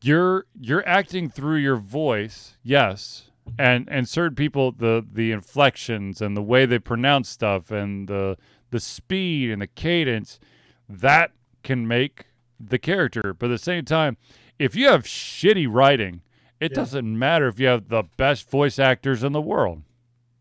you're 0.04 0.46
you're 0.60 0.88
acting 0.88 1.28
through 1.28 1.58
your 1.58 1.76
voice, 1.76 2.56
yes, 2.62 3.32
and 3.58 3.90
and 3.90 4.08
certain 4.08 4.36
people 4.36 4.74
the 4.74 5.04
the 5.12 5.32
inflections 5.32 6.22
and 6.22 6.38
the 6.38 6.44
way 6.44 6.68
they 6.68 6.78
pronounce 6.78 7.30
stuff 7.30 7.72
and 7.72 8.08
the 8.08 8.38
the 8.70 8.80
speed 8.80 9.50
and 9.50 9.60
the 9.60 9.68
cadence 9.68 10.40
that 10.88 11.32
can 11.64 11.88
make 11.88 12.28
the 12.60 12.78
character. 12.78 13.34
But 13.34 13.48
at 13.48 13.54
the 13.54 13.58
same 13.58 13.86
time, 13.86 14.18
if 14.60 14.76
you 14.76 14.88
have 14.90 15.06
shitty 15.06 15.68
writing, 15.68 16.22
it 16.62 16.72
Yeah. 16.72 16.76
doesn't 16.76 17.20
matter 17.20 17.48
if 17.50 17.60
you 17.60 17.68
have 17.68 17.90
the 17.90 18.04
best 18.16 18.50
voice 18.50 18.80
actors 18.80 19.24
in 19.24 19.34
the 19.34 19.42
world. 19.42 19.82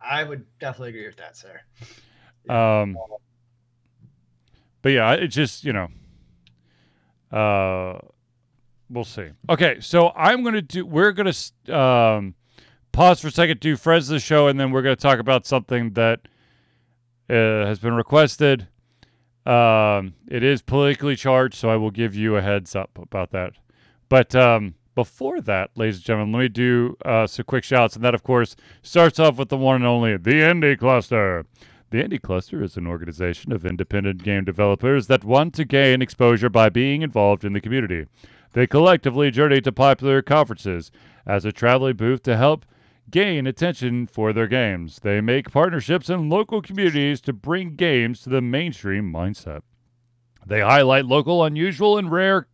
I 0.00 0.22
would 0.22 0.44
definitely 0.60 0.90
agree 0.90 1.06
with 1.06 1.16
that, 1.16 1.36
sir. 1.36 1.60
Um, 2.48 2.96
but 4.82 4.90
yeah, 4.90 5.12
it's 5.12 5.34
just 5.34 5.64
you 5.64 5.72
know, 5.72 5.88
uh, 7.36 7.98
we'll 8.88 9.04
see. 9.04 9.28
Okay, 9.48 9.78
so 9.80 10.10
I'm 10.16 10.42
gonna 10.44 10.62
do. 10.62 10.86
We're 10.86 11.12
gonna 11.12 11.32
um, 11.68 12.34
pause 12.92 13.20
for 13.20 13.28
a 13.28 13.30
second, 13.32 13.60
do 13.60 13.76
friends 13.76 14.08
the 14.08 14.18
show, 14.20 14.48
and 14.48 14.58
then 14.58 14.70
we're 14.70 14.82
gonna 14.82 14.96
talk 14.96 15.18
about 15.18 15.46
something 15.46 15.92
that 15.94 16.20
uh, 17.28 17.66
has 17.66 17.78
been 17.78 17.94
requested. 17.94 18.68
Um, 19.46 20.14
it 20.28 20.42
is 20.42 20.62
politically 20.62 21.16
charged, 21.16 21.54
so 21.54 21.70
I 21.70 21.76
will 21.76 21.90
give 21.90 22.14
you 22.14 22.36
a 22.36 22.42
heads 22.42 22.74
up 22.76 22.98
about 22.98 23.30
that. 23.32 23.52
But 24.08 24.34
um, 24.34 24.74
before 24.94 25.40
that, 25.40 25.70
ladies 25.76 25.96
and 25.96 26.04
gentlemen, 26.04 26.32
let 26.32 26.40
me 26.40 26.48
do 26.48 26.96
uh, 27.04 27.26
some 27.26 27.44
quick 27.44 27.64
shouts, 27.64 27.94
and 27.94 28.04
that, 28.04 28.14
of 28.14 28.22
course, 28.22 28.56
starts 28.82 29.18
off 29.18 29.36
with 29.36 29.48
the 29.48 29.56
one 29.56 29.76
and 29.76 29.86
only 29.86 30.16
the 30.16 30.32
Indie 30.32 30.78
Cluster. 30.78 31.46
The 31.90 32.02
Indie 32.02 32.22
Cluster 32.22 32.62
is 32.62 32.76
an 32.76 32.86
organization 32.86 33.52
of 33.52 33.66
independent 33.66 34.22
game 34.22 34.44
developers 34.44 35.06
that 35.08 35.24
want 35.24 35.54
to 35.54 35.64
gain 35.64 36.02
exposure 36.02 36.48
by 36.48 36.68
being 36.68 37.02
involved 37.02 37.44
in 37.44 37.52
the 37.52 37.60
community. 37.60 38.06
They 38.52 38.66
collectively 38.66 39.30
journey 39.30 39.60
to 39.60 39.72
popular 39.72 40.22
conferences 40.22 40.90
as 41.26 41.44
a 41.44 41.52
traveling 41.52 41.96
booth 41.96 42.22
to 42.24 42.36
help 42.36 42.66
gain 43.10 43.46
attention 43.46 44.06
for 44.06 44.32
their 44.32 44.46
games. 44.46 45.00
They 45.02 45.20
make 45.20 45.50
partnerships 45.50 46.08
in 46.08 46.28
local 46.28 46.62
communities 46.62 47.20
to 47.22 47.32
bring 47.32 47.74
games 47.74 48.20
to 48.22 48.28
the 48.28 48.40
mainstream 48.40 49.12
mindset. 49.12 49.62
They 50.46 50.60
highlight 50.60 51.06
local, 51.06 51.44
unusual, 51.44 51.98
and 51.98 52.10
rare 52.10 52.46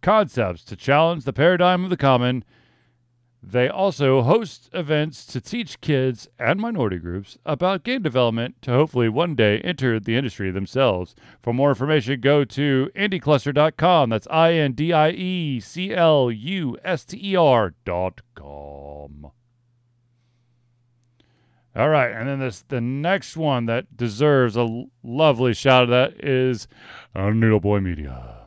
concepts 0.00 0.64
to 0.64 0.76
challenge 0.76 1.24
the 1.24 1.32
paradigm 1.32 1.84
of 1.84 1.90
the 1.90 1.96
common. 1.96 2.44
They 3.42 3.68
also 3.68 4.20
host 4.22 4.68
events 4.74 5.24
to 5.26 5.40
teach 5.40 5.80
kids 5.80 6.28
and 6.38 6.60
minority 6.60 6.98
groups 6.98 7.38
about 7.46 7.84
game 7.84 8.02
development 8.02 8.60
to 8.62 8.70
hopefully 8.70 9.08
one 9.08 9.34
day 9.34 9.60
enter 9.60 9.98
the 9.98 10.14
industry 10.16 10.50
themselves. 10.50 11.14
For 11.42 11.54
more 11.54 11.70
information, 11.70 12.20
go 12.20 12.44
to 12.44 12.90
indiecluster.com. 12.94 14.10
That's 14.10 14.26
I 14.30 14.52
N 14.52 14.72
D 14.72 14.92
I 14.92 15.10
E 15.10 15.58
C 15.60 15.94
L 15.94 16.30
U 16.30 16.76
S 16.84 17.06
T 17.06 17.32
E 17.32 17.36
R 17.36 17.74
dot 17.86 18.20
com. 18.34 19.30
All 21.74 21.88
right, 21.88 22.10
and 22.10 22.28
then 22.28 22.40
this 22.40 22.62
the 22.62 22.80
next 22.80 23.36
one 23.36 23.66
that 23.66 23.96
deserves 23.96 24.56
a 24.56 24.84
lovely 25.02 25.54
shout 25.54 25.84
out 25.84 25.88
that 25.90 26.24
is 26.24 26.66
uh, 27.14 27.30
Noodle 27.30 27.60
Boy 27.60 27.80
Media. 27.80 28.39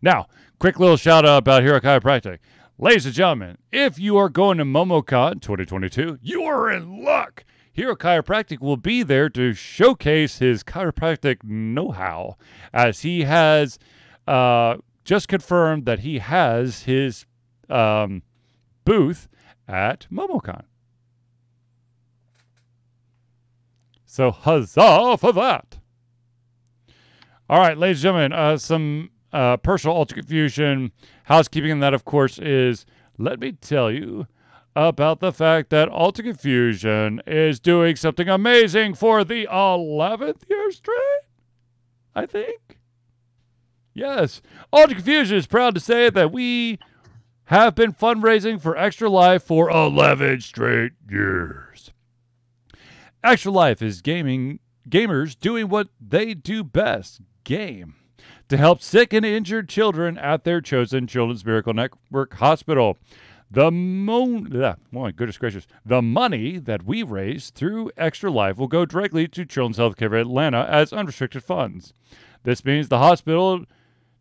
Now, 0.00 0.28
quick 0.60 0.78
little 0.78 0.96
shout 0.96 1.26
out 1.26 1.38
about 1.38 1.64
Hero 1.64 1.80
Chiropractic. 1.80 2.38
Ladies 2.78 3.06
and 3.06 3.14
gentlemen, 3.14 3.58
if 3.72 3.98
you 3.98 4.16
are 4.16 4.28
going 4.28 4.58
to 4.58 4.64
MomoCon 4.64 5.42
2022, 5.42 6.20
you 6.22 6.44
are 6.44 6.70
in 6.70 7.04
luck. 7.04 7.42
Hero 7.74 7.96
Chiropractic 7.96 8.60
will 8.60 8.76
be 8.76 9.02
there 9.02 9.28
to 9.30 9.52
showcase 9.52 10.38
his 10.38 10.62
chiropractic 10.62 11.42
know 11.42 11.90
how, 11.90 12.36
as 12.72 13.00
he 13.00 13.24
has 13.24 13.80
uh, 14.28 14.76
just 15.04 15.26
confirmed 15.26 15.84
that 15.84 15.98
he 15.98 16.20
has 16.20 16.84
his 16.84 17.26
um, 17.68 18.22
booth 18.84 19.26
at 19.66 20.06
MomoCon. 20.10 20.62
So, 24.06 24.30
huzzah 24.30 25.18
for 25.18 25.32
that! 25.32 25.78
All 27.50 27.58
right, 27.58 27.76
ladies 27.76 28.04
and 28.04 28.14
gentlemen, 28.14 28.32
uh, 28.32 28.56
some 28.56 29.10
uh, 29.32 29.56
personal 29.56 29.96
Ultra 29.96 30.18
Confusion 30.18 30.92
housekeeping, 31.24 31.72
and 31.72 31.82
that, 31.82 31.92
of 31.92 32.04
course, 32.04 32.38
is 32.38 32.86
let 33.18 33.40
me 33.40 33.50
tell 33.50 33.90
you 33.90 34.28
about 34.76 35.20
the 35.20 35.32
fact 35.32 35.70
that 35.70 35.90
Ultra 35.90 36.24
Confusion 36.24 37.20
is 37.26 37.60
doing 37.60 37.96
something 37.96 38.28
amazing 38.28 38.94
for 38.94 39.24
the 39.24 39.46
11th 39.46 40.48
year 40.48 40.70
straight. 40.70 41.20
I 42.14 42.26
think. 42.26 42.78
Yes. 43.92 44.42
Ultra 44.72 44.96
Confusion 44.96 45.36
is 45.36 45.46
proud 45.46 45.74
to 45.74 45.80
say 45.80 46.10
that 46.10 46.32
we 46.32 46.78
have 47.46 47.74
been 47.74 47.92
fundraising 47.92 48.60
for 48.60 48.76
Extra 48.76 49.08
Life 49.08 49.42
for 49.42 49.70
11 49.70 50.40
straight 50.40 50.92
years. 51.08 51.92
Extra 53.22 53.52
Life 53.52 53.82
is 53.82 54.02
gaming 54.02 54.60
gamers 54.88 55.38
doing 55.38 55.68
what 55.68 55.88
they 56.00 56.34
do 56.34 56.64
best, 56.64 57.20
game, 57.44 57.94
to 58.48 58.56
help 58.56 58.82
sick 58.82 59.12
and 59.12 59.24
injured 59.24 59.68
children 59.68 60.18
at 60.18 60.44
their 60.44 60.60
chosen 60.60 61.06
Children's 61.06 61.44
Miracle 61.44 61.74
Network 61.74 62.34
hospital. 62.34 62.98
The 63.54 63.70
mo- 63.70 64.46
oh 64.52 64.74
my 64.90 65.12
goodness 65.12 65.38
gracious. 65.38 65.68
The 65.86 66.02
money 66.02 66.58
that 66.58 66.84
we 66.84 67.04
raise 67.04 67.50
through 67.50 67.92
Extra 67.96 68.28
Life 68.28 68.56
will 68.56 68.66
go 68.66 68.84
directly 68.84 69.28
to 69.28 69.44
Children's 69.44 69.78
Healthcare 69.78 70.06
of 70.06 70.14
Atlanta 70.14 70.66
as 70.68 70.92
unrestricted 70.92 71.44
funds. 71.44 71.94
This 72.42 72.64
means 72.64 72.88
the 72.88 72.98
hospital 72.98 73.64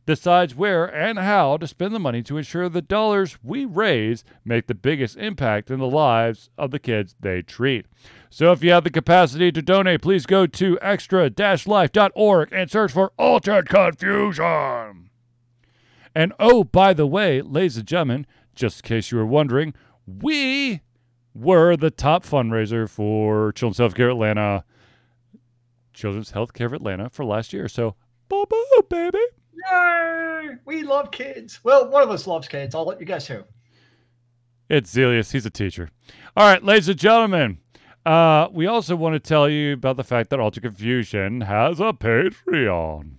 decides 0.06 0.54
where 0.54 0.86
and 0.86 1.18
how 1.18 1.58
to 1.58 1.66
spend 1.66 1.96
the 1.96 2.00
money 2.00 2.22
to 2.22 2.38
ensure 2.38 2.70
the 2.70 2.82
dollars 2.82 3.40
we 3.42 3.66
raise 3.66 4.24
make 4.46 4.68
the 4.68 4.76
biggest 4.76 5.18
impact 5.18 5.72
in 5.72 5.80
the 5.80 5.88
lives 5.88 6.52
of 6.56 6.70
the 6.70 6.80
kids 6.80 7.16
they 7.20 7.42
treat. 7.42 7.88
So 8.30 8.52
if 8.52 8.64
you 8.64 8.72
have 8.72 8.84
the 8.84 8.92
capacity 8.92 9.52
to 9.52 9.62
donate, 9.64 10.04
please 10.04 10.28
go 10.28 10.46
to 10.46 10.78
extra-life.org 10.80 12.50
and 12.52 12.70
search 12.70 12.92
for 12.92 13.14
Altered 13.18 13.68
Confusion. 13.68 15.10
And 16.16 16.34
oh, 16.40 16.64
by 16.64 16.94
the 16.94 17.08
way, 17.08 17.42
ladies 17.42 17.78
and 17.78 17.88
gentlemen, 17.88 18.28
just 18.56 18.84
in 18.84 18.88
case 18.88 19.12
you 19.12 19.18
were 19.18 19.26
wondering, 19.26 19.74
we 20.06 20.82
were 21.34 21.76
the 21.76 21.91
top 21.91 22.24
fundraiser 22.24 22.89
for 22.89 23.51
Children's 23.54 23.93
Healthcare 23.93 24.12
Atlanta, 24.12 24.64
Children's 25.93 26.32
Healthcare 26.32 26.66
of 26.66 26.74
Atlanta 26.74 27.10
for 27.10 27.26
last 27.26 27.54
year. 27.54 27.68
So, 27.68 27.95
boo 28.30 28.45
boo, 28.49 28.82
baby. 28.89 29.20
Yay! 29.72 30.49
We 30.66 30.84
love 30.84 31.12
kids. 31.12 31.60
Well, 31.64 31.89
one 31.89 32.04
of 32.04 32.10
us 32.10 32.28
loves 32.28 32.47
kids. 32.47 32.76
I'll 32.76 32.86
let 32.86 32.99
you 32.99 33.06
guess 33.06 33.28
who. 33.28 33.43
It's 34.70 34.93
Zelius. 34.93 35.32
He's 35.32 35.45
a 35.45 35.49
teacher. 35.49 35.89
All 36.36 36.49
right, 36.49 36.64
ladies 36.64 36.89
and 36.89 36.97
gentlemen. 36.97 37.60
Uh, 38.06 38.49
we 38.51 38.68
also 38.68 38.95
want 38.95 39.14
to 39.14 39.20
tell 39.20 39.47
you 39.47 39.74
about 39.74 39.95
the 39.95 40.04
fact 40.04 40.30
that 40.30 40.39
Alter 40.39 40.60
Confusion 40.60 41.41
has 41.41 41.80
a 41.80 41.93
Patreon. 41.93 43.12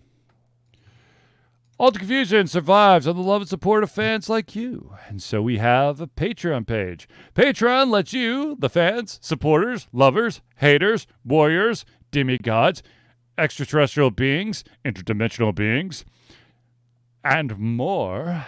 Alter 1.76 1.98
Confusion 1.98 2.46
survives 2.46 3.08
on 3.08 3.16
the 3.16 3.22
love 3.22 3.42
and 3.42 3.48
support 3.48 3.82
of 3.82 3.90
fans 3.90 4.28
like 4.28 4.54
you, 4.54 4.94
and 5.08 5.20
so 5.20 5.42
we 5.42 5.58
have 5.58 6.00
a 6.00 6.06
Patreon 6.06 6.68
page. 6.68 7.08
Patreon 7.34 7.90
lets 7.90 8.12
you, 8.12 8.56
the 8.60 8.68
fans, 8.68 9.18
supporters, 9.20 9.88
lovers, 9.92 10.40
haters, 10.58 11.08
warriors, 11.24 11.84
demigods, 12.12 12.80
extraterrestrial 13.36 14.12
beings, 14.12 14.62
interdimensional 14.84 15.52
beings, 15.52 16.04
and 17.24 17.58
more 17.58 18.46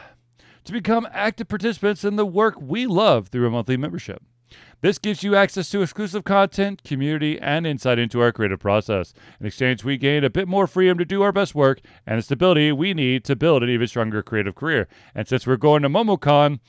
to 0.64 0.72
become 0.72 1.08
active 1.10 1.48
participants 1.48 2.04
in 2.04 2.14
the 2.14 2.26
work 2.26 2.54
we 2.60 2.86
love 2.86 3.26
through 3.28 3.48
a 3.48 3.50
monthly 3.50 3.76
membership. 3.76 4.22
This 4.82 4.98
gives 4.98 5.22
you 5.22 5.34
access 5.34 5.70
to 5.70 5.80
exclusive 5.80 6.24
content, 6.24 6.84
community, 6.84 7.40
and 7.40 7.66
insight 7.66 7.98
into 7.98 8.20
our 8.20 8.30
creative 8.30 8.60
process. 8.60 9.14
In 9.40 9.46
exchange, 9.46 9.82
we 9.82 9.96
gain 9.96 10.22
a 10.22 10.30
bit 10.30 10.46
more 10.46 10.66
freedom 10.66 10.98
to 10.98 11.04
do 11.04 11.22
our 11.22 11.32
best 11.32 11.54
work 11.54 11.80
and 12.06 12.18
the 12.18 12.22
stability 12.22 12.70
we 12.72 12.92
need 12.92 13.24
to 13.24 13.36
build 13.36 13.62
an 13.62 13.70
even 13.70 13.86
stronger 13.86 14.22
creative 14.22 14.54
career. 14.54 14.86
And 15.14 15.26
since 15.26 15.46
we're 15.46 15.56
going 15.56 15.82
to 15.82 15.88
MomoCon, 15.88 16.60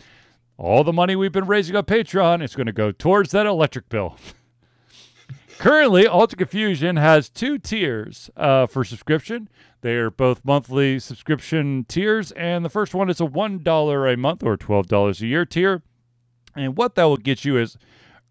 all 0.57 0.85
the 0.85 0.93
money 0.93 1.15
we've 1.15 1.33
been 1.33 1.47
raising 1.47 1.75
on 1.75 1.83
Patreon 1.83 2.41
is 2.41 2.55
going 2.55 2.67
to 2.67 2.73
go 2.73 2.91
towards 2.93 3.31
that 3.31 3.45
electric 3.45 3.89
bill. 3.89 4.17
Currently, 5.59 6.07
Alter 6.07 6.37
Confusion 6.37 6.95
has 6.95 7.29
two 7.29 7.57
tiers 7.57 8.29
uh, 8.37 8.67
for 8.67 8.85
subscription. 8.85 9.49
They 9.81 9.95
are 9.95 10.09
both 10.09 10.45
monthly 10.45 10.99
subscription 10.99 11.85
tiers, 11.89 12.31
and 12.33 12.63
the 12.63 12.69
first 12.69 12.93
one 12.93 13.09
is 13.09 13.19
a 13.19 13.25
$1 13.25 14.13
a 14.13 14.17
month 14.17 14.43
or 14.43 14.55
$12 14.57 15.21
a 15.21 15.25
year 15.25 15.45
tier. 15.45 15.83
And 16.57 16.77
what 16.77 16.95
that 16.95 17.05
will 17.05 17.17
get 17.17 17.45
you 17.45 17.57
is 17.57 17.77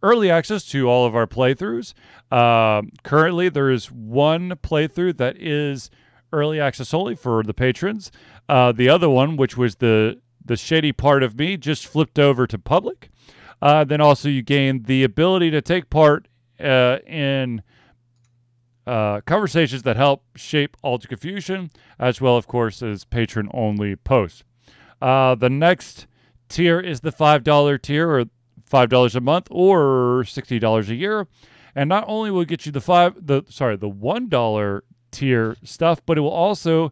early 0.02 0.30
access 0.30 0.64
to 0.66 0.88
all 0.88 1.06
of 1.06 1.14
our 1.14 1.26
playthroughs. 1.26 1.94
Uh, 2.30 2.82
currently, 3.02 3.48
there 3.48 3.70
is 3.70 3.90
one 3.90 4.50
playthrough 4.62 5.16
that 5.18 5.36
is 5.36 5.90
early 6.32 6.60
access 6.60 6.92
only 6.92 7.14
for 7.14 7.42
the 7.42 7.54
patrons. 7.54 8.10
Uh, 8.48 8.72
the 8.72 8.88
other 8.88 9.08
one, 9.08 9.36
which 9.36 9.56
was 9.56 9.76
the 9.76 10.20
the 10.44 10.56
shady 10.56 10.92
part 10.92 11.24
of 11.24 11.36
me, 11.36 11.56
just 11.56 11.86
flipped 11.86 12.20
over 12.20 12.46
to 12.46 12.56
public. 12.56 13.08
Uh, 13.60 13.82
then 13.82 14.00
also 14.00 14.28
you 14.28 14.42
gain 14.42 14.84
the 14.84 15.02
ability 15.02 15.50
to 15.50 15.60
take 15.60 15.90
part 15.90 16.28
uh, 16.60 16.98
in 17.06 17.62
uh, 18.86 19.20
conversations 19.22 19.82
that 19.82 19.96
help 19.96 20.22
shape 20.36 20.76
Alter 20.82 21.08
Confusion, 21.08 21.70
as 21.98 22.20
well, 22.20 22.36
of 22.36 22.46
course, 22.46 22.80
as 22.80 23.04
patron 23.04 23.48
only 23.52 23.96
posts. 23.96 24.44
Uh, 25.02 25.34
the 25.34 25.50
next 25.50 26.06
tier 26.48 26.80
is 26.80 27.00
the 27.00 27.12
$5 27.12 27.82
tier, 27.82 28.10
or 28.10 28.24
$5 28.70 29.14
a 29.14 29.20
month, 29.20 29.48
or 29.50 30.24
$60 30.24 30.88
a 30.88 30.94
year. 30.94 31.26
And 31.76 31.90
not 31.90 32.04
only 32.08 32.30
will 32.30 32.40
it 32.40 32.48
get 32.48 32.64
you 32.64 32.72
the 32.72 32.80
five, 32.80 33.26
the 33.26 33.42
sorry, 33.50 33.76
the 33.76 33.88
one 33.88 34.30
dollar 34.30 34.82
tier 35.10 35.56
stuff, 35.62 36.00
but 36.06 36.16
it 36.16 36.22
will 36.22 36.30
also 36.30 36.90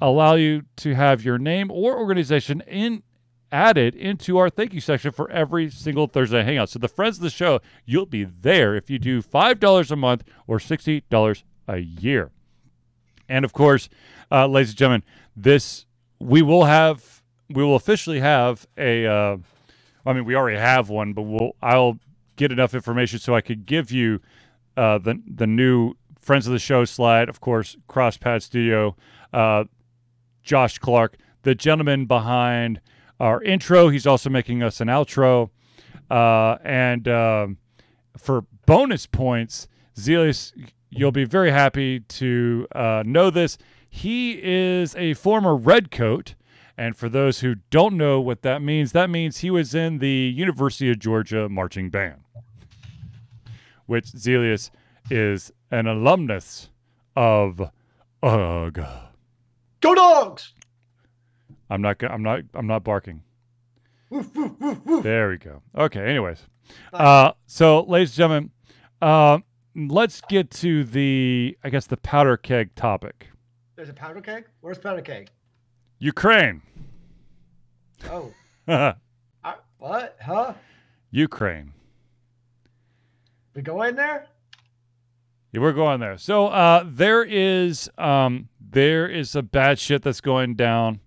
allow 0.00 0.36
you 0.36 0.62
to 0.76 0.94
have 0.94 1.24
your 1.24 1.36
name 1.36 1.68
or 1.68 1.98
organization 1.98 2.62
in 2.62 3.02
added 3.52 3.96
into 3.96 4.38
our 4.38 4.48
thank 4.48 4.72
you 4.72 4.80
section 4.80 5.10
for 5.10 5.28
every 5.32 5.68
single 5.68 6.06
Thursday 6.06 6.44
hangout. 6.44 6.68
So 6.68 6.78
the 6.78 6.86
friends 6.86 7.16
of 7.16 7.24
the 7.24 7.30
show, 7.30 7.60
you'll 7.84 8.06
be 8.06 8.22
there 8.22 8.76
if 8.76 8.88
you 8.88 9.00
do 9.00 9.20
five 9.20 9.58
dollars 9.58 9.90
a 9.90 9.96
month 9.96 10.22
or 10.46 10.60
sixty 10.60 11.02
dollars 11.10 11.42
a 11.66 11.78
year. 11.78 12.30
And 13.28 13.44
of 13.44 13.52
course, 13.52 13.88
uh, 14.30 14.46
ladies 14.46 14.70
and 14.70 14.78
gentlemen, 14.78 15.02
this 15.34 15.86
we 16.20 16.40
will 16.40 16.66
have 16.66 17.09
we 17.50 17.62
will 17.64 17.76
officially 17.76 18.20
have 18.20 18.66
a. 18.78 19.06
Uh, 19.06 19.36
I 20.06 20.12
mean, 20.12 20.24
we 20.24 20.34
already 20.34 20.58
have 20.58 20.88
one, 20.88 21.12
but 21.12 21.22
we'll 21.22 21.52
I'll 21.62 21.98
get 22.36 22.52
enough 22.52 22.74
information 22.74 23.18
so 23.18 23.34
I 23.34 23.40
could 23.40 23.66
give 23.66 23.90
you 23.90 24.20
uh, 24.76 24.98
the 24.98 25.20
the 25.26 25.46
new 25.46 25.94
friends 26.20 26.46
of 26.46 26.52
the 26.52 26.58
show 26.58 26.84
slide. 26.84 27.28
Of 27.28 27.40
course, 27.40 27.76
Crosspad 27.88 28.42
Studio, 28.42 28.96
uh, 29.32 29.64
Josh 30.42 30.78
Clark, 30.78 31.16
the 31.42 31.54
gentleman 31.54 32.06
behind 32.06 32.80
our 33.18 33.42
intro. 33.42 33.88
He's 33.88 34.06
also 34.06 34.30
making 34.30 34.62
us 34.62 34.80
an 34.80 34.88
outro. 34.88 35.50
Uh, 36.10 36.56
and 36.64 37.06
um, 37.06 37.58
for 38.16 38.44
bonus 38.66 39.06
points, 39.06 39.68
Zelius, 39.96 40.52
you'll 40.90 41.12
be 41.12 41.24
very 41.24 41.50
happy 41.50 42.00
to 42.00 42.66
uh, 42.74 43.02
know 43.06 43.30
this. 43.30 43.58
He 43.88 44.40
is 44.42 44.94
a 44.96 45.14
former 45.14 45.56
Redcoat. 45.56 46.34
And 46.80 46.96
for 46.96 47.10
those 47.10 47.40
who 47.40 47.56
don't 47.68 47.98
know 47.98 48.22
what 48.22 48.40
that 48.40 48.62
means, 48.62 48.92
that 48.92 49.10
means 49.10 49.40
he 49.40 49.50
was 49.50 49.74
in 49.74 49.98
the 49.98 50.32
University 50.34 50.90
of 50.90 50.98
Georgia 50.98 51.46
marching 51.46 51.90
band, 51.90 52.22
which 53.84 54.06
Zelius 54.06 54.70
is 55.10 55.52
an 55.70 55.86
alumnus 55.86 56.70
of. 57.14 57.70
Ugh. 58.22 58.80
Go 59.80 59.94
dogs! 59.94 60.54
I'm 61.68 61.82
not. 61.82 62.02
I'm 62.02 62.22
not. 62.22 62.44
I'm 62.54 62.66
not 62.66 62.82
barking. 62.82 63.24
Woof, 64.08 64.34
woof, 64.34 64.52
woof, 64.58 64.86
woof. 64.86 65.02
There 65.02 65.28
we 65.28 65.36
go. 65.36 65.60
Okay. 65.76 66.08
Anyways, 66.08 66.46
uh, 66.94 67.32
so 67.46 67.82
ladies 67.82 68.12
and 68.12 68.16
gentlemen, 68.16 68.50
uh, 69.02 69.38
let's 69.76 70.22
get 70.30 70.50
to 70.52 70.84
the, 70.84 71.58
I 71.62 71.68
guess, 71.68 71.86
the 71.86 71.98
powder 71.98 72.38
keg 72.38 72.74
topic. 72.74 73.28
There's 73.76 73.90
a 73.90 73.92
powder 73.92 74.22
keg? 74.22 74.46
Where's 74.62 74.78
powder 74.78 75.02
keg? 75.02 75.28
Ukraine. 76.00 76.62
Oh. 78.10 78.32
I, 78.66 78.94
what? 79.78 80.16
Huh? 80.24 80.54
Ukraine. 81.10 81.74
We 83.54 83.60
go 83.60 83.82
in 83.82 83.96
there? 83.96 84.26
Yeah, 85.52 85.60
we're 85.60 85.72
going 85.72 86.00
there. 86.00 86.16
So 86.16 86.46
uh, 86.46 86.84
there 86.86 87.22
is 87.22 87.90
um, 87.98 88.48
there 88.58 89.06
is 89.08 89.36
a 89.36 89.42
bad 89.42 89.78
shit 89.78 90.02
that's 90.02 90.22
going 90.22 90.54
down 90.54 91.00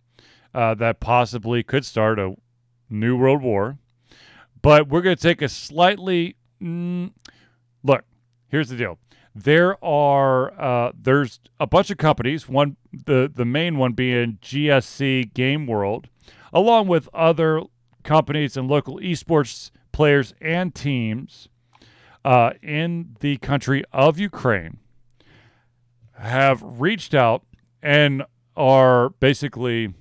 uh, 0.53 0.75
that 0.75 0.99
possibly 0.99 1.63
could 1.63 1.85
start 1.85 2.19
a 2.19 2.35
new 2.87 3.17
world 3.17 3.41
war. 3.41 3.79
But 4.61 4.89
we're 4.89 5.01
going 5.01 5.15
to 5.15 5.21
take 5.21 5.41
a 5.41 5.49
slightly 5.49 6.35
mm, 6.61 7.11
look. 7.83 8.03
Here's 8.49 8.69
the 8.69 8.77
deal. 8.77 8.99
There 9.36 9.84
are 9.84 10.53
uh, 10.59 10.91
there's 10.99 11.39
a 11.59 11.65
bunch 11.65 11.89
of 11.89 11.97
companies. 11.97 12.47
One 12.47 12.77
the 12.91 13.31
the 13.34 13.45
main 13.45 13.77
one 13.77 13.93
being 13.93 14.38
GSC 14.41 15.34
Game 15.34 15.65
World, 15.65 16.07
along 16.51 16.88
with 16.88 17.09
other 17.13 17.63
companies 18.03 18.55
and 18.55 18.67
local 18.67 18.99
esports 18.99 19.71
players 19.91 20.34
and 20.41 20.75
teams 20.75 21.47
uh, 22.25 22.51
in 22.61 23.15
the 23.21 23.38
country 23.38 23.84
of 23.91 24.19
Ukraine 24.19 24.77
have 26.17 26.61
reached 26.63 27.13
out 27.13 27.43
and 27.81 28.23
are 28.55 29.09
basically 29.09 29.93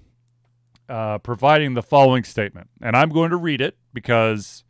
uh, 0.88 1.18
providing 1.18 1.74
the 1.74 1.82
following 1.82 2.24
statement. 2.24 2.68
And 2.80 2.96
I'm 2.96 3.08
going 3.08 3.30
to 3.30 3.36
read 3.36 3.60
it 3.60 3.76
because 3.94 4.64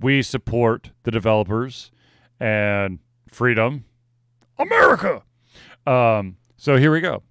we 0.00 0.22
support 0.22 0.90
the 1.02 1.10
developers 1.10 1.90
and 2.38 2.98
freedom, 3.32 3.84
America. 4.58 5.22
Um, 5.86 6.36
so 6.56 6.76
here 6.76 6.92
we 6.92 7.00
go. 7.00 7.22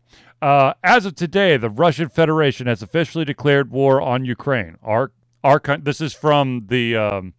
Uh, 0.42 0.74
as 0.84 1.06
of 1.06 1.16
today, 1.16 1.56
the 1.58 1.70
Russian 1.70 2.10
Federation 2.10 2.68
has 2.68 2.82
officially 2.82 3.26
declared 3.26 3.72
war 3.72 4.02
on 4.02 4.26
Ukraine. 4.26 4.78
Our 4.84 5.12
our 5.44 5.62
this 5.80 6.02
is 6.02 6.14
from 6.14 6.66
the 6.68 6.96
um, 6.96 7.34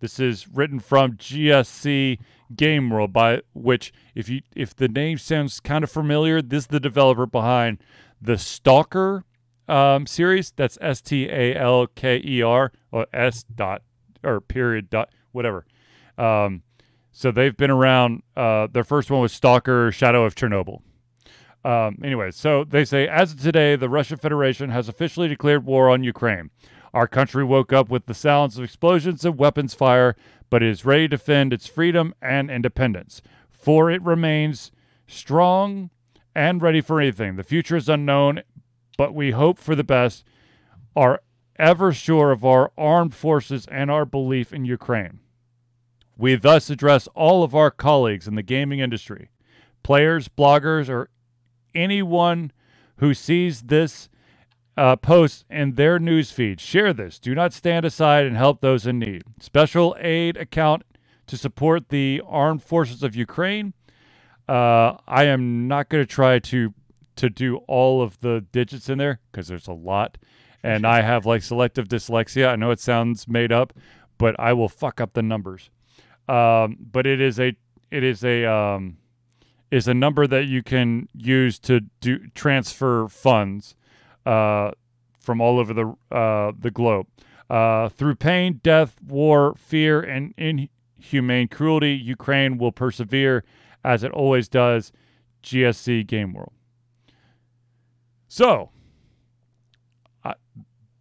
this 0.00 0.20
is 0.20 0.46
written 0.48 0.78
from 0.78 1.16
GSC 1.16 2.18
Game 2.54 2.90
World, 2.90 3.12
by 3.12 3.40
which 3.54 3.92
if 4.14 4.28
you 4.28 4.42
if 4.54 4.76
the 4.76 4.88
name 4.88 5.18
sounds 5.18 5.60
kind 5.60 5.82
of 5.82 5.90
familiar, 5.90 6.42
this 6.42 6.64
is 6.64 6.66
the 6.68 6.80
developer 6.80 7.26
behind 7.26 7.78
the 8.20 8.36
Stalker 8.36 9.24
um, 9.68 10.06
series. 10.06 10.52
That's 10.52 10.76
S 10.80 11.00
T 11.00 11.28
A 11.30 11.56
L 11.56 11.86
K 11.86 12.22
E 12.24 12.42
R 12.42 12.70
or 12.92 13.06
S 13.12 13.44
dot 13.44 13.82
or 14.22 14.40
period 14.40 14.90
dot 14.90 15.10
whatever. 15.32 15.64
Um, 16.18 16.62
so 17.16 17.30
they've 17.30 17.56
been 17.56 17.70
around. 17.70 18.22
Uh, 18.36 18.66
their 18.70 18.84
first 18.84 19.10
one 19.10 19.22
was 19.22 19.32
Stalker: 19.32 19.90
Shadow 19.90 20.26
of 20.26 20.34
Chernobyl. 20.34 20.82
Um, 21.64 21.98
anyway, 22.04 22.30
so 22.30 22.62
they 22.62 22.84
say 22.84 23.08
as 23.08 23.32
of 23.32 23.40
today, 23.40 23.74
the 23.74 23.88
Russian 23.88 24.18
Federation 24.18 24.68
has 24.68 24.86
officially 24.86 25.26
declared 25.26 25.64
war 25.64 25.88
on 25.88 26.04
Ukraine. 26.04 26.50
Our 26.92 27.08
country 27.08 27.42
woke 27.42 27.72
up 27.72 27.88
with 27.88 28.04
the 28.04 28.12
sounds 28.12 28.58
of 28.58 28.64
explosions 28.64 29.24
and 29.24 29.38
weapons 29.38 29.72
fire, 29.72 30.14
but 30.50 30.62
is 30.62 30.84
ready 30.84 31.04
to 31.04 31.16
defend 31.16 31.54
its 31.54 31.66
freedom 31.66 32.14
and 32.20 32.50
independence. 32.50 33.22
For 33.50 33.90
it 33.90 34.02
remains 34.02 34.70
strong 35.06 35.88
and 36.34 36.60
ready 36.60 36.82
for 36.82 37.00
anything. 37.00 37.36
The 37.36 37.44
future 37.44 37.76
is 37.76 37.88
unknown, 37.88 38.42
but 38.98 39.14
we 39.14 39.30
hope 39.30 39.58
for 39.58 39.74
the 39.74 39.82
best. 39.82 40.22
Are 40.94 41.22
ever 41.58 41.94
sure 41.94 42.30
of 42.30 42.44
our 42.44 42.72
armed 42.76 43.14
forces 43.14 43.66
and 43.68 43.90
our 43.90 44.04
belief 44.04 44.52
in 44.52 44.66
Ukraine. 44.66 45.20
We 46.16 46.34
thus 46.36 46.70
address 46.70 47.08
all 47.08 47.42
of 47.42 47.54
our 47.54 47.70
colleagues 47.70 48.26
in 48.26 48.34
the 48.34 48.42
gaming 48.42 48.80
industry, 48.80 49.30
players, 49.82 50.28
bloggers, 50.28 50.88
or 50.88 51.10
anyone 51.74 52.52
who 52.96 53.12
sees 53.12 53.62
this 53.62 54.08
uh, 54.76 54.96
post 54.96 55.44
in 55.50 55.74
their 55.74 55.98
newsfeed. 55.98 56.60
Share 56.60 56.92
this. 56.92 57.18
Do 57.18 57.34
not 57.34 57.52
stand 57.52 57.84
aside 57.84 58.26
and 58.26 58.36
help 58.36 58.60
those 58.60 58.86
in 58.86 58.98
need. 58.98 59.24
Special 59.40 59.96
aid 59.98 60.36
account 60.36 60.84
to 61.26 61.36
support 61.36 61.88
the 61.88 62.22
armed 62.26 62.62
forces 62.62 63.02
of 63.02 63.14
Ukraine. 63.14 63.74
Uh, 64.48 64.96
I 65.06 65.24
am 65.24 65.66
not 65.66 65.88
going 65.88 66.02
to 66.02 66.06
try 66.10 66.38
to 66.38 66.72
to 67.16 67.30
do 67.30 67.56
all 67.66 68.02
of 68.02 68.20
the 68.20 68.44
digits 68.52 68.90
in 68.90 68.98
there 68.98 69.20
because 69.32 69.48
there's 69.48 69.66
a 69.66 69.72
lot, 69.72 70.18
and 70.62 70.86
I 70.86 71.00
have 71.00 71.24
like 71.24 71.42
selective 71.42 71.88
dyslexia. 71.88 72.48
I 72.48 72.56
know 72.56 72.70
it 72.70 72.78
sounds 72.78 73.26
made 73.26 73.50
up, 73.50 73.72
but 74.18 74.38
I 74.38 74.52
will 74.52 74.68
fuck 74.68 75.00
up 75.00 75.14
the 75.14 75.22
numbers. 75.22 75.70
Um, 76.28 76.76
but 76.80 77.06
it 77.06 77.20
is 77.20 77.38
a 77.38 77.56
it 77.90 78.02
is 78.02 78.24
a 78.24 78.44
um, 78.44 78.98
is 79.70 79.88
a 79.88 79.94
number 79.94 80.26
that 80.26 80.46
you 80.46 80.62
can 80.62 81.08
use 81.14 81.58
to 81.60 81.80
do 82.00 82.18
transfer 82.34 83.08
funds 83.08 83.76
uh, 84.24 84.72
from 85.20 85.40
all 85.40 85.58
over 85.58 85.72
the 85.72 86.16
uh, 86.16 86.52
the 86.58 86.70
globe. 86.70 87.06
Uh, 87.48 87.88
through 87.90 88.16
pain, 88.16 88.60
death, 88.62 88.96
war, 89.06 89.54
fear, 89.56 90.00
and 90.00 90.34
inhumane 90.36 91.46
cruelty, 91.46 91.92
Ukraine 91.92 92.58
will 92.58 92.72
persevere 92.72 93.44
as 93.84 94.02
it 94.02 94.10
always 94.10 94.48
does. 94.48 94.92
GSC 95.44 96.04
Game 96.08 96.32
World. 96.32 96.52
So, 98.26 98.70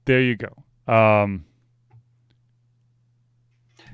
there 0.06 0.22
you 0.22 0.36
go. 0.38 0.54
Um, 0.92 1.46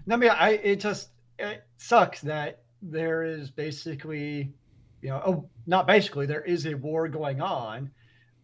I 0.10 0.16
mean, 0.18 0.30
I 0.30 0.52
it 0.52 0.82
just 0.82 1.11
it 1.50 1.64
sucks 1.78 2.22
that 2.22 2.64
there 2.82 3.24
is 3.24 3.52
basically, 3.52 4.54
you 5.02 5.10
know, 5.10 5.22
oh, 5.26 5.50
not 5.68 5.88
basically, 5.88 6.26
there 6.26 6.44
is 6.44 6.66
a 6.66 6.76
war 6.76 7.08
going 7.08 7.42
on. 7.42 7.92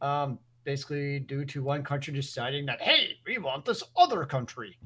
Um, 0.01 0.39
basically 0.67 1.19
due 1.21 1.45
to 1.45 1.63
one 1.63 1.81
country 1.81 2.13
deciding 2.13 2.65
that 2.65 2.81
hey 2.81 3.11
we 3.25 3.37
want 3.37 3.63
this 3.63 3.81
other 3.95 4.25
country 4.25 4.77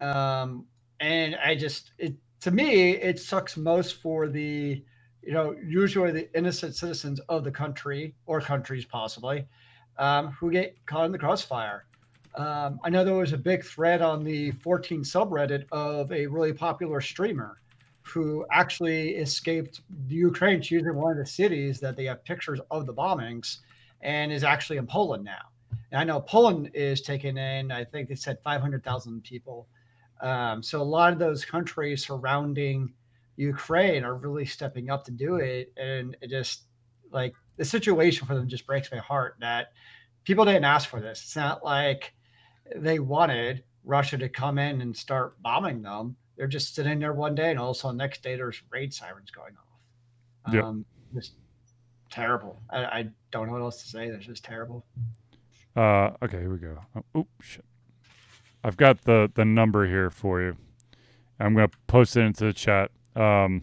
um, 0.00 0.66
and 0.98 1.36
i 1.36 1.54
just 1.54 1.92
it 1.98 2.14
to 2.40 2.50
me 2.50 2.90
it 2.96 3.20
sucks 3.20 3.56
most 3.56 4.02
for 4.02 4.26
the 4.28 4.82
you 5.22 5.32
know 5.32 5.54
usually 5.64 6.10
the 6.10 6.36
innocent 6.36 6.74
citizens 6.74 7.20
of 7.28 7.44
the 7.44 7.50
country 7.50 8.12
or 8.26 8.40
countries 8.40 8.84
possibly 8.84 9.46
um, 9.98 10.32
who 10.32 10.50
get 10.50 10.76
caught 10.84 11.06
in 11.06 11.12
the 11.12 11.18
crossfire 11.18 11.86
um, 12.36 12.78
i 12.84 12.90
know 12.90 13.04
there 13.04 13.14
was 13.14 13.32
a 13.32 13.38
big 13.38 13.64
thread 13.64 14.02
on 14.02 14.24
the 14.24 14.50
14 14.52 15.02
subreddit 15.02 15.64
of 15.72 16.10
a 16.12 16.26
really 16.26 16.52
popular 16.52 17.00
streamer 17.00 17.60
who 18.02 18.44
actually 18.52 19.10
escaped 19.16 19.80
ukraine 20.08 20.60
choosing 20.60 20.94
one 20.94 21.12
of 21.12 21.18
the 21.18 21.26
cities 21.26 21.80
that 21.80 21.96
they 21.96 22.04
have 22.04 22.24
pictures 22.24 22.60
of 22.70 22.86
the 22.86 22.94
bombings 22.94 23.58
and 24.04 24.30
is 24.30 24.44
actually 24.44 24.76
in 24.76 24.86
Poland 24.86 25.24
now. 25.24 25.50
And 25.90 26.00
I 26.00 26.04
know 26.04 26.20
Poland 26.20 26.70
is 26.74 27.00
taking 27.00 27.36
in, 27.36 27.72
I 27.72 27.84
think 27.84 28.08
they 28.08 28.14
said 28.14 28.38
500,000 28.44 29.22
people. 29.24 29.66
Um, 30.20 30.62
so 30.62 30.80
a 30.80 30.84
lot 30.84 31.12
of 31.12 31.18
those 31.18 31.44
countries 31.44 32.06
surrounding 32.06 32.92
Ukraine 33.36 34.04
are 34.04 34.14
really 34.14 34.44
stepping 34.44 34.90
up 34.90 35.04
to 35.04 35.10
do 35.10 35.36
it. 35.36 35.72
And 35.76 36.16
it 36.20 36.30
just 36.30 36.64
like 37.10 37.34
the 37.56 37.64
situation 37.64 38.26
for 38.26 38.34
them 38.34 38.48
just 38.48 38.66
breaks 38.66 38.92
my 38.92 38.98
heart 38.98 39.36
that 39.40 39.72
people 40.24 40.44
didn't 40.44 40.64
ask 40.64 40.88
for 40.88 41.00
this. 41.00 41.22
It's 41.22 41.36
not 41.36 41.64
like 41.64 42.13
they 42.76 42.98
wanted 42.98 43.64
Russia 43.84 44.18
to 44.18 44.28
come 44.28 44.58
in 44.58 44.80
and 44.80 44.96
start 44.96 45.40
bombing 45.42 45.82
them. 45.82 46.16
They're 46.36 46.46
just 46.46 46.74
sitting 46.74 46.98
there 46.98 47.12
one 47.12 47.34
day 47.34 47.50
and 47.50 47.58
all 47.58 47.70
of 47.70 47.76
a 47.76 47.80
sudden 47.80 47.96
next 47.96 48.22
day 48.22 48.36
there's 48.36 48.60
raid 48.70 48.92
sirens 48.92 49.30
going 49.30 49.54
off. 49.56 50.52
Yep. 50.52 50.64
Um, 50.64 50.84
just 51.14 51.34
terrible. 52.10 52.60
I, 52.70 52.84
I, 52.84 53.08
don't 53.30 53.46
know 53.46 53.52
what 53.52 53.62
else 53.62 53.82
to 53.82 53.88
say. 53.88 54.10
That's 54.10 54.26
just 54.26 54.44
terrible. 54.44 54.84
Uh, 55.76 56.10
okay, 56.22 56.38
here 56.38 56.52
we 56.52 56.58
go. 56.58 56.78
Oh, 56.94 57.20
oops, 57.20 57.30
shit. 57.40 57.64
I've 58.62 58.76
got 58.76 59.02
the 59.02 59.30
the 59.34 59.44
number 59.44 59.86
here 59.86 60.08
for 60.08 60.40
you. 60.40 60.56
I'm 61.40 61.54
gonna 61.54 61.68
post 61.86 62.16
it 62.16 62.20
into 62.20 62.44
the 62.44 62.52
chat. 62.52 62.90
Um, 63.16 63.62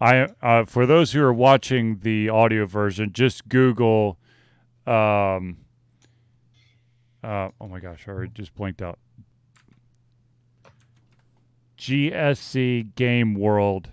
I 0.00 0.26
uh, 0.42 0.64
for 0.64 0.84
those 0.84 1.12
who 1.12 1.22
are 1.22 1.32
watching 1.32 2.00
the 2.00 2.28
audio 2.28 2.66
version, 2.66 3.12
just 3.12 3.48
Google. 3.48 4.18
Um, 4.86 5.63
uh, 7.24 7.50
oh 7.60 7.68
my 7.68 7.80
gosh, 7.80 8.04
I 8.06 8.10
already 8.10 8.32
just 8.34 8.54
blinked 8.54 8.82
out. 8.82 8.98
GSC 11.78 12.94
Game 12.94 13.34
World 13.34 13.90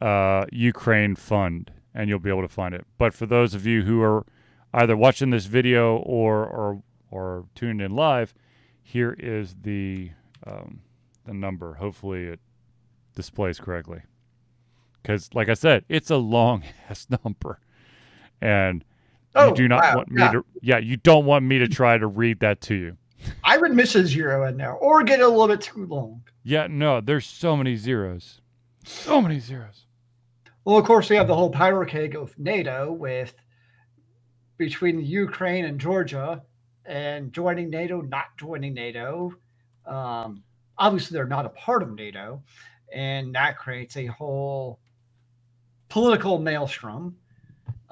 uh, 0.00 0.44
Ukraine 0.52 1.16
Fund 1.16 1.70
and 1.94 2.08
you'll 2.08 2.18
be 2.18 2.28
able 2.28 2.42
to 2.42 2.48
find 2.48 2.74
it. 2.74 2.84
But 2.98 3.14
for 3.14 3.26
those 3.26 3.54
of 3.54 3.66
you 3.66 3.82
who 3.82 4.02
are 4.02 4.26
either 4.72 4.96
watching 4.96 5.30
this 5.30 5.46
video 5.46 5.96
or 5.98 6.44
or 6.44 6.82
or 7.10 7.46
tuned 7.54 7.80
in 7.80 7.94
live, 7.94 8.34
here 8.82 9.16
is 9.18 9.54
the 9.62 10.10
um, 10.46 10.80
the 11.24 11.32
number. 11.32 11.74
Hopefully, 11.74 12.24
it 12.24 12.40
displays 13.14 13.60
correctly. 13.60 14.02
Because, 15.00 15.30
like 15.34 15.48
I 15.48 15.54
said, 15.54 15.84
it's 15.88 16.10
a 16.10 16.16
long 16.16 16.64
ass 16.90 17.06
number, 17.24 17.60
and 18.40 18.84
oh, 19.34 19.48
you 19.48 19.54
do 19.54 19.68
not 19.68 19.82
wow, 19.82 19.96
want 19.96 20.10
me 20.10 20.22
yeah. 20.22 20.32
to. 20.32 20.44
Yeah, 20.62 20.78
you 20.78 20.96
don't 20.96 21.24
want 21.26 21.44
me 21.44 21.58
to 21.58 21.68
try 21.68 21.98
to 21.98 22.06
read 22.06 22.40
that 22.40 22.60
to 22.62 22.74
you. 22.74 22.96
I 23.42 23.56
would 23.56 23.72
miss 23.72 23.94
a 23.94 24.06
zero 24.06 24.46
in 24.46 24.56
there, 24.56 24.72
or 24.72 25.02
get 25.02 25.20
a 25.20 25.28
little 25.28 25.48
bit 25.48 25.60
too 25.60 25.86
long. 25.86 26.22
Yeah, 26.42 26.66
no, 26.68 27.00
there's 27.00 27.26
so 27.26 27.56
many 27.56 27.76
zeros, 27.76 28.40
so 28.84 29.20
many 29.20 29.38
zeros. 29.38 29.86
Well, 30.64 30.78
of 30.78 30.84
course, 30.84 31.10
we 31.10 31.16
have 31.16 31.26
the 31.26 31.34
whole 31.34 31.50
powder 31.50 31.84
keg 31.84 32.16
of 32.16 32.38
NATO 32.38 32.92
with 32.92 33.34
between 34.56 35.00
Ukraine 35.00 35.64
and 35.64 35.78
Georgia 35.78 36.42
and 36.86 37.32
joining 37.32 37.70
NATO, 37.70 38.00
not 38.00 38.26
joining 38.36 38.74
NATO. 38.74 39.32
Um, 39.86 40.42
obviously, 40.78 41.14
they're 41.14 41.26
not 41.26 41.46
a 41.46 41.50
part 41.50 41.82
of 41.82 41.94
NATO, 41.94 42.42
and 42.92 43.34
that 43.34 43.58
creates 43.58 43.96
a 43.96 44.06
whole 44.06 44.78
political 45.88 46.38
maelstrom 46.38 47.16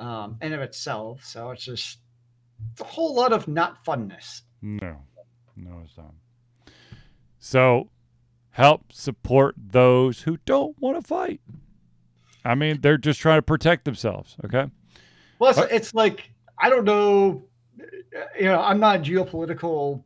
um, 0.03 0.36
in 0.42 0.53
of 0.53 0.61
itself. 0.61 1.24
So 1.24 1.50
it's 1.50 1.64
just 1.64 1.98
it's 2.72 2.80
a 2.80 2.84
whole 2.84 3.14
lot 3.14 3.32
of 3.32 3.48
not 3.48 3.84
funness. 3.84 4.42
No, 4.61 4.96
no, 5.57 5.80
it's 5.84 5.96
not. 5.96 6.14
So 7.38 7.88
help 8.50 8.92
support 8.92 9.55
those 9.57 10.22
who 10.22 10.38
don't 10.44 10.78
want 10.80 11.00
to 11.00 11.07
fight. 11.07 11.40
I 12.44 12.55
mean, 12.55 12.80
they're 12.80 12.98
just 12.98 13.20
trying 13.20 13.38
to 13.38 13.42
protect 13.42 13.84
themselves. 13.84 14.36
Okay. 14.44 14.66
Well, 15.38 15.50
it's, 15.50 15.72
it's 15.72 15.94
like 15.94 16.30
I 16.59 16.68
don't 16.68 16.84
know. 16.84 17.44
You 18.38 18.44
know, 18.44 18.61
I'm 18.61 18.80
not 18.80 18.96
a 18.96 18.98
geopolitical 18.98 20.03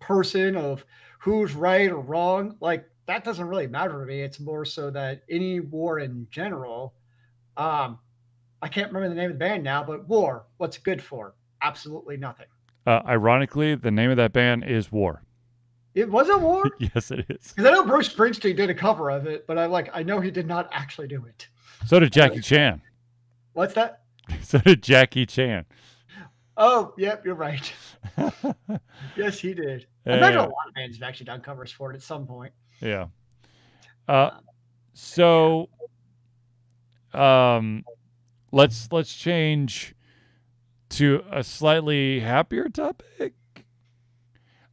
person 0.00 0.56
of 0.56 0.84
who's 1.18 1.54
right 1.54 1.90
or 1.90 2.00
wrong. 2.00 2.56
Like 2.60 2.88
that 3.06 3.24
doesn't 3.24 3.46
really 3.46 3.66
matter 3.66 4.00
to 4.00 4.06
me. 4.06 4.22
It's 4.22 4.40
more 4.40 4.64
so 4.64 4.90
that 4.90 5.22
any 5.28 5.60
war 5.60 5.98
in 5.98 6.26
general. 6.30 6.94
Um, 7.56 7.98
I 8.64 8.68
can't 8.68 8.90
remember 8.90 9.10
the 9.10 9.20
name 9.20 9.30
of 9.30 9.36
the 9.36 9.44
band 9.44 9.62
now, 9.62 9.84
but 9.84 10.08
war. 10.08 10.46
What's 10.56 10.78
good 10.78 11.02
for? 11.02 11.34
Absolutely 11.60 12.16
nothing. 12.16 12.46
Uh, 12.86 13.02
ironically, 13.06 13.74
the 13.74 13.90
name 13.90 14.10
of 14.10 14.16
that 14.16 14.32
band 14.32 14.64
is 14.64 14.90
War. 14.90 15.22
It 15.94 16.10
was 16.10 16.30
a 16.30 16.38
war. 16.38 16.64
yes, 16.78 17.10
it 17.10 17.26
is. 17.28 17.52
Because 17.52 17.66
I 17.66 17.74
know 17.74 17.84
Bruce 17.84 18.08
Springsteen 18.08 18.56
did 18.56 18.70
a 18.70 18.74
cover 18.74 19.10
of 19.10 19.26
it, 19.26 19.46
but 19.46 19.58
I 19.58 19.66
like 19.66 19.90
I 19.92 20.02
know 20.02 20.18
he 20.18 20.30
did 20.30 20.46
not 20.46 20.70
actually 20.72 21.08
do 21.08 21.26
it. 21.26 21.46
So 21.86 22.00
did 22.00 22.10
Jackie 22.10 22.40
Chan. 22.40 22.80
What's 23.52 23.74
that? 23.74 24.00
so 24.42 24.56
did 24.58 24.82
Jackie 24.82 25.26
Chan. 25.26 25.66
Oh, 26.56 26.94
yep, 26.96 27.22
you're 27.22 27.34
right. 27.34 27.70
yes, 29.16 29.38
he 29.38 29.52
did. 29.52 29.86
I 30.06 30.16
imagine 30.16 30.38
a 30.38 30.42
lot 30.44 30.68
of 30.68 30.74
bands 30.74 30.96
have 30.96 31.06
actually 31.06 31.26
done 31.26 31.42
covers 31.42 31.70
for 31.70 31.92
it 31.92 31.96
at 31.96 32.02
some 32.02 32.26
point. 32.26 32.52
Yeah. 32.80 33.08
Uh, 34.08 34.30
so, 34.94 35.68
um, 37.12 37.84
let's 38.54 38.90
let's 38.92 39.14
change 39.14 39.94
to 40.90 41.22
a 41.30 41.42
slightly 41.42 42.20
happier 42.20 42.68
topic, 42.68 43.34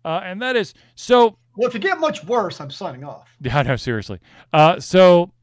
uh, 0.05 0.21
and 0.23 0.41
that 0.41 0.55
is 0.55 0.73
so. 0.95 1.37
Well, 1.57 1.67
if 1.67 1.75
it 1.75 1.81
get 1.81 1.99
much 1.99 2.23
worse, 2.23 2.61
I'm 2.61 2.71
signing 2.71 3.03
off. 3.03 3.27
Yeah, 3.41 3.61
no, 3.63 3.75
seriously. 3.75 4.19
Uh, 4.53 4.79
so 4.79 5.33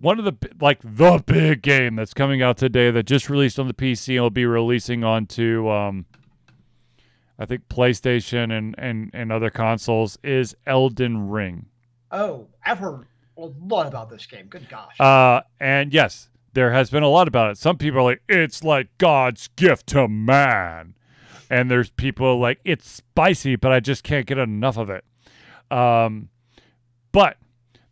one 0.00 0.18
of 0.18 0.24
the 0.24 0.34
like 0.60 0.80
the 0.82 1.22
big 1.24 1.62
game 1.62 1.94
that's 1.96 2.14
coming 2.14 2.42
out 2.42 2.56
today 2.56 2.90
that 2.90 3.04
just 3.04 3.30
released 3.30 3.58
on 3.58 3.68
the 3.68 3.74
PC 3.74 4.14
and 4.14 4.22
will 4.22 4.30
be 4.30 4.46
releasing 4.46 5.04
onto 5.04 5.68
um 5.68 6.06
I 7.38 7.46
think 7.46 7.68
PlayStation 7.68 8.56
and 8.56 8.74
and 8.78 9.10
and 9.14 9.30
other 9.30 9.50
consoles 9.50 10.18
is 10.24 10.56
Elden 10.66 11.28
Ring. 11.28 11.66
Oh, 12.10 12.48
I've 12.64 12.78
heard 12.78 13.06
a 13.38 13.46
lot 13.60 13.86
about 13.86 14.10
this 14.10 14.26
game. 14.26 14.46
Good 14.46 14.68
gosh. 14.68 14.98
Uh 14.98 15.42
and 15.60 15.92
yes, 15.92 16.28
there 16.56 16.72
has 16.72 16.88
been 16.88 17.02
a 17.02 17.08
lot 17.08 17.28
about 17.28 17.50
it. 17.50 17.58
Some 17.58 17.76
people 17.76 18.00
are 18.00 18.02
like 18.02 18.22
it's 18.30 18.64
like 18.64 18.88
God's 18.96 19.48
gift 19.56 19.88
to 19.88 20.08
man. 20.08 20.94
And 21.50 21.70
there's 21.70 21.90
people 21.90 22.40
like 22.40 22.60
it's 22.64 22.90
spicy, 22.90 23.56
but 23.56 23.72
I 23.72 23.78
just 23.78 24.02
can't 24.02 24.26
get 24.26 24.38
enough 24.38 24.78
of 24.78 24.88
it. 24.88 25.04
Um 25.70 26.30
but 27.12 27.36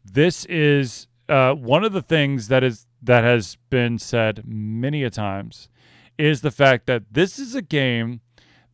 this 0.02 0.46
is 0.46 1.08
uh, 1.28 1.52
one 1.54 1.84
of 1.84 1.92
the 1.92 2.02
things 2.02 2.48
that 2.48 2.64
is 2.64 2.86
that 3.02 3.22
has 3.22 3.58
been 3.68 3.98
said 3.98 4.44
many 4.46 5.04
a 5.04 5.10
times 5.10 5.68
is 6.16 6.40
the 6.40 6.50
fact 6.50 6.86
that 6.86 7.02
this 7.10 7.38
is 7.38 7.54
a 7.54 7.62
game 7.62 8.22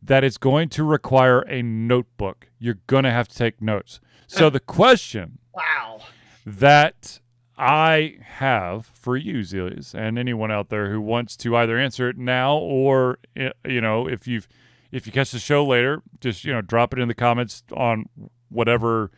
that 0.01 0.23
is 0.23 0.37
going 0.37 0.69
to 0.69 0.85
require 0.85 1.41
a 1.41 1.61
notebook. 1.61 2.47
You're 2.59 2.79
going 2.87 3.03
to 3.03 3.11
have 3.11 3.27
to 3.27 3.35
take 3.35 3.61
notes. 3.61 3.99
So 4.27 4.49
the 4.49 4.61
question 4.61 5.39
wow 5.53 5.99
that 6.45 7.19
I 7.61 8.17
have 8.23 8.87
for 8.87 9.15
you, 9.15 9.41
Zelius, 9.41 9.93
and 9.93 10.17
anyone 10.17 10.49
out 10.49 10.69
there 10.69 10.89
who 10.89 10.99
wants 10.99 11.37
to 11.37 11.55
either 11.55 11.77
answer 11.77 12.09
it 12.09 12.17
now 12.17 12.57
or 12.57 13.19
you 13.35 13.79
know, 13.79 14.07
if 14.07 14.25
you've 14.25 14.47
if 14.91 15.05
you 15.05 15.11
catch 15.11 15.29
the 15.29 15.37
show 15.37 15.63
later, 15.63 16.01
just 16.19 16.43
you 16.43 16.51
know, 16.51 16.61
drop 16.61 16.91
it 16.91 16.97
in 16.97 17.07
the 17.07 17.13
comments 17.13 17.61
on 17.77 18.09
whatever 18.49 19.11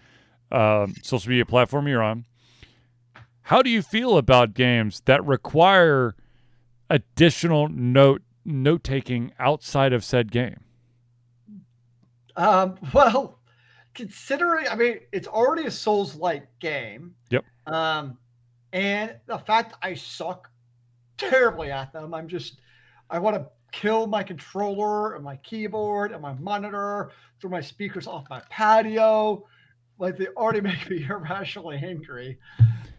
uh, 0.52 0.88
social 1.04 1.30
media 1.30 1.46
platform 1.46 1.88
you're 1.88 2.04
on. 2.04 2.26
How 3.44 3.62
do 3.62 3.70
you 3.70 3.82
feel 3.82 4.18
about 4.18 4.54
games 4.54 5.02
that 5.06 5.24
require 5.26 6.14
additional 6.90 7.70
note 7.70 8.24
note 8.44 8.84
taking 8.84 9.32
outside 9.40 9.94
of 9.94 10.04
said 10.04 10.34
game? 10.34 10.66
Um, 12.36 12.76
well, 12.94 13.40
considering 13.94 14.68
I 14.68 14.76
mean 14.76 15.00
it's 15.14 15.30
already 15.30 15.66
a 15.66 15.72
Souls 15.72 16.16
like 16.18 16.46
game. 16.60 17.16
Yep. 17.30 17.46
Um, 17.68 18.18
and 18.74 19.16
the 19.28 19.38
fact 19.38 19.76
I 19.82 19.94
suck 19.94 20.50
terribly 21.18 21.72
at 21.72 21.94
them, 21.94 22.14
I'm 22.14 22.28
just 22.28 22.60
I 23.10 23.20
want 23.20 23.38
to 23.38 23.46
kill 23.72 24.08
my 24.08 24.24
controller 24.24 25.16
and 25.16 25.24
my 25.24 25.36
keyboard 25.38 26.12
and 26.12 26.22
my 26.22 26.34
monitor, 26.34 27.12
throw 27.40 27.50
my 27.50 27.62
speakers 27.62 28.08
off 28.08 28.26
my 28.30 28.42
patio. 28.50 29.46
Like 30.00 30.18
they 30.18 30.28
already 30.28 30.62
make 30.70 30.90
me 30.90 31.06
irrationally 31.08 31.80
angry. 31.84 32.40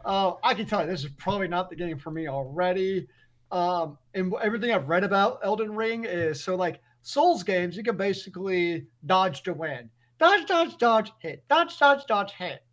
Uh, 0.04 0.34
I 0.42 0.54
can 0.54 0.66
tell 0.66 0.82
you, 0.82 0.90
this 0.90 1.04
is 1.04 1.10
probably 1.16 1.48
not 1.48 1.70
the 1.70 1.76
game 1.76 1.98
for 1.98 2.10
me 2.10 2.28
already. 2.28 3.08
Um, 3.50 3.98
and 4.14 4.32
everything 4.42 4.72
I've 4.72 4.88
read 4.88 5.04
about 5.04 5.40
Elden 5.44 5.74
Ring 5.74 6.04
is 6.04 6.42
so 6.42 6.54
like 6.56 6.80
Souls 7.02 7.42
games, 7.42 7.76
you 7.76 7.82
can 7.82 7.96
basically 7.96 8.86
dodge 9.06 9.42
to 9.42 9.52
win. 9.52 9.90
Dodge, 10.18 10.46
dodge, 10.46 10.76
dodge, 10.78 11.12
hit. 11.18 11.44
Dodge, 11.48 11.78
dodge, 11.78 12.06
dodge, 12.06 12.32
hit. 12.32 12.63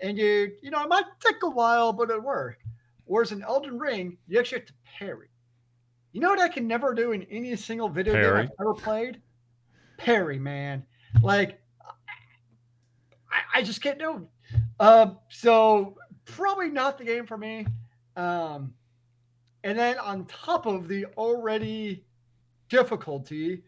And 0.00 0.16
you, 0.18 0.52
you 0.62 0.70
know, 0.70 0.82
it 0.82 0.88
might 0.88 1.04
take 1.20 1.42
a 1.42 1.50
while, 1.50 1.92
but 1.92 2.10
it 2.10 2.22
work. 2.22 2.58
Whereas 3.04 3.32
in 3.32 3.42
Elden 3.42 3.78
Ring, 3.78 4.18
you 4.26 4.38
actually 4.38 4.58
have 4.58 4.66
to 4.66 4.74
parry. 4.98 5.28
You 6.12 6.20
know 6.20 6.28
what 6.30 6.40
I 6.40 6.48
can 6.48 6.66
never 6.66 6.94
do 6.94 7.12
in 7.12 7.22
any 7.24 7.54
single 7.56 7.88
video 7.88 8.14
parry. 8.14 8.42
game 8.42 8.50
I've 8.58 8.66
ever 8.66 8.74
played? 8.74 9.20
Parry, 9.96 10.38
man. 10.38 10.84
Like, 11.22 11.60
I, 13.30 13.58
I 13.58 13.62
just 13.62 13.82
can't 13.82 13.98
do. 13.98 14.26
Um, 14.80 15.18
so 15.28 15.96
probably 16.24 16.70
not 16.70 16.98
the 16.98 17.04
game 17.04 17.26
for 17.26 17.36
me. 17.36 17.66
Um, 18.16 18.74
and 19.64 19.78
then 19.78 19.98
on 19.98 20.24
top 20.26 20.66
of 20.66 20.88
the 20.88 21.06
already 21.16 22.04
difficulty 22.68 23.62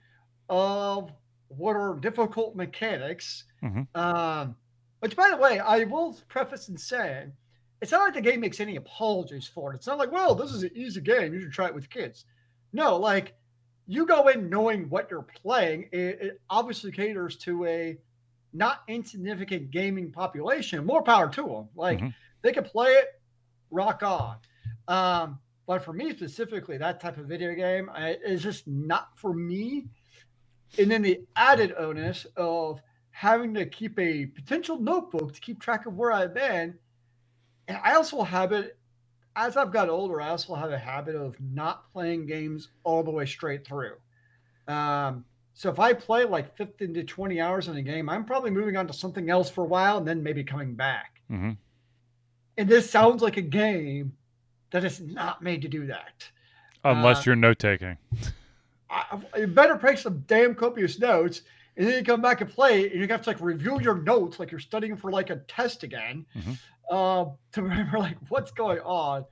of 0.48 1.12
what 1.48 1.76
are 1.76 1.98
difficult 2.00 2.56
mechanics, 2.56 3.44
mm-hmm. 3.62 3.82
um, 4.00 4.54
which 5.00 5.16
by 5.16 5.30
the 5.30 5.36
way, 5.36 5.58
I 5.58 5.84
will 5.84 6.18
preface 6.28 6.68
in 6.68 6.76
saying 6.76 7.32
it's 7.82 7.92
not 7.92 8.00
like 8.00 8.14
the 8.14 8.20
game 8.20 8.40
makes 8.40 8.60
any 8.60 8.76
apologies 8.76 9.46
for 9.46 9.72
it. 9.72 9.76
It's 9.76 9.86
not 9.86 9.98
like, 9.98 10.12
well, 10.12 10.34
this 10.34 10.52
is 10.52 10.62
an 10.62 10.70
easy 10.74 11.00
game. 11.00 11.34
You 11.34 11.40
should 11.40 11.52
try 11.52 11.66
it 11.66 11.74
with 11.74 11.90
kids. 11.90 12.24
No, 12.72 12.96
like 12.96 13.34
you 13.86 14.06
go 14.06 14.28
in 14.28 14.48
knowing 14.48 14.88
what 14.88 15.10
you're 15.10 15.22
playing. 15.22 15.88
It, 15.92 16.18
it 16.20 16.40
obviously 16.48 16.92
caters 16.92 17.36
to 17.38 17.64
a 17.66 17.98
not 18.52 18.82
insignificant 18.88 19.70
gaming 19.70 20.12
population. 20.12 20.84
More 20.84 21.02
power 21.02 21.28
to 21.30 21.42
them. 21.42 21.68
Like 21.74 21.98
mm-hmm 21.98 22.08
they 22.42 22.52
can 22.52 22.64
play 22.64 22.90
it, 22.90 23.20
rock 23.70 24.02
on. 24.02 24.36
Um, 24.88 25.38
but 25.66 25.84
for 25.84 25.92
me 25.92 26.10
specifically, 26.12 26.78
that 26.78 27.00
type 27.00 27.18
of 27.18 27.26
video 27.26 27.54
game 27.54 27.90
I, 27.92 28.16
is 28.24 28.42
just 28.42 28.66
not 28.66 29.08
for 29.16 29.32
me. 29.32 29.86
And 30.78 30.90
then 30.90 31.02
the 31.02 31.20
added 31.36 31.74
onus 31.76 32.26
of 32.36 32.80
having 33.20 33.52
to 33.52 33.66
keep 33.66 33.98
a 33.98 34.24
potential 34.24 34.80
notebook 34.80 35.34
to 35.34 35.40
keep 35.42 35.60
track 35.60 35.84
of 35.84 35.94
where 35.94 36.10
I've 36.10 36.32
been. 36.32 36.74
And 37.68 37.78
I 37.84 37.92
also 37.92 38.22
have 38.22 38.52
it 38.52 38.78
as 39.36 39.58
I've 39.58 39.70
got 39.70 39.90
older, 39.90 40.22
I 40.22 40.30
also 40.30 40.54
have 40.54 40.72
a 40.72 40.78
habit 40.78 41.16
of 41.16 41.36
not 41.38 41.92
playing 41.92 42.24
games 42.24 42.68
all 42.82 43.02
the 43.02 43.10
way 43.10 43.26
straight 43.26 43.66
through. 43.66 43.96
Um, 44.68 45.26
so 45.52 45.68
if 45.68 45.78
I 45.78 45.92
play 45.92 46.24
like 46.24 46.56
15 46.56 46.94
to 46.94 47.04
20 47.04 47.40
hours 47.42 47.68
in 47.68 47.76
a 47.76 47.82
game, 47.82 48.08
I'm 48.08 48.24
probably 48.24 48.52
moving 48.52 48.78
on 48.78 48.86
to 48.86 48.94
something 48.94 49.28
else 49.28 49.50
for 49.50 49.64
a 49.64 49.68
while 49.68 49.98
and 49.98 50.08
then 50.08 50.22
maybe 50.22 50.42
coming 50.42 50.74
back. 50.74 51.20
Mm-hmm. 51.30 51.50
And 52.56 52.68
this 52.70 52.88
sounds 52.88 53.20
like 53.20 53.36
a 53.36 53.42
game 53.42 54.16
that 54.70 54.82
is 54.82 54.98
not 54.98 55.42
made 55.42 55.60
to 55.60 55.68
do 55.68 55.86
that. 55.88 56.26
Unless 56.84 57.18
uh, 57.18 57.22
you're 57.26 57.36
note 57.36 57.58
taking. 57.58 57.98
You 59.36 59.46
better 59.46 59.76
take 59.76 59.98
some 59.98 60.24
damn 60.26 60.54
copious 60.54 60.98
notes, 60.98 61.42
and 61.80 61.88
then 61.88 61.96
you 61.96 62.04
come 62.04 62.20
back 62.20 62.42
and 62.42 62.50
play, 62.50 62.90
and 62.90 63.00
you 63.00 63.08
have 63.08 63.22
to 63.22 63.30
like 63.30 63.40
review 63.40 63.80
your 63.80 64.02
notes 64.02 64.38
like 64.38 64.50
you're 64.50 64.60
studying 64.60 64.98
for 64.98 65.10
like 65.10 65.30
a 65.30 65.36
test 65.48 65.82
again, 65.82 66.26
mm-hmm. 66.36 66.52
uh, 66.94 67.24
to 67.52 67.62
remember 67.62 67.98
like 67.98 68.18
what's 68.28 68.50
going 68.50 68.80
on. 68.80 69.24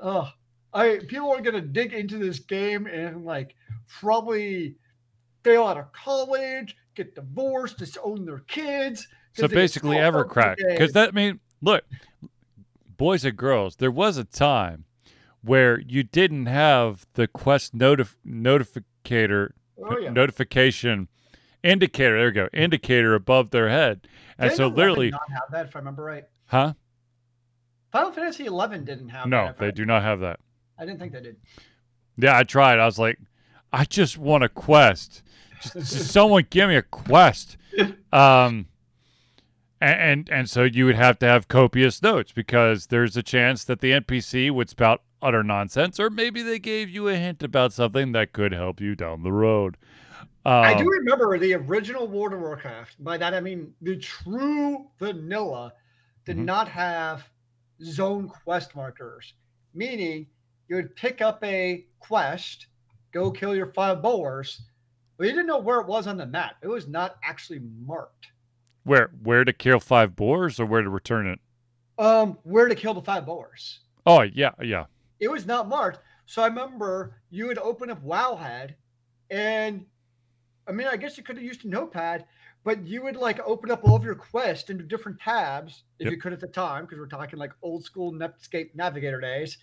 Uh, 0.00 0.28
I 0.74 1.00
people 1.08 1.32
are 1.32 1.40
gonna 1.40 1.62
dig 1.62 1.94
into 1.94 2.18
this 2.18 2.38
game 2.38 2.86
and 2.86 3.24
like 3.24 3.54
probably 3.88 4.76
fail 5.42 5.64
out 5.64 5.78
of 5.78 5.90
college, 5.92 6.76
get 6.94 7.14
divorced, 7.14 7.78
disown 7.78 8.26
their 8.26 8.40
kids. 8.40 9.08
So 9.32 9.48
basically, 9.48 9.96
ever 9.96 10.26
Evercrack, 10.26 10.56
because 10.58 10.92
that 10.92 11.08
I 11.08 11.12
mean, 11.12 11.40
look, 11.62 11.82
boys 12.98 13.24
and 13.24 13.38
girls, 13.38 13.76
there 13.76 13.90
was 13.90 14.18
a 14.18 14.24
time 14.24 14.84
where 15.40 15.80
you 15.80 16.02
didn't 16.02 16.44
have 16.44 17.06
the 17.14 17.26
Quest 17.26 17.74
notif- 17.74 18.16
notificator 18.26 19.52
oh, 19.82 19.96
yeah. 19.96 20.10
notification 20.10 21.08
indicator. 21.62 22.16
There 22.16 22.26
we 22.26 22.32
go, 22.32 22.48
indicator 22.52 23.14
above 23.14 23.50
their 23.50 23.68
head, 23.68 24.08
and 24.38 24.52
so 24.52 24.68
literally 24.68 25.10
not 25.10 25.30
have 25.30 25.50
that 25.52 25.66
if 25.66 25.76
I 25.76 25.78
remember 25.80 26.04
right. 26.04 26.24
Huh? 26.46 26.74
Final 27.92 28.12
Fantasy 28.12 28.46
Eleven 28.46 28.84
didn't 28.84 29.08
have. 29.08 29.26
No, 29.26 29.46
that, 29.46 29.58
they 29.58 29.70
do 29.70 29.84
not 29.84 30.02
have 30.02 30.20
that. 30.20 30.40
I 30.78 30.84
didn't 30.84 31.00
think 31.00 31.12
they 31.12 31.20
did. 31.20 31.36
Yeah, 32.16 32.36
I 32.36 32.42
tried. 32.44 32.78
I 32.78 32.86
was 32.86 32.98
like, 32.98 33.18
I 33.72 33.84
just 33.84 34.18
want 34.18 34.44
a 34.44 34.48
quest. 34.48 35.22
Just, 35.62 35.74
just 35.74 36.10
someone 36.10 36.46
give 36.50 36.68
me 36.68 36.76
a 36.76 36.82
quest. 36.82 37.56
Um, 38.12 38.66
and, 39.80 40.00
and, 40.00 40.30
and 40.30 40.50
so 40.50 40.64
you 40.64 40.84
would 40.86 40.96
have 40.96 41.20
to 41.20 41.26
have 41.26 41.46
copious 41.46 42.02
notes 42.02 42.32
because 42.32 42.88
there's 42.88 43.16
a 43.16 43.22
chance 43.22 43.64
that 43.64 43.80
the 43.80 43.92
NPC 43.92 44.50
would 44.50 44.68
spout 44.68 45.02
utter 45.22 45.42
nonsense, 45.42 46.00
or 46.00 46.10
maybe 46.10 46.42
they 46.42 46.58
gave 46.58 46.90
you 46.90 47.08
a 47.08 47.16
hint 47.16 47.42
about 47.42 47.72
something 47.72 48.12
that 48.12 48.32
could 48.32 48.52
help 48.52 48.80
you 48.80 48.94
down 48.94 49.22
the 49.22 49.32
road. 49.32 49.76
Um, 50.46 50.64
I 50.64 50.74
do 50.74 50.88
remember 50.88 51.38
the 51.38 51.54
original 51.54 52.06
World 52.06 52.32
of 52.32 52.40
Warcraft. 52.40 53.02
By 53.04 53.18
that 53.18 53.34
I 53.34 53.40
mean 53.40 53.74
the 53.82 53.96
true 53.96 54.86
vanilla 54.98 55.74
did 56.24 56.36
mm-hmm. 56.36 56.46
not 56.46 56.68
have 56.68 57.28
zone 57.82 58.28
quest 58.28 58.74
markers, 58.74 59.34
meaning 59.74 60.26
you 60.68 60.76
would 60.76 60.96
pick 60.96 61.20
up 61.20 61.42
a 61.44 61.84
quest, 61.98 62.68
go 63.12 63.30
kill 63.30 63.54
your 63.54 63.66
five 63.66 64.00
boars, 64.00 64.62
but 65.18 65.26
you 65.26 65.32
didn't 65.32 65.46
know 65.46 65.58
where 65.58 65.80
it 65.80 65.86
was 65.86 66.06
on 66.06 66.16
the 66.16 66.26
map. 66.26 66.56
It 66.62 66.68
was 66.68 66.88
not 66.88 67.16
actually 67.22 67.60
marked. 67.84 68.28
Where 68.84 69.10
where 69.22 69.44
to 69.44 69.52
kill 69.52 69.78
five 69.78 70.16
boars 70.16 70.58
or 70.58 70.64
where 70.64 70.80
to 70.80 70.88
return 70.88 71.26
it? 71.26 71.38
Um, 72.02 72.38
where 72.44 72.66
to 72.66 72.74
kill 72.74 72.94
the 72.94 73.02
five 73.02 73.26
boars. 73.26 73.80
Oh 74.06 74.22
yeah, 74.22 74.52
yeah. 74.62 74.86
It 75.18 75.30
was 75.30 75.44
not 75.44 75.68
marked. 75.68 76.00
So 76.24 76.42
I 76.42 76.46
remember 76.46 77.20
you 77.28 77.46
would 77.46 77.58
open 77.58 77.90
up 77.90 78.02
Wowhead, 78.02 78.74
and 79.28 79.84
I 80.70 80.72
mean, 80.72 80.86
I 80.86 80.96
guess 80.96 81.18
you 81.18 81.24
could 81.24 81.36
have 81.36 81.44
used 81.44 81.64
a 81.64 81.68
notepad, 81.68 82.24
but 82.62 82.86
you 82.86 83.02
would 83.02 83.16
like 83.16 83.40
open 83.40 83.72
up 83.72 83.84
all 83.84 83.96
of 83.96 84.04
your 84.04 84.14
quests 84.14 84.70
into 84.70 84.84
different 84.84 85.20
tabs 85.20 85.82
if 85.98 86.04
Yep. 86.04 86.12
you 86.12 86.18
could 86.20 86.32
at 86.32 86.40
the 86.40 86.46
time, 86.46 86.84
because 86.84 86.98
we're 86.98 87.06
talking 87.06 87.38
like 87.40 87.52
old 87.62 87.84
school 87.84 88.12
Netscape 88.12 88.74
Navigator 88.76 89.20
days, 89.20 89.58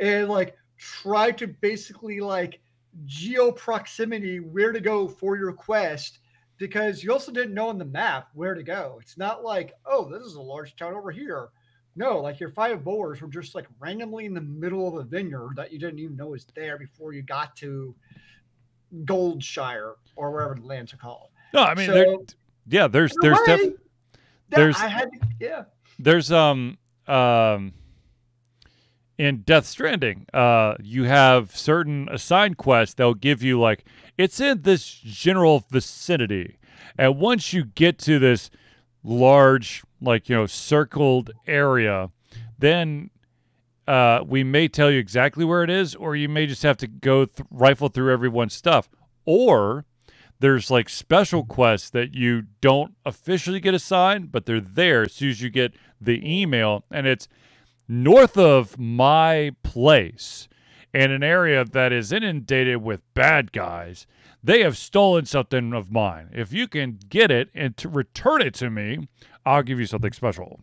and 0.00 0.28
like 0.28 0.56
try 0.78 1.30
to 1.32 1.46
basically 1.46 2.20
like 2.20 2.60
geo 3.04 3.52
proximity 3.52 4.40
where 4.40 4.72
to 4.72 4.80
go 4.80 5.06
for 5.06 5.36
your 5.36 5.52
quest 5.52 6.20
because 6.56 7.04
you 7.04 7.12
also 7.12 7.30
didn't 7.30 7.52
know 7.52 7.68
on 7.68 7.76
the 7.76 7.84
map 7.84 8.28
where 8.32 8.54
to 8.54 8.62
go. 8.62 8.98
It's 9.02 9.18
not 9.18 9.44
like, 9.44 9.74
oh, 9.84 10.08
this 10.10 10.22
is 10.22 10.36
a 10.36 10.40
large 10.40 10.74
town 10.76 10.94
over 10.94 11.10
here. 11.10 11.48
No, 11.96 12.20
like 12.20 12.40
your 12.40 12.50
five 12.50 12.82
boars 12.82 13.20
were 13.20 13.28
just 13.28 13.54
like 13.54 13.66
randomly 13.78 14.24
in 14.24 14.32
the 14.32 14.40
middle 14.40 14.88
of 14.88 14.94
a 14.94 15.02
vineyard 15.02 15.52
that 15.56 15.70
you 15.72 15.78
didn't 15.78 15.98
even 15.98 16.16
know 16.16 16.28
was 16.28 16.46
there 16.54 16.78
before 16.78 17.12
you 17.12 17.22
got 17.22 17.54
to 17.56 17.94
Goldshire 19.04 19.94
or 20.16 20.30
wherever 20.30 20.54
the 20.54 20.66
lands 20.66 20.92
are 20.94 20.98
called. 20.98 21.28
No, 21.54 21.62
I 21.62 21.74
mean, 21.74 21.90
there, 21.90 22.04
So, 22.06 22.24
yeah, 22.68 22.86
there's 22.88 23.14
there's 23.20 23.38
way, 23.46 23.56
def- 23.56 23.74
there's- 24.50 24.80
I 24.80 24.88
had, 24.88 25.10
yeah, 25.40 25.64
there's 25.98 26.30
um 26.32 26.78
um 27.06 27.72
in 29.18 29.38
Death 29.42 29.64
Stranding, 29.64 30.26
uh, 30.34 30.74
you 30.82 31.04
have 31.04 31.56
certain 31.56 32.06
assigned 32.10 32.58
quests 32.58 32.94
they'll 32.94 33.14
give 33.14 33.42
you 33.42 33.58
like 33.58 33.84
it's 34.18 34.40
in 34.40 34.62
this 34.62 34.86
general 34.90 35.64
vicinity, 35.70 36.58
and 36.98 37.18
once 37.18 37.52
you 37.52 37.64
get 37.64 37.98
to 38.00 38.18
this 38.18 38.50
large, 39.02 39.82
like 40.00 40.28
you 40.28 40.36
know, 40.36 40.46
circled 40.46 41.30
area, 41.46 42.10
then 42.58 43.10
uh, 43.86 44.20
we 44.26 44.42
may 44.44 44.68
tell 44.68 44.90
you 44.90 44.98
exactly 44.98 45.44
where 45.44 45.62
it 45.62 45.70
is, 45.70 45.94
or 45.94 46.16
you 46.16 46.28
may 46.28 46.46
just 46.46 46.62
have 46.62 46.76
to 46.78 46.86
go 46.86 47.24
th- 47.24 47.46
rifle 47.50 47.88
through 47.88 48.12
everyone's 48.12 48.54
stuff, 48.54 48.88
or 49.24 49.84
there's 50.40 50.70
like 50.70 50.88
special 50.88 51.44
quests 51.44 51.90
that 51.90 52.14
you 52.14 52.44
don't 52.60 52.94
officially 53.04 53.60
get 53.60 53.74
assigned, 53.74 54.32
but 54.32 54.46
they're 54.46 54.60
there 54.60 55.02
as 55.02 55.12
soon 55.12 55.30
as 55.30 55.40
you 55.40 55.50
get 55.50 55.74
the 56.00 56.20
email, 56.24 56.84
and 56.90 57.06
it's 57.06 57.28
north 57.88 58.36
of 58.36 58.78
my 58.78 59.52
place 59.62 60.48
in 60.92 61.10
an 61.10 61.22
area 61.22 61.64
that 61.64 61.92
is 61.92 62.12
inundated 62.12 62.82
with 62.82 63.02
bad 63.14 63.52
guys. 63.52 64.06
They 64.42 64.62
have 64.62 64.76
stolen 64.76 65.26
something 65.26 65.72
of 65.72 65.90
mine. 65.90 66.30
If 66.32 66.52
you 66.52 66.68
can 66.68 66.98
get 67.08 67.30
it 67.30 67.50
and 67.54 67.76
to 67.78 67.88
return 67.88 68.42
it 68.42 68.54
to 68.54 68.70
me, 68.70 69.08
I'll 69.44 69.62
give 69.62 69.78
you 69.78 69.86
something 69.86 70.12
special. 70.12 70.60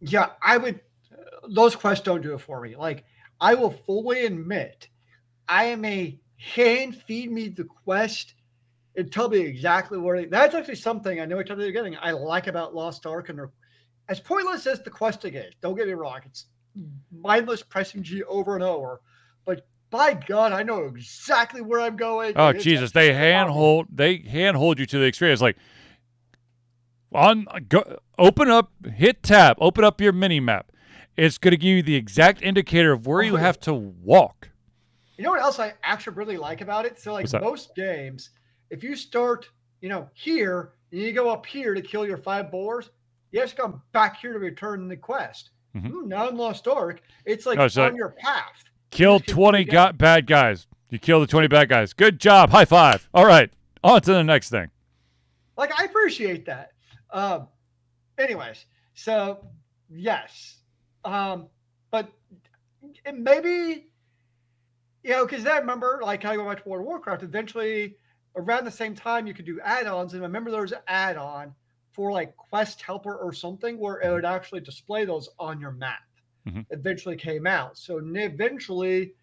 yeah, 0.00 0.30
I 0.42 0.56
would. 0.58 0.80
Those 1.48 1.76
quests 1.76 2.04
don't 2.04 2.22
do 2.22 2.34
it 2.34 2.40
for 2.40 2.60
me. 2.60 2.76
Like 2.76 3.04
I 3.40 3.54
will 3.54 3.70
fully 3.70 4.24
admit, 4.24 4.88
I 5.48 5.64
am 5.64 5.84
a 5.84 6.18
hand 6.38 6.96
feed 7.06 7.30
me 7.30 7.48
the 7.48 7.64
quest 7.64 8.34
and 8.96 9.10
tell 9.10 9.28
me 9.28 9.38
exactly 9.38 9.98
where. 9.98 10.20
They, 10.20 10.26
that's 10.26 10.54
actually 10.54 10.76
something 10.76 11.20
I 11.20 11.24
know 11.24 11.40
each 11.40 11.50
other 11.50 11.66
are 11.66 11.72
getting. 11.72 11.96
I 12.00 12.12
like 12.12 12.46
about 12.46 12.74
Lost 12.74 13.06
Ark 13.06 13.28
and 13.28 13.38
they're, 13.38 13.50
as 14.08 14.20
pointless 14.20 14.66
as 14.66 14.82
the 14.82 14.90
questing 14.90 15.34
is. 15.34 15.54
Don't 15.60 15.76
get 15.76 15.86
me 15.86 15.94
wrong; 15.94 16.20
it's 16.24 16.46
mm-hmm. 16.78 17.20
mindless 17.22 17.62
pressing 17.62 18.02
G 18.02 18.22
over 18.24 18.54
and 18.54 18.64
over. 18.64 19.00
But 19.44 19.66
by 19.90 20.14
God, 20.14 20.52
I 20.52 20.62
know 20.62 20.84
exactly 20.84 21.60
where 21.60 21.80
I'm 21.80 21.96
going. 21.96 22.34
Oh 22.36 22.52
Jesus! 22.52 22.92
They 22.92 23.12
handhold 23.12 23.86
they 23.92 24.18
handhold 24.18 24.78
you 24.78 24.86
to 24.86 24.98
the 24.98 25.06
extreme. 25.06 25.32
It's 25.32 25.42
like 25.42 25.56
on 27.12 27.46
go 27.68 27.98
open 28.18 28.48
up, 28.48 28.72
hit 28.94 29.22
tab, 29.22 29.56
open 29.60 29.84
up 29.84 30.00
your 30.00 30.12
mini 30.12 30.40
map. 30.40 30.71
It's 31.16 31.38
going 31.38 31.52
to 31.52 31.56
give 31.56 31.68
you 31.76 31.82
the 31.82 31.94
exact 31.94 32.42
indicator 32.42 32.92
of 32.92 33.06
where 33.06 33.22
you 33.22 33.36
have 33.36 33.60
to 33.60 33.74
walk. 33.74 34.48
You 35.16 35.24
know 35.24 35.30
what 35.30 35.42
else 35.42 35.58
I 35.58 35.74
actually 35.82 36.14
really 36.16 36.36
like 36.38 36.60
about 36.62 36.86
it? 36.86 36.98
So 36.98 37.12
like 37.12 37.30
most 37.40 37.74
games, 37.74 38.30
if 38.70 38.82
you 38.82 38.96
start, 38.96 39.46
you 39.80 39.88
know, 39.88 40.08
here 40.14 40.72
and 40.90 41.00
you 41.00 41.12
go 41.12 41.30
up 41.30 41.44
here 41.46 41.74
to 41.74 41.82
kill 41.82 42.06
your 42.06 42.16
five 42.16 42.50
boars, 42.50 42.90
you 43.30 43.40
have 43.40 43.50
to 43.50 43.56
come 43.56 43.82
back 43.92 44.20
here 44.20 44.32
to 44.32 44.38
return 44.38 44.88
the 44.88 44.96
quest. 44.96 45.50
Mhm. 45.76 45.88
Hmm, 45.90 46.08
now 46.08 46.28
in 46.28 46.36
Lost 46.36 46.66
Ark, 46.66 47.02
it's 47.24 47.46
like 47.46 47.58
Oh, 47.58 47.68
so- 47.68 47.84
on 47.86 47.96
your 47.96 48.10
path. 48.10 48.64
Kill 48.90 49.18
Just 49.20 49.30
twenty 49.30 49.64
going. 49.64 49.72
got 49.72 49.96
bad 49.98 50.26
guys. 50.26 50.66
You 50.90 50.98
kill 50.98 51.20
the 51.20 51.26
twenty 51.26 51.46
bad 51.48 51.68
guys. 51.70 51.94
Good 51.94 52.20
job. 52.20 52.50
High 52.50 52.66
five. 52.66 53.08
All 53.14 53.24
right, 53.24 53.50
on 53.82 54.02
to 54.02 54.12
the 54.12 54.22
next 54.24 54.50
thing. 54.50 54.70
Like 55.56 55.78
I 55.78 55.84
appreciate 55.84 56.44
that. 56.46 56.72
Um, 57.10 57.48
anyways, 58.18 58.66
so 58.94 59.46
yes, 59.88 60.58
um, 61.04 61.48
but 61.90 62.10
maybe 63.12 63.88
you 65.02 65.10
know 65.10 65.26
because 65.26 65.46
I 65.46 65.58
remember 65.58 66.00
like 66.02 66.22
how 66.22 66.32
I 66.32 66.36
go 66.36 66.46
back 66.48 66.62
to 66.62 66.68
World 66.68 66.82
of 66.82 66.86
Warcraft. 66.86 67.22
Eventually, 67.22 67.96
around 68.36 68.64
the 68.64 68.70
same 68.70 68.94
time, 68.94 69.26
you 69.26 69.34
could 69.34 69.46
do 69.46 69.60
add-ons, 69.60 70.14
and 70.14 70.22
I 70.22 70.26
remember 70.26 70.50
there 70.50 70.62
was 70.62 70.72
an 70.72 70.80
add-on 70.88 71.54
for 71.92 72.12
like 72.12 72.36
Quest 72.36 72.82
Helper 72.82 73.16
or 73.16 73.32
something 73.32 73.78
where 73.78 74.00
it 74.00 74.10
would 74.10 74.24
actually 74.24 74.60
display 74.60 75.04
those 75.04 75.28
on 75.38 75.60
your 75.60 75.72
map. 75.72 76.00
Mhm. 76.46 76.66
Eventually 76.70 77.16
came 77.16 77.46
out. 77.46 77.76
So 77.78 77.98
eventually, 78.02 79.14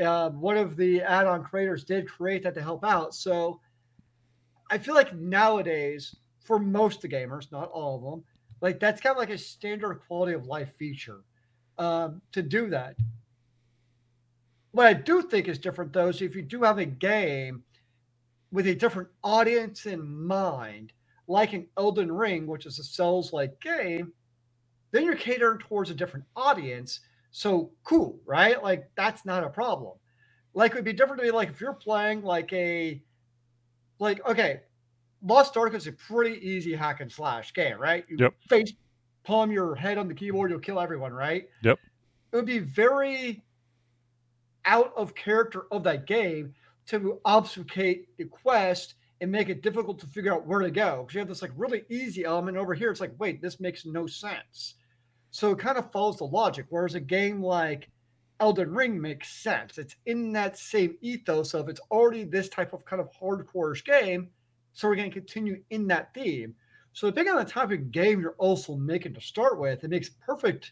uh, 0.00 0.30
one 0.30 0.56
of 0.56 0.76
the 0.76 1.02
add-on 1.02 1.44
creators 1.44 1.84
did 1.84 2.08
create 2.08 2.42
that 2.44 2.54
to 2.54 2.62
help 2.62 2.84
out. 2.84 3.14
So 3.14 3.60
I 4.70 4.78
feel 4.78 4.94
like 4.94 5.14
nowadays, 5.14 6.14
for 6.40 6.58
most 6.58 6.96
of 6.96 7.02
the 7.10 7.16
gamers, 7.16 7.50
not 7.52 7.70
all 7.70 7.96
of 7.96 8.02
them, 8.02 8.24
like 8.60 8.80
that's 8.80 9.00
kind 9.00 9.12
of 9.12 9.18
like 9.18 9.30
a 9.30 9.38
standard 9.38 10.00
quality 10.06 10.32
of 10.32 10.46
life 10.46 10.70
feature 10.78 11.20
um, 11.78 12.20
to 12.32 12.42
do 12.42 12.70
that. 12.70 12.96
What 14.72 14.86
I 14.86 14.92
do 14.92 15.22
think 15.22 15.48
is 15.48 15.58
different, 15.58 15.92
though, 15.92 16.08
is 16.08 16.20
if 16.20 16.36
you 16.36 16.42
do 16.42 16.62
have 16.62 16.78
a 16.78 16.84
game 16.84 17.62
with 18.52 18.66
a 18.66 18.74
different 18.74 19.08
audience 19.22 19.86
in 19.86 20.26
mind, 20.26 20.92
like 21.26 21.52
an 21.52 21.66
Elden 21.76 22.10
Ring, 22.12 22.46
which 22.46 22.66
is 22.66 22.78
a 22.78 22.84
Souls 22.84 23.32
like 23.32 23.60
game, 23.60 24.12
then 24.92 25.04
you're 25.04 25.14
catering 25.16 25.58
towards 25.58 25.90
a 25.90 25.94
different 25.94 26.24
audience. 26.36 27.00
So 27.30 27.72
cool, 27.84 28.18
right? 28.24 28.62
Like 28.62 28.90
that's 28.96 29.24
not 29.24 29.44
a 29.44 29.50
problem. 29.50 29.98
Like 30.54 30.72
it 30.72 30.76
would 30.76 30.84
be 30.84 30.92
different 30.94 31.20
to 31.20 31.26
me, 31.26 31.30
like 31.30 31.50
if 31.50 31.60
you're 31.60 31.74
playing 31.74 32.22
like 32.22 32.52
a 32.52 33.02
like 33.98 34.26
okay, 34.26 34.60
Lost 35.22 35.56
Ark 35.56 35.74
is 35.74 35.86
a 35.86 35.92
pretty 35.92 36.36
easy 36.46 36.74
hack 36.74 37.00
and 37.00 37.10
slash 37.10 37.52
game, 37.52 37.78
right? 37.78 38.04
You 38.08 38.16
Yep. 38.18 38.34
face 38.48 38.72
palm 39.24 39.50
your 39.50 39.74
head 39.74 39.98
on 39.98 40.08
the 40.08 40.14
keyboard, 40.14 40.50
you'll 40.50 40.60
kill 40.60 40.80
everyone, 40.80 41.12
right? 41.12 41.48
Yep. 41.62 41.78
It 42.32 42.36
would 42.36 42.46
be 42.46 42.58
very 42.60 43.42
out 44.64 44.92
of 44.96 45.14
character 45.14 45.66
of 45.70 45.82
that 45.84 46.06
game 46.06 46.54
to 46.86 47.20
obfuscate 47.24 48.16
the 48.16 48.24
quest 48.24 48.94
and 49.20 49.30
make 49.30 49.48
it 49.48 49.62
difficult 49.62 49.98
to 49.98 50.06
figure 50.06 50.32
out 50.32 50.46
where 50.46 50.60
to 50.60 50.70
go. 50.70 51.02
Because 51.02 51.14
you 51.14 51.18
have 51.20 51.28
this 51.28 51.42
like 51.42 51.50
really 51.56 51.84
easy 51.88 52.24
element 52.24 52.56
over 52.56 52.74
here. 52.74 52.90
It's 52.90 53.00
like, 53.00 53.14
wait, 53.18 53.42
this 53.42 53.60
makes 53.60 53.84
no 53.84 54.06
sense. 54.06 54.74
So 55.30 55.50
it 55.50 55.58
kind 55.58 55.76
of 55.78 55.90
follows 55.92 56.18
the 56.18 56.24
logic. 56.24 56.66
Whereas 56.70 56.94
a 56.94 57.00
game 57.00 57.42
like 57.42 57.90
Elden 58.40 58.72
Ring 58.72 59.00
makes 59.00 59.28
sense. 59.30 59.78
It's 59.78 59.96
in 60.06 60.32
that 60.32 60.56
same 60.56 60.96
ethos 61.00 61.54
of 61.54 61.68
it's 61.68 61.80
already 61.90 62.24
this 62.24 62.48
type 62.48 62.72
of 62.72 62.84
kind 62.84 63.00
of 63.00 63.10
hardcore 63.12 63.82
game. 63.84 64.30
So 64.78 64.86
we're 64.86 64.94
going 64.94 65.10
to 65.10 65.20
continue 65.20 65.60
in 65.70 65.88
that 65.88 66.14
theme. 66.14 66.54
So 66.92 67.08
depending 67.10 67.34
on 67.34 67.44
the 67.44 67.50
type 67.50 67.72
of 67.72 67.90
game 67.90 68.20
you're 68.20 68.36
also 68.38 68.76
making 68.76 69.14
to 69.14 69.20
start 69.20 69.58
with, 69.58 69.82
it 69.82 69.90
makes 69.90 70.08
perfect, 70.08 70.70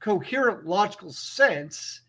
coherent, 0.00 0.64
logical 0.64 1.12
sense 1.12 2.00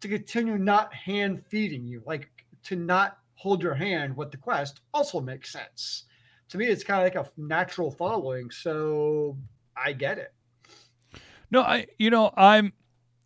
to 0.00 0.08
continue 0.08 0.58
not 0.58 0.92
hand 0.92 1.42
feeding 1.48 1.86
you, 1.86 2.02
like 2.04 2.28
to 2.64 2.76
not 2.76 3.16
hold 3.36 3.62
your 3.62 3.72
hand 3.72 4.14
with 4.14 4.30
the 4.30 4.36
quest 4.36 4.82
also 4.92 5.22
makes 5.22 5.50
sense. 5.50 6.04
To 6.50 6.58
me, 6.58 6.66
it's 6.66 6.84
kind 6.84 7.00
of 7.00 7.14
like 7.14 7.26
a 7.26 7.40
natural 7.40 7.90
following. 7.90 8.50
So 8.50 9.38
I 9.74 9.94
get 9.94 10.18
it. 10.18 10.34
No, 11.50 11.62
I 11.62 11.86
you 11.98 12.10
know, 12.10 12.30
I'm 12.36 12.74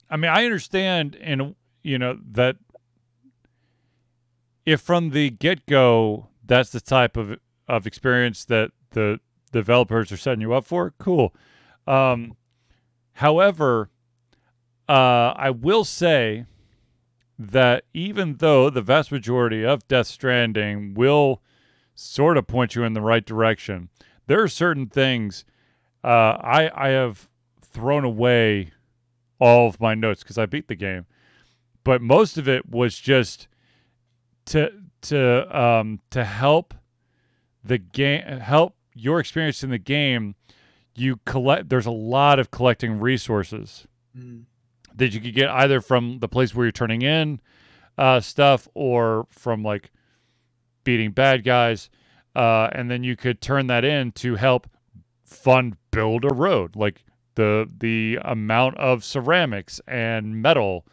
I 0.09 0.17
mean, 0.17 0.31
I 0.31 0.45
understand 0.45 1.17
and 1.21 1.57
you 1.83 1.99
know 1.99 2.21
that 2.31 2.57
if 4.65 4.81
from 4.81 5.11
the 5.11 5.31
get-go 5.31 6.30
that's 6.51 6.70
the 6.70 6.80
type 6.80 7.16
of 7.16 7.38
of 7.68 7.86
experience 7.86 8.44
that 8.46 8.72
the 8.90 9.20
developers 9.53 10.11
are 10.11 10.16
setting 10.16 10.40
you 10.40 10.53
up 10.53 10.64
for, 10.64 10.92
cool. 10.98 11.32
Um 11.86 12.36
however, 13.12 13.88
uh 14.88 15.32
I 15.36 15.51
will 15.51 15.84
say 15.84 16.46
that 17.38 17.84
even 17.94 18.36
though 18.38 18.68
the 18.68 18.82
vast 18.82 19.12
majority 19.12 19.64
of 19.64 19.86
Death 19.86 20.09
Stranding 20.09 20.92
will 20.94 21.40
sort 21.94 22.36
of 22.36 22.46
point 22.48 22.74
you 22.74 22.82
in 22.82 22.94
the 22.94 23.01
right 23.01 23.24
direction, 23.24 23.88
there 24.26 24.42
are 24.42 24.48
certain 24.48 24.88
things 24.88 25.44
uh, 26.03 26.36
I 26.42 26.70
I 26.74 26.88
have 26.88 27.28
thrown 27.62 28.05
away 28.05 28.72
all 29.38 29.68
of 29.68 29.80
my 29.80 29.94
notes 29.94 30.22
because 30.24 30.36
I 30.38 30.46
beat 30.46 30.66
the 30.66 30.74
game, 30.74 31.07
but 31.84 32.03
most 32.03 32.36
of 32.36 32.48
it 32.48 32.68
was 32.68 32.98
just 32.98 33.46
to 34.46 34.72
to 35.03 35.59
um 35.59 36.01
to 36.11 36.24
help 36.24 36.74
the 37.64 37.78
game 37.78 38.22
help 38.40 38.74
your 38.94 39.20
experience 39.20 39.62
in 39.62 39.70
the 39.70 39.78
game. 39.78 40.34
You 40.94 41.20
collect. 41.24 41.68
There's 41.68 41.86
a 41.86 41.90
lot 41.90 42.38
of 42.38 42.51
collecting 42.51 43.01
resources 43.01 43.86
that 44.94 45.12
you 45.14 45.20
could 45.20 45.34
get 45.34 45.48
either 45.48 45.80
from 45.80 46.18
the 46.18 46.28
place 46.28 46.55
where 46.55 46.66
you're 46.66 46.72
turning 46.72 47.03
in 47.03 47.40
uh, 47.96 48.20
stuff 48.20 48.68
or 48.74 49.26
from 49.30 49.62
like 49.62 49.90
beating 50.84 51.12
bad 51.12 51.44
guys. 51.44 51.90
Uh, 52.34 52.68
and 52.72 52.90
then 52.90 53.05
you 53.05 53.16
could 53.16 53.40
turn 53.40 53.66
that 53.68 53.84
in 53.84 54.12
to 54.12 54.36
help 54.36 54.68
fund 55.24 55.76
build 55.90 56.24
a 56.24 56.34
road. 56.34 56.76
Like 56.76 57.05
the 57.34 57.68
the 57.78 58.18
amount 58.22 58.76
of 58.78 59.05
ceramics 59.05 59.80
and 59.86 60.42
metal 60.42 60.86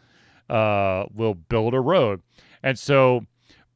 uh, 0.48 1.04
will 1.14 1.34
build 1.34 1.74
a 1.74 1.80
road. 1.80 2.22
And 2.62 2.78
so, 2.78 3.26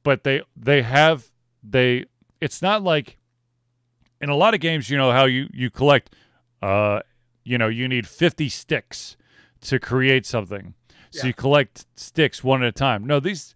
but 0.03 0.25
they 0.25 0.43
they 0.57 0.83
have 0.83 1.31
they. 1.63 2.05
It's 2.41 2.61
not 2.63 2.83
like 2.83 3.19
in 4.21 4.29
a 4.29 4.37
lot 4.37 4.55
of 4.55 4.61
games, 4.61 4.91
you 4.91 4.97
know 4.97 5.13
how 5.13 5.25
you 5.25 5.49
you 5.53 5.71
collect. 5.71 6.15
Uh, 6.61 7.01
you 7.45 7.59
know, 7.59 7.67
you 7.69 7.89
need 7.89 8.07
50 8.07 8.49
sticks 8.49 9.17
to 9.63 9.79
create 9.81 10.25
something. 10.27 10.75
So 11.11 11.21
Yeah. 11.23 11.27
you 11.29 11.35
collect 11.35 11.87
sticks 11.97 12.45
one 12.45 12.63
at 12.63 12.69
a 12.69 12.73
time. 12.73 13.05
No, 13.07 13.19
these 13.21 13.55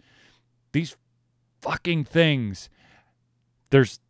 these 0.72 0.96
fucking 1.60 2.04
things. 2.04 2.68
There's 3.70 4.00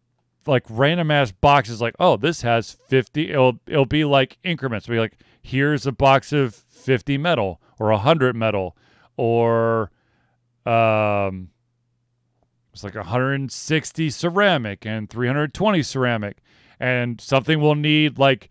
like 0.46 0.64
random 0.68 1.10
ass 1.10 1.30
boxes. 1.32 1.80
Like, 1.80 1.94
oh, 2.00 2.16
this 2.16 2.42
has 2.42 2.72
50. 2.88 3.30
It'll 3.30 3.60
it'll 3.66 3.84
be 3.86 4.04
like 4.04 4.38
increments. 4.42 4.86
It'll 4.86 4.96
be 4.96 5.00
like, 5.00 5.18
here's 5.42 5.86
a 5.86 5.92
box 5.92 6.32
of 6.32 6.54
50 6.54 7.18
metal 7.18 7.60
or 7.78 7.90
100 7.90 8.34
metal 8.36 8.76
or 9.16 9.90
um 10.64 11.50
it's 12.76 12.84
like 12.84 12.94
160 12.94 14.10
ceramic 14.10 14.84
and 14.84 15.08
320 15.08 15.82
ceramic 15.82 16.42
and 16.78 17.18
something 17.22 17.58
will 17.58 17.74
need 17.74 18.18
like 18.18 18.50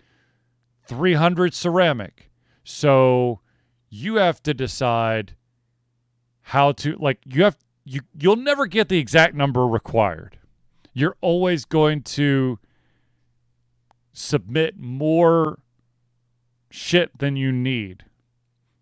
300 0.88 1.54
ceramic. 1.54 2.32
So 2.64 3.42
you 3.88 4.16
have 4.16 4.42
to 4.42 4.56
decide 4.56 5.36
how 6.42 6.72
to 6.72 6.96
like 6.96 7.20
you 7.24 7.44
have 7.44 7.56
you 7.84 8.02
you'll 8.18 8.36
never 8.36 8.66
get 8.66 8.90
the 8.90 8.98
exact 8.98 9.36
number 9.36 9.68
required. 9.68 10.40
You're 10.92 11.18
always 11.22 11.64
going 11.64 12.02
to 12.02 12.58
submit 14.12 14.80
more 14.80 15.60
shit 16.72 17.16
than 17.20 17.36
you 17.36 17.52
need 17.52 18.06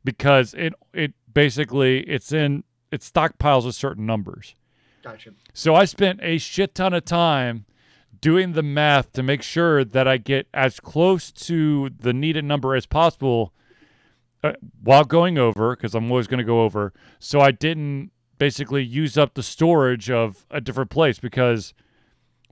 because 0.06 0.54
it 0.54 0.74
it 0.94 1.16
basically 1.34 2.00
it's 2.04 2.32
in 2.32 2.64
it 2.94 3.02
stockpiles 3.02 3.66
with 3.66 3.76
certain 3.76 4.06
numbers 4.06 4.56
Gotcha. 5.04 5.32
so 5.54 5.76
I 5.76 5.86
spent 5.86 6.20
a 6.24 6.38
shit 6.38 6.74
ton 6.74 6.94
of 6.94 7.06
time 7.06 7.66
doing 8.22 8.54
the 8.54 8.64
math 8.64 9.12
to 9.14 9.22
make 9.22 9.42
sure 9.42 9.84
that 9.84 10.08
I 10.08 10.16
get 10.16 10.48
as 10.54 10.80
close 10.80 11.30
to 11.32 11.90
the 11.90 12.14
needed 12.14 12.46
number 12.46 12.74
as 12.74 12.86
possible 12.86 13.54
uh, 14.44 14.54
while 14.82 15.04
going 15.04 15.38
over, 15.38 15.76
because 15.76 15.94
I'm 15.94 16.10
always 16.10 16.28
going 16.28 16.38
to 16.38 16.46
go 16.46 16.64
over. 16.64 16.94
So 17.20 17.42
I 17.42 17.52
didn't 17.52 18.12
basically 18.38 18.84
use 18.84 19.18
up 19.18 19.34
the 19.34 19.44
storage 19.44 20.10
of 20.10 20.46
a 20.50 20.62
different 20.62 20.90
place 20.90 21.20
because 21.20 21.74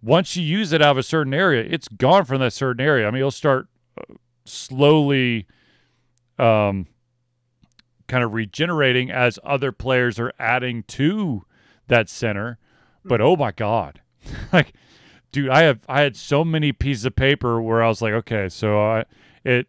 once 0.01 0.35
you 0.35 0.43
use 0.43 0.73
it 0.73 0.81
out 0.81 0.91
of 0.91 0.97
a 0.97 1.03
certain 1.03 1.33
area, 1.33 1.65
it's 1.69 1.87
gone 1.87 2.25
from 2.25 2.39
that 2.41 2.53
certain 2.53 2.85
area. 2.85 3.07
I 3.07 3.11
mean, 3.11 3.19
it'll 3.19 3.31
start 3.31 3.67
uh, 3.97 4.15
slowly 4.45 5.47
um, 6.37 6.87
kind 8.07 8.23
of 8.23 8.33
regenerating 8.33 9.09
as 9.09 9.39
other 9.43 9.71
players 9.71 10.19
are 10.19 10.33
adding 10.37 10.83
to 10.83 11.45
that 11.91 12.09
center. 12.09 12.57
But 13.05 13.19
hmm. 13.19 13.27
oh 13.27 13.35
my 13.35 13.51
god, 13.51 14.01
like, 14.53 14.73
dude, 15.31 15.49
I 15.49 15.63
have 15.63 15.81
I 15.87 16.01
had 16.01 16.15
so 16.15 16.43
many 16.43 16.71
pieces 16.71 17.05
of 17.05 17.15
paper 17.15 17.61
where 17.61 17.83
I 17.83 17.87
was 17.87 18.01
like, 18.01 18.13
okay, 18.13 18.49
so 18.49 18.81
I 18.81 19.05
it 19.43 19.67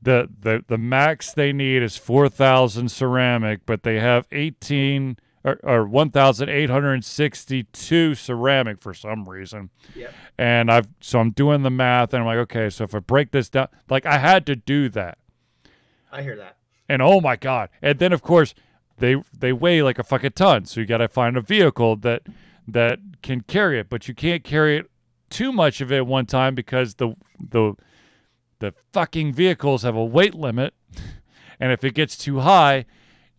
the 0.00 0.28
the 0.40 0.64
the 0.68 0.78
max 0.78 1.32
they 1.32 1.52
need 1.52 1.82
is 1.82 1.96
four 1.96 2.28
thousand 2.28 2.90
ceramic, 2.90 3.60
but 3.66 3.82
they 3.82 3.98
have 3.98 4.26
eighteen 4.30 5.16
or, 5.44 5.58
or 5.62 5.86
one 5.86 6.10
thousand 6.10 6.48
eight 6.48 6.70
hundred 6.70 6.94
and 6.94 7.04
sixty 7.04 7.64
two 7.64 8.14
ceramic 8.14 8.80
for 8.80 8.94
some 8.94 9.28
reason. 9.28 9.70
Yep. 9.94 10.14
And 10.38 10.70
I've 10.70 10.88
so 11.00 11.20
I'm 11.20 11.30
doing 11.30 11.62
the 11.62 11.70
math 11.70 12.12
and 12.12 12.22
I'm 12.22 12.26
like, 12.26 12.38
okay, 12.38 12.68
so 12.70 12.84
if 12.84 12.94
I 12.94 12.98
break 12.98 13.30
this 13.30 13.48
down, 13.48 13.68
like 13.88 14.04
I 14.04 14.18
had 14.18 14.46
to 14.46 14.56
do 14.56 14.88
that. 14.90 15.18
I 16.10 16.22
hear 16.22 16.36
that. 16.36 16.56
And 16.88 17.00
oh 17.00 17.20
my 17.20 17.36
god! 17.36 17.70
And 17.80 17.98
then 17.98 18.12
of 18.12 18.22
course 18.22 18.54
they 18.98 19.16
they 19.38 19.52
weigh 19.52 19.82
like 19.82 19.98
a 19.98 20.04
fucking 20.04 20.32
ton, 20.32 20.64
so 20.64 20.80
you 20.80 20.86
got 20.86 20.98
to 20.98 21.08
find 21.08 21.36
a 21.36 21.40
vehicle 21.40 21.96
that 21.96 22.22
that 22.68 22.98
can 23.22 23.42
carry 23.42 23.78
it, 23.78 23.88
but 23.88 24.08
you 24.08 24.14
can't 24.14 24.44
carry 24.44 24.78
it 24.78 24.90
too 25.30 25.52
much 25.52 25.80
of 25.80 25.90
it 25.90 25.96
at 25.96 26.06
one 26.06 26.26
time 26.26 26.54
because 26.54 26.94
the 26.94 27.14
the 27.38 27.74
the 28.58 28.74
fucking 28.92 29.32
vehicles 29.32 29.82
have 29.82 29.96
a 29.96 30.04
weight 30.04 30.34
limit, 30.34 30.74
and 31.60 31.72
if 31.72 31.82
it 31.84 31.94
gets 31.94 32.16
too 32.16 32.40
high, 32.40 32.84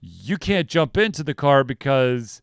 you 0.02 0.38
can't 0.38 0.68
jump 0.68 0.98
into 0.98 1.24
the 1.24 1.34
car 1.34 1.64
because 1.64 2.42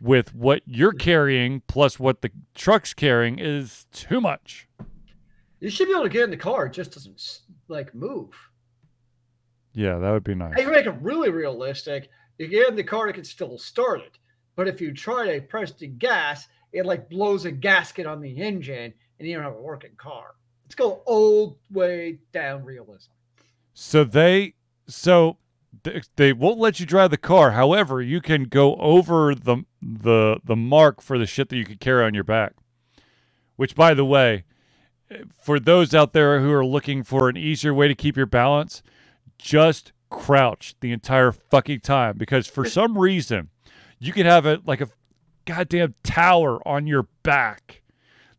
with 0.00 0.34
what 0.34 0.62
you're 0.66 0.92
carrying 0.92 1.62
plus 1.66 1.98
what 1.98 2.22
the 2.22 2.30
truck's 2.54 2.94
carrying 2.94 3.38
is 3.38 3.86
too 3.92 4.20
much. 4.20 4.66
You 5.60 5.68
should 5.68 5.88
be 5.88 5.92
able 5.92 6.04
to 6.04 6.08
get 6.08 6.24
in 6.24 6.30
the 6.30 6.36
car. 6.36 6.66
It 6.66 6.72
just 6.72 6.92
doesn't 6.92 7.40
like 7.68 7.94
move. 7.94 8.30
Yeah, 9.74 9.98
that 9.98 10.10
would 10.10 10.24
be 10.24 10.34
nice. 10.34 10.54
Hey, 10.56 10.62
you 10.62 10.70
make 10.70 10.86
it 10.86 10.94
really 11.00 11.30
realistic. 11.30 12.08
You 12.40 12.48
get 12.48 12.70
in 12.70 12.74
the 12.74 12.82
car, 12.82 13.12
can 13.12 13.22
still 13.22 13.58
start 13.58 14.00
it. 14.00 14.18
But 14.56 14.66
if 14.66 14.80
you 14.80 14.94
try 14.94 15.26
to 15.30 15.42
press 15.42 15.72
the 15.72 15.86
gas, 15.86 16.48
it 16.72 16.86
like 16.86 17.10
blows 17.10 17.44
a 17.44 17.50
gasket 17.50 18.06
on 18.06 18.22
the 18.22 18.40
engine, 18.40 18.94
and 19.18 19.28
you 19.28 19.34
don't 19.34 19.44
have 19.44 19.56
a 19.56 19.60
working 19.60 19.94
car. 19.98 20.36
Let's 20.64 20.74
go 20.74 21.02
old 21.04 21.58
way 21.70 22.18
down 22.32 22.64
realism. 22.64 23.10
So 23.74 24.04
they 24.04 24.54
so 24.88 25.36
th- 25.84 26.06
they 26.16 26.32
won't 26.32 26.58
let 26.58 26.80
you 26.80 26.86
drive 26.86 27.10
the 27.10 27.18
car. 27.18 27.50
However, 27.50 28.00
you 28.00 28.22
can 28.22 28.44
go 28.44 28.74
over 28.76 29.34
the 29.34 29.64
the 29.82 30.40
the 30.42 30.56
mark 30.56 31.02
for 31.02 31.18
the 31.18 31.26
shit 31.26 31.50
that 31.50 31.58
you 31.58 31.66
could 31.66 31.80
carry 31.80 32.06
on 32.06 32.14
your 32.14 32.24
back. 32.24 32.54
Which 33.56 33.74
by 33.74 33.92
the 33.92 34.06
way, 34.06 34.44
for 35.42 35.60
those 35.60 35.94
out 35.94 36.14
there 36.14 36.40
who 36.40 36.50
are 36.52 36.64
looking 36.64 37.02
for 37.02 37.28
an 37.28 37.36
easier 37.36 37.74
way 37.74 37.86
to 37.86 37.94
keep 37.94 38.16
your 38.16 38.24
balance, 38.24 38.82
just 39.36 39.92
crouch 40.10 40.74
the 40.80 40.92
entire 40.92 41.32
fucking 41.32 41.80
time 41.80 42.18
because 42.18 42.46
for 42.46 42.64
some 42.64 42.98
reason 42.98 43.48
you 43.98 44.12
can 44.12 44.26
have 44.26 44.44
it 44.44 44.66
like 44.66 44.80
a 44.80 44.88
goddamn 45.44 45.94
tower 46.02 46.66
on 46.66 46.86
your 46.86 47.08
back 47.22 47.82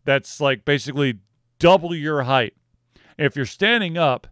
that's 0.05 0.39
like 0.39 0.65
basically 0.65 1.19
double 1.59 1.95
your 1.95 2.23
height. 2.23 2.53
If 3.17 3.35
you're 3.35 3.45
standing 3.45 3.97
up, 3.97 4.27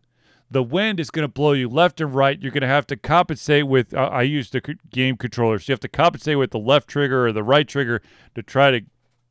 the 0.52 0.64
wind 0.64 1.00
is 1.00 1.12
going 1.12 1.24
to 1.24 1.32
blow 1.32 1.54
you 1.54 1.70
left 1.70 2.02
and 2.02 2.14
right. 2.14 2.42
You're 2.42 2.52
going 2.52 2.62
to 2.62 2.68
have 2.68 2.88
to 2.88 2.98
compensate 2.98 3.68
with. 3.68 3.94
Uh, 3.94 4.10
I 4.12 4.24
use 4.24 4.50
the 4.50 4.62
game 4.90 5.16
so 5.22 5.52
You 5.54 5.60
have 5.74 5.80
to 5.80 5.88
compensate 5.88 6.40
with 6.40 6.52
the 6.52 6.60
left 6.60 6.88
trigger 6.88 7.28
or 7.28 7.32
the 7.32 7.44
right 7.44 7.68
trigger 7.68 8.02
to 8.34 8.42
try 8.42 8.72
to 8.72 8.82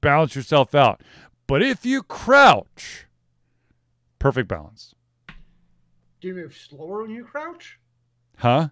balance 0.01 0.37
yourself 0.37 0.75
out. 0.75 1.03
But 1.49 1.63
if 1.63 1.85
you 1.85 2.03
crouch, 2.03 3.07
perfect 4.21 4.49
balance. 4.49 4.95
Do 6.21 6.29
you 6.29 6.35
move 6.35 6.57
slower 6.57 7.03
when 7.03 7.11
you 7.11 7.25
crouch? 7.25 7.79
Huh? 8.39 8.69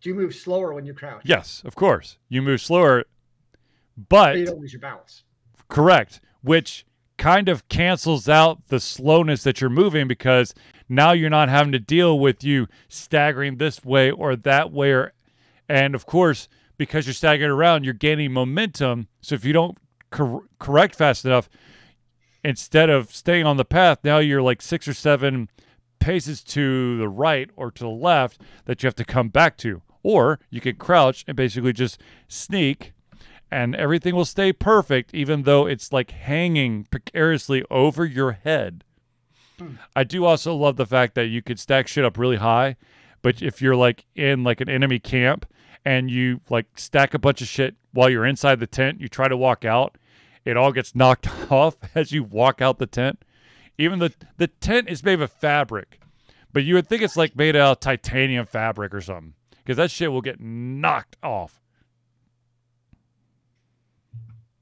Do 0.00 0.08
you 0.08 0.14
move 0.14 0.34
slower 0.34 0.72
when 0.72 0.86
you 0.86 0.94
crouch? 0.94 1.22
Yes, 1.24 1.62
of 1.64 1.74
course. 1.74 2.18
You 2.28 2.42
move 2.42 2.60
slower, 2.60 3.04
But 3.96 4.08
but 4.08 4.38
you 4.38 4.46
don't 4.46 4.60
lose 4.60 4.72
your 4.72 4.80
balance. 4.80 5.24
Correct, 5.68 6.20
which 6.42 6.86
kind 7.18 7.48
of 7.48 7.68
cancels 7.68 8.28
out 8.28 8.68
the 8.68 8.78
slowness 8.78 9.42
that 9.42 9.60
you're 9.60 9.70
moving 9.70 10.06
because 10.06 10.54
now 10.88 11.12
you're 11.12 11.30
not 11.30 11.48
having 11.48 11.72
to 11.72 11.78
deal 11.78 12.18
with 12.18 12.44
you 12.44 12.68
staggering 12.88 13.56
this 13.56 13.84
way 13.84 14.10
or 14.10 14.36
that 14.36 14.70
way 14.70 14.92
or 14.92 15.12
and 15.68 15.94
of 15.94 16.04
course 16.04 16.46
because 16.76 17.06
you're 17.06 17.14
staggering 17.14 17.50
around 17.50 17.84
you're 17.84 17.94
gaining 17.94 18.32
momentum 18.32 19.08
so 19.22 19.34
if 19.34 19.46
you 19.46 19.52
don't 19.54 19.78
cor- 20.10 20.44
correct 20.58 20.94
fast 20.94 21.24
enough 21.24 21.48
instead 22.44 22.90
of 22.90 23.10
staying 23.14 23.46
on 23.46 23.56
the 23.56 23.64
path 23.64 23.98
now 24.04 24.18
you're 24.18 24.42
like 24.42 24.60
6 24.60 24.86
or 24.86 24.94
7 24.94 25.48
paces 26.06 26.44
to 26.44 26.96
the 26.98 27.08
right 27.08 27.50
or 27.56 27.68
to 27.68 27.82
the 27.82 27.90
left 27.90 28.40
that 28.66 28.80
you 28.80 28.86
have 28.86 28.94
to 28.94 29.04
come 29.04 29.28
back 29.28 29.56
to 29.56 29.82
or 30.04 30.38
you 30.50 30.60
can 30.60 30.76
crouch 30.76 31.24
and 31.26 31.36
basically 31.36 31.72
just 31.72 32.00
sneak 32.28 32.92
and 33.50 33.74
everything 33.74 34.14
will 34.14 34.24
stay 34.24 34.52
perfect 34.52 35.12
even 35.12 35.42
though 35.42 35.66
it's 35.66 35.92
like 35.92 36.12
hanging 36.12 36.84
precariously 36.92 37.64
over 37.72 38.04
your 38.04 38.30
head. 38.30 38.84
I 39.96 40.04
do 40.04 40.24
also 40.24 40.54
love 40.54 40.76
the 40.76 40.86
fact 40.86 41.16
that 41.16 41.26
you 41.26 41.42
could 41.42 41.58
stack 41.58 41.88
shit 41.88 42.04
up 42.04 42.16
really 42.16 42.36
high, 42.36 42.76
but 43.20 43.42
if 43.42 43.60
you're 43.60 43.74
like 43.74 44.04
in 44.14 44.44
like 44.44 44.60
an 44.60 44.68
enemy 44.68 45.00
camp 45.00 45.44
and 45.84 46.08
you 46.08 46.40
like 46.48 46.66
stack 46.78 47.14
a 47.14 47.18
bunch 47.18 47.42
of 47.42 47.48
shit 47.48 47.74
while 47.92 48.08
you're 48.08 48.24
inside 48.24 48.60
the 48.60 48.68
tent, 48.68 49.00
you 49.00 49.08
try 49.08 49.26
to 49.26 49.36
walk 49.36 49.64
out, 49.64 49.98
it 50.44 50.56
all 50.56 50.70
gets 50.70 50.94
knocked 50.94 51.50
off 51.50 51.74
as 51.96 52.12
you 52.12 52.22
walk 52.22 52.62
out 52.62 52.78
the 52.78 52.86
tent. 52.86 53.24
Even 53.78 53.98
the 53.98 54.12
the 54.36 54.46
tent 54.48 54.88
is 54.88 55.02
made 55.04 55.20
of 55.20 55.30
fabric, 55.30 56.00
but 56.52 56.64
you 56.64 56.74
would 56.74 56.88
think 56.88 57.02
it's 57.02 57.16
like 57.16 57.36
made 57.36 57.56
out 57.56 57.72
of 57.72 57.80
titanium 57.80 58.46
fabric 58.46 58.94
or 58.94 59.00
something 59.00 59.34
because 59.56 59.76
that 59.76 59.90
shit 59.90 60.10
will 60.10 60.22
get 60.22 60.40
knocked 60.40 61.16
off. 61.22 61.60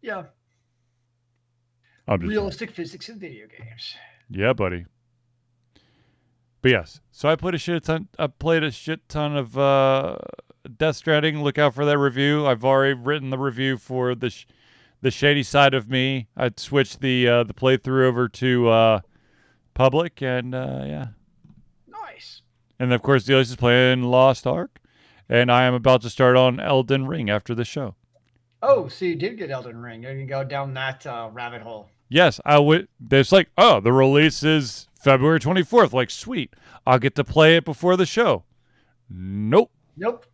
Yeah. 0.03 0.25
I'm 2.07 2.21
just 2.21 2.29
Realistic 2.29 2.71
physics 2.71 3.09
in 3.09 3.19
video 3.19 3.47
games. 3.47 3.95
Yeah, 4.29 4.53
buddy. 4.53 4.85
but 6.61 6.71
yes, 6.71 7.01
so 7.11 7.29
I 7.29 7.37
put 7.37 7.55
a 7.55 7.59
shit 7.59 7.85
ton. 7.85 8.09
I 8.19 8.27
played 8.27 8.63
a 8.63 8.71
shit 8.71 9.09
ton 9.09 9.37
of 9.37 9.57
uh, 9.57 10.17
Death 10.77 10.97
Stranding. 10.97 11.43
Look 11.43 11.57
out 11.59 11.75
for 11.75 11.85
that 11.87 11.97
review. 11.97 12.47
I've 12.47 12.65
already 12.65 12.95
written 12.95 13.31
the 13.31 13.39
review 13.39 13.79
for 13.79 14.15
the 14.15 14.29
sh- 14.31 14.47
the 15.05 15.11
shady 15.11 15.43
side 15.43 15.75
of 15.75 15.91
me. 15.91 16.29
I 16.35 16.51
switched 16.57 17.01
the 17.03 17.29
uh, 17.29 17.45
the 17.45 17.53
playthrough 17.53 18.07
over 18.07 18.27
to 18.31 18.69
uh, 18.71 19.01
public, 19.75 20.23
and 20.23 20.55
uh, 20.55 20.83
yeah, 20.87 21.07
Nice. 21.87 22.41
and 22.81 22.91
of 22.93 23.03
course, 23.03 23.25
Delius 23.25 23.51
is 23.51 23.57
playing 23.57 24.03
Lost 24.05 24.47
Ark, 24.47 24.81
and 25.29 25.53
I 25.53 25.65
am 25.65 25.75
about 25.75 26.01
to 26.03 26.11
start 26.11 26.37
on 26.37 26.59
Elden 26.59 27.07
Ring 27.07 27.29
after 27.29 27.55
the 27.55 27.67
show. 27.67 27.95
Oh, 28.63 28.89
so 28.89 29.05
you 29.05 29.15
did 29.15 29.37
get 29.37 29.51
Elden 29.51 29.77
Ring. 29.77 30.03
You 30.05 30.09
can 30.09 30.27
go 30.27 30.43
down 30.43 30.73
that 30.73 31.07
uh, 31.07 31.29
rabbit 31.31 31.61
hole. 31.61 31.91
Yes, 32.09 32.41
I 32.47 32.59
would. 32.59 32.89
It's 33.11 33.31
like, 33.31 33.51
oh, 33.59 33.81
the 33.81 33.93
release 33.93 34.43
is 34.43 34.89
February 34.99 35.39
24th. 35.39 35.93
Like, 35.93 36.11
sweet. 36.11 36.55
I'll 36.87 36.99
get 36.99 37.15
to 37.17 37.25
play 37.25 37.57
it 37.57 37.67
before 37.67 37.97
the 37.99 38.07
show. 38.07 38.45
Nope. 39.11 39.71
Nope. 39.99 40.25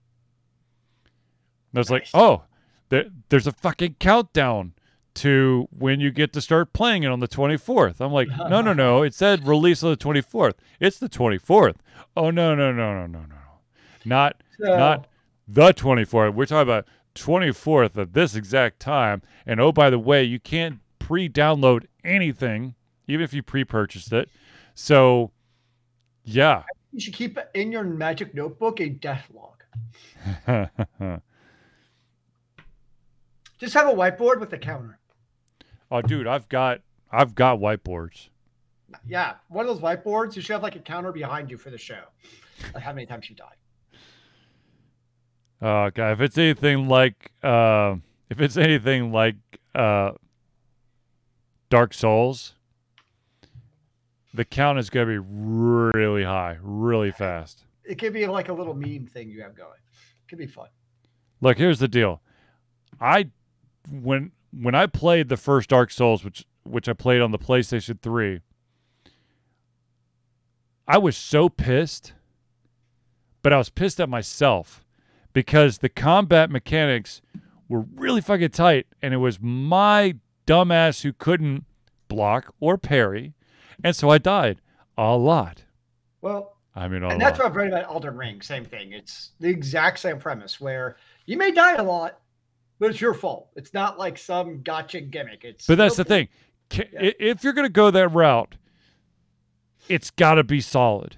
I 1.75 1.79
was 1.79 1.91
like, 1.91 2.07
oh, 2.15 2.43
there, 2.91 3.07
there's 3.31 3.47
a 3.47 3.53
fucking 3.53 3.97
countdown 3.99 4.75
to 5.15 5.67
when 5.77 6.01
you 6.01 6.11
get 6.11 6.33
to 6.35 6.41
start 6.41 6.73
playing 6.73 7.03
it 7.03 7.11
on 7.11 7.21
the 7.21 7.29
24th. 7.29 8.01
I'm 8.01 8.13
like, 8.13 8.29
no, 8.29 8.61
no, 8.61 8.73
no. 8.73 9.03
It 9.03 9.15
said 9.15 9.47
release 9.47 9.83
on 9.83 9.91
the 9.91 9.97
24th. 9.97 10.55
It's 10.79 10.99
the 10.99 11.09
24th. 11.09 11.77
Oh, 12.17 12.31
no, 12.31 12.55
no, 12.55 12.73
no, 12.73 12.95
no, 12.95 13.07
no, 13.07 13.21
no. 13.21 13.37
Not, 14.05 14.43
So, 14.59 14.77
not 14.77 15.09
the 15.49 15.73
24th. 15.73 16.35
We're 16.35 16.47
talking 16.47 16.63
about 16.63 16.87
24th 17.15 17.99
at 17.99 18.13
this 18.13 18.35
exact 18.35 18.81
time. 18.81 19.23
And 19.47 19.61
oh, 19.61 19.73
by 19.73 19.91
the 19.91 19.99
way, 19.99 20.23
you 20.23 20.39
can't 20.39 20.81
pre-download 20.99 21.87
anything, 22.05 22.75
even 23.09 23.25
if 23.25 23.33
you 23.33 23.43
pre-purchased 23.43 24.13
it. 24.13 24.29
So, 24.75 25.33
yeah. 26.25 26.63
you 26.93 27.01
should 27.01 27.15
keep 27.15 27.39
in 27.55 27.73
your 27.73 27.85
magic 27.85 28.35
notebook 28.35 28.81
a 28.81 28.89
death 28.89 29.29
log. 29.35 29.63
Just 33.61 33.75
have 33.75 33.89
a 33.89 33.93
whiteboard 33.93 34.41
with 34.41 34.53
a 34.55 34.59
counter. 34.59 34.99
oh, 35.91 36.01
dude, 36.01 36.27
I've 36.27 36.49
got 36.49 36.81
I've 37.13 37.35
got 37.35 37.59
whiteboards. 37.59 38.29
Yeah, 39.07 39.35
one 39.49 39.67
of 39.67 39.75
those 39.75 39.83
whiteboards. 39.83 40.35
You 40.35 40.43
should 40.43 40.55
have 40.55 40.63
like 40.63 40.77
a 40.77 40.81
counter 40.81 41.13
behind 41.13 41.51
you 41.51 41.59
for 41.59 41.71
the 41.71 41.79
show. 41.79 42.03
Like 42.75 42.83
how 42.83 42.93
many 42.93 43.07
times 43.07 43.29
you 43.29 43.37
died. 43.37 43.55
Uh, 45.61 45.91
God, 45.91 46.13
if 46.13 46.21
it's 46.23 46.39
anything 46.39 46.89
like, 46.89 47.33
uh, 47.43 47.97
if 48.31 48.41
it's 48.41 48.57
anything 48.57 49.13
like 49.13 49.37
uh, 49.75 50.13
Dark 51.69 51.93
Souls, 51.93 52.55
the 54.33 54.45
count 54.45 54.79
is 54.79 54.89
gonna 54.89 55.07
be 55.07 55.19
really 55.19 56.25
high, 56.25 56.57
really 56.63 57.11
fast. 57.11 57.65
It 57.85 57.99
could 57.99 58.15
be 58.15 58.27
like 58.27 58.49
a 58.49 58.53
little 58.55 58.75
meme 58.75 59.07
thing 59.07 59.29
you 59.29 59.43
have 59.43 59.55
going. 59.55 59.69
It 60.25 60.29
Could 60.29 60.39
be 60.39 60.47
fun. 60.47 60.69
Look, 61.43 61.59
here's 61.59 61.79
the 61.79 61.89
deal. 61.89 62.23
I 63.01 63.29
when 63.89 64.33
when 64.53 64.75
I 64.75 64.87
played 64.87 65.29
the 65.29 65.37
first 65.37 65.71
Dark 65.71 65.91
Souls, 65.91 66.25
which 66.25 66.45
which 66.65 66.89
I 66.89 66.93
played 66.93 67.21
on 67.21 67.31
the 67.31 67.39
PlayStation 67.39 68.01
3, 68.01 68.41
I 70.87 70.99
was 70.99 71.17
so 71.17 71.49
pissed, 71.49 72.13
but 73.43 73.53
I 73.53 73.59
was 73.59 73.71
pissed 73.71 74.01
at 74.01 74.09
myself 74.09 74.85
because 75.33 75.79
the 75.79 75.89
combat 75.89 76.51
mechanics 76.51 77.23
were 77.69 77.85
really 77.95 78.21
fucking 78.21 78.51
tight 78.51 78.87
and 79.01 79.15
it 79.15 79.19
was 79.19 79.39
my 79.41 80.17
dumbass 80.47 81.03
who 81.03 81.13
couldn't 81.13 81.65
block 82.09 82.53
or 82.59 82.77
parry, 82.77 83.35
and 83.85 83.95
so 83.95 84.11
I 84.11 84.19
died 84.19 84.61
a 84.99 85.17
lot. 85.17 85.65
Well, 86.21 86.57
I 86.75 86.89
mean, 86.89 87.03
and 87.03 87.21
that's 87.21 87.39
lot. 87.39 87.45
what 87.45 87.51
I've 87.51 87.57
read 87.57 87.69
about 87.69 87.85
Elden 87.85 88.17
Ring. 88.17 88.43
Same 88.43 88.65
thing. 88.65 88.93
It's 88.93 89.31
the 89.41 89.49
exact 89.49 90.01
same 90.01 90.19
premise 90.19 90.61
where 90.61 90.97
you 91.27 91.37
may 91.37 91.51
die 91.53 91.77
a 91.77 91.83
lot, 91.83 92.21
but 92.81 92.91
it's 92.91 93.01
your 93.01 93.15
fault. 93.15 93.51
It's 93.55 93.73
not 93.73 93.99
like 93.99 94.19
some 94.19 94.63
gotcha 94.63 95.01
gimmick. 95.03 95.45
It's 95.45 95.67
But 95.67 95.79
that's 95.79 95.97
the 95.97 96.05
thing. 96.05 96.29
Ca- 96.71 96.89
Yeah. 96.93 97.11
If 97.21 97.45
you're 97.45 97.53
going 97.53 97.67
to 97.67 97.73
go 97.73 97.91
that 97.93 98.09
route, 98.09 98.57
it's 99.89 100.11
got 100.11 100.35
to 100.35 100.45
be 100.45 100.61
solid. 100.61 101.17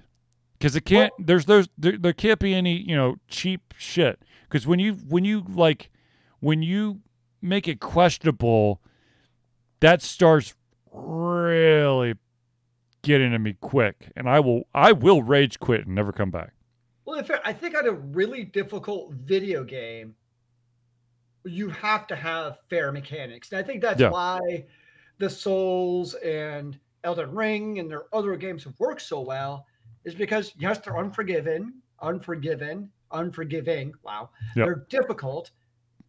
Because 0.59 0.75
it 0.75 0.85
can't. 0.85 1.11
there's 1.19 1.45
there's 1.45 1.67
there, 1.77 1.97
there 1.97 2.13
can't 2.13 2.39
be 2.39 2.53
any 2.53 2.77
you 2.77 2.95
know 2.95 3.15
cheap 3.27 3.73
shit. 3.77 4.21
Because 4.43 4.67
when 4.67 4.79
you 4.79 4.93
when 4.93 5.25
you 5.25 5.43
like 5.49 5.89
when 6.39 6.61
you 6.61 6.99
make 7.41 7.67
it 7.67 7.79
questionable, 7.81 8.81
that 9.81 10.01
starts 10.01 10.55
really 10.91 12.15
getting 13.01 13.31
to 13.31 13.39
me 13.39 13.57
quick, 13.59 14.11
and 14.15 14.29
I 14.29 14.39
will 14.39 14.67
I 14.73 14.93
will 14.93 15.21
rage 15.21 15.59
quit 15.59 15.85
and 15.85 15.95
never 15.95 16.11
come 16.13 16.31
back. 16.31 16.53
Well, 17.05 17.19
if 17.19 17.29
I 17.43 17.51
think 17.51 17.77
on 17.77 17.85
a 17.85 17.91
really 17.91 18.45
difficult 18.45 19.11
video 19.13 19.65
game, 19.65 20.15
you 21.45 21.69
have 21.69 22.07
to 22.07 22.15
have 22.15 22.59
fair 22.69 22.91
mechanics, 22.91 23.51
and 23.51 23.59
I 23.59 23.63
think 23.63 23.81
that's 23.81 23.99
Yeah. 24.01 24.09
why 24.09 24.65
the 25.17 25.29
Souls 25.29 26.13
and 26.15 26.79
Elden 27.03 27.31
Ring 27.35 27.79
and 27.79 27.89
their 27.91 28.05
other 28.13 28.35
games 28.37 28.63
have 28.63 28.79
worked 28.79 29.01
so 29.01 29.19
well, 29.21 29.65
is 30.05 30.15
because 30.15 30.53
yes, 30.57 30.79
they're 30.79 30.97
unforgiven, 30.97 31.81
unforgiven, 32.01 32.91
unforgiving. 33.11 33.93
Wow, 34.03 34.29
Yep. 34.55 34.65
they're 34.65 34.85
difficult, 34.89 35.51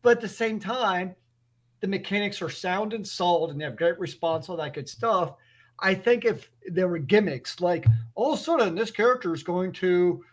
but 0.02 0.16
at 0.16 0.20
the 0.20 0.28
same 0.28 0.58
time, 0.60 1.14
the 1.80 1.88
mechanics 1.88 2.40
are 2.40 2.48
sound 2.50 2.92
and 2.94 3.06
solid, 3.06 3.50
and 3.50 3.60
they 3.60 3.64
have 3.64 3.76
great 3.76 3.98
response, 3.98 4.48
all 4.48 4.56
that 4.56 4.72
good 4.74 4.88
stuff. 4.88 5.34
I 5.80 5.94
think 5.94 6.24
if 6.24 6.50
there 6.70 6.88
were 6.88 6.98
gimmicks 6.98 7.60
like 7.60 7.84
oh, 7.88 7.90
all 8.14 8.32
of 8.34 8.38
a 8.38 8.42
sudden 8.42 8.74
this 8.76 8.92
character 8.92 9.34
is 9.34 9.42
going 9.42 9.72
to 9.72 10.24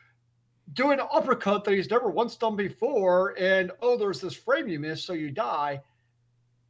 do 0.73 0.91
an 0.91 1.01
uppercut 1.11 1.63
that 1.65 1.73
he's 1.73 1.89
never 1.89 2.09
once 2.09 2.35
done 2.35 2.55
before, 2.55 3.35
and 3.37 3.71
oh, 3.81 3.97
there's 3.97 4.21
this 4.21 4.33
frame 4.33 4.67
you 4.67 4.79
missed, 4.79 5.05
so 5.05 5.13
you 5.13 5.31
die. 5.31 5.81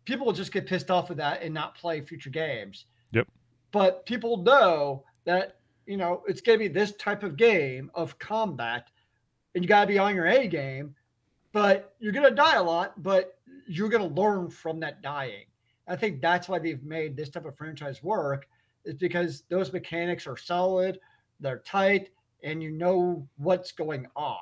People 0.06 0.26
will 0.26 0.34
just 0.34 0.52
get 0.52 0.66
pissed 0.66 0.90
off 0.90 1.10
with 1.10 1.20
that 1.20 1.44
and 1.44 1.54
not 1.54 1.76
play 1.76 2.02
future 2.02 2.30
games. 2.30 2.86
Yep. 3.12 3.28
But 3.72 4.06
people 4.06 4.38
know 4.38 5.04
that 5.26 5.58
you 5.86 5.98
know 5.98 6.24
it's 6.28 6.42
going 6.42 6.58
to 6.58 6.64
be 6.64 6.74
this 6.74 6.94
type 6.94 7.24
of 7.24 7.38
game 7.38 7.92
of 7.94 8.18
combat, 8.18 8.90
and 9.54 9.64
you 9.64 9.68
got 9.68 9.82
to 9.82 9.88
be 9.88 10.00
on 10.00 10.16
your 10.16 10.28
A 10.28 10.48
game. 10.48 10.96
But 11.54 11.94
you're 12.00 12.14
going 12.14 12.30
to 12.30 12.36
die 12.36 12.56
a 12.56 12.64
lot, 12.64 13.02
but 13.04 13.38
you're 13.68 13.90
going 13.90 14.08
to 14.08 14.22
learn 14.22 14.50
from 14.50 14.80
that 14.80 15.02
dying. 15.02 15.46
I 15.88 15.96
think 15.98 16.22
that's 16.22 16.48
why 16.48 16.60
they've 16.60 16.84
made 16.84 17.18
this 17.18 17.30
type 17.30 17.46
of 17.46 17.58
franchise 17.58 18.02
work, 18.02 18.48
is 18.86 18.96
because 18.96 19.44
those 19.50 19.74
mechanics 19.74 20.26
are 20.28 20.38
solid, 20.38 21.00
they're 21.42 21.60
tight, 21.60 22.10
and 22.44 22.62
you 22.62 22.72
know 22.72 23.28
what's 23.38 23.72
going 23.72 24.08
on. 24.16 24.38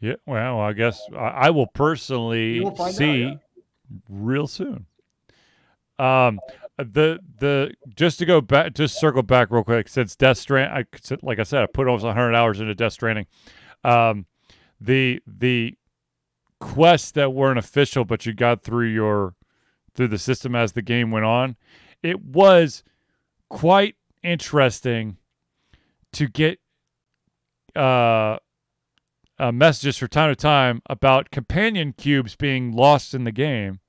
Yeah. 0.00 0.14
Well, 0.26 0.60
I 0.60 0.72
guess 0.72 1.02
I, 1.12 1.16
I 1.16 1.50
will 1.50 1.66
personally 1.66 2.60
will 2.60 2.74
find 2.74 2.90
out, 2.90 2.94
see 2.94 3.22
yeah. 3.22 3.34
real 4.08 4.46
soon. 4.46 4.86
Um, 5.98 6.40
the 6.78 7.20
the 7.38 7.74
just 7.94 8.18
to 8.20 8.26
go 8.26 8.40
back, 8.40 8.72
just 8.72 8.98
circle 8.98 9.22
back 9.22 9.50
real 9.50 9.64
quick. 9.64 9.88
Since 9.88 10.16
Death 10.16 10.38
Strand, 10.38 10.72
I 10.72 11.16
like 11.22 11.38
I 11.38 11.42
said, 11.42 11.62
I 11.62 11.66
put 11.66 11.86
almost 11.86 12.04
100 12.04 12.34
hours 12.34 12.60
into 12.60 12.74
Death 12.74 12.94
Stranding. 12.94 13.26
Um, 13.84 14.26
the 14.80 15.20
the 15.26 15.76
quests 16.58 17.10
that 17.12 17.32
weren't 17.32 17.58
official, 17.58 18.04
but 18.04 18.24
you 18.24 18.32
got 18.32 18.62
through 18.62 18.88
your 18.88 19.34
through 19.94 20.08
the 20.08 20.18
system 20.18 20.54
as 20.54 20.72
the 20.72 20.82
game 20.82 21.10
went 21.10 21.26
on, 21.26 21.56
it 22.02 22.24
was 22.24 22.82
quite 23.50 23.96
interesting 24.22 25.16
to 26.12 26.28
get 26.28 26.58
uh, 27.76 28.38
uh, 29.38 29.52
messages 29.52 29.96
from 29.98 30.08
time 30.08 30.30
to 30.30 30.36
time 30.36 30.82
about 30.88 31.30
companion 31.30 31.92
cubes 31.92 32.36
being 32.36 32.72
lost 32.72 33.14
in 33.14 33.24
the 33.24 33.32
game. 33.32 33.80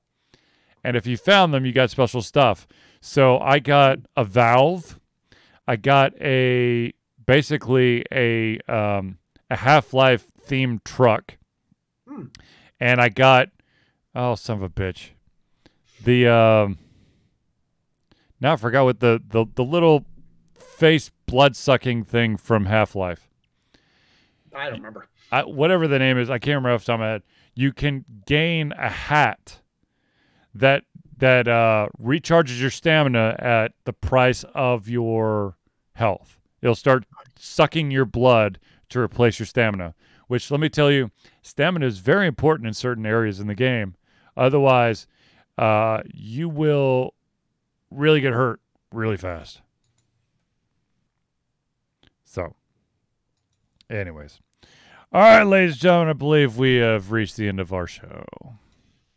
And 0.84 0.96
if 0.96 1.06
you 1.06 1.16
found 1.16 1.54
them, 1.54 1.64
you 1.64 1.72
got 1.72 1.90
special 1.90 2.22
stuff. 2.22 2.66
So 3.00 3.38
I 3.38 3.58
got 3.58 3.98
a 4.16 4.24
valve. 4.24 4.98
I 5.66 5.76
got 5.76 6.12
a 6.20 6.92
basically 7.24 8.04
a 8.12 8.58
um, 8.68 9.18
a 9.50 9.56
Half 9.56 9.92
Life 9.94 10.26
themed 10.48 10.82
truck, 10.84 11.36
Hmm. 12.08 12.26
and 12.80 13.00
I 13.00 13.08
got 13.08 13.50
oh 14.14 14.34
son 14.34 14.56
of 14.56 14.62
a 14.64 14.68
bitch, 14.68 15.10
the 16.02 16.26
um, 16.26 16.78
now 18.40 18.54
I 18.54 18.56
forgot 18.56 18.84
what 18.84 18.98
the 18.98 19.22
the 19.24 19.46
the 19.54 19.64
little 19.64 20.04
face 20.58 21.10
blood 21.26 21.56
sucking 21.56 22.04
thing 22.04 22.36
from 22.36 22.66
Half 22.66 22.94
Life. 22.94 23.28
I 24.54 24.64
don't 24.64 24.74
remember. 24.74 25.08
I, 25.30 25.44
whatever 25.44 25.88
the 25.88 25.98
name 25.98 26.18
is, 26.18 26.28
I 26.28 26.38
can't 26.38 26.56
remember 26.56 26.74
off 26.74 26.82
the 26.82 26.92
top 26.92 26.94
of 26.94 27.00
my 27.00 27.08
head. 27.08 27.22
You 27.54 27.72
can 27.72 28.04
gain 28.26 28.72
a 28.72 28.88
hat 28.88 29.60
that 30.54 30.84
that 31.18 31.46
uh, 31.46 31.88
recharges 32.00 32.60
your 32.60 32.70
stamina 32.70 33.36
at 33.38 33.72
the 33.84 33.92
price 33.92 34.44
of 34.54 34.88
your 34.88 35.56
health. 35.94 36.38
It'll 36.60 36.74
start 36.74 37.04
sucking 37.38 37.90
your 37.90 38.04
blood 38.04 38.58
to 38.88 38.98
replace 38.98 39.38
your 39.38 39.46
stamina. 39.46 39.94
Which 40.26 40.50
let 40.50 40.60
me 40.60 40.68
tell 40.68 40.90
you, 40.90 41.10
stamina 41.42 41.86
is 41.86 41.98
very 41.98 42.26
important 42.26 42.66
in 42.66 42.74
certain 42.74 43.06
areas 43.06 43.38
in 43.40 43.46
the 43.46 43.54
game. 43.54 43.94
Otherwise, 44.36 45.06
uh, 45.58 46.00
you 46.12 46.48
will 46.48 47.14
really 47.90 48.20
get 48.20 48.32
hurt 48.32 48.60
really 48.92 49.16
fast. 49.16 49.60
So, 52.32 52.54
anyways. 53.90 54.40
All 55.12 55.20
right, 55.20 55.42
ladies 55.42 55.72
and 55.72 55.82
gentlemen, 55.82 56.08
I 56.08 56.12
believe 56.14 56.56
we 56.56 56.76
have 56.76 57.12
reached 57.12 57.36
the 57.36 57.46
end 57.46 57.60
of 57.60 57.74
our 57.74 57.86
show. 57.86 58.24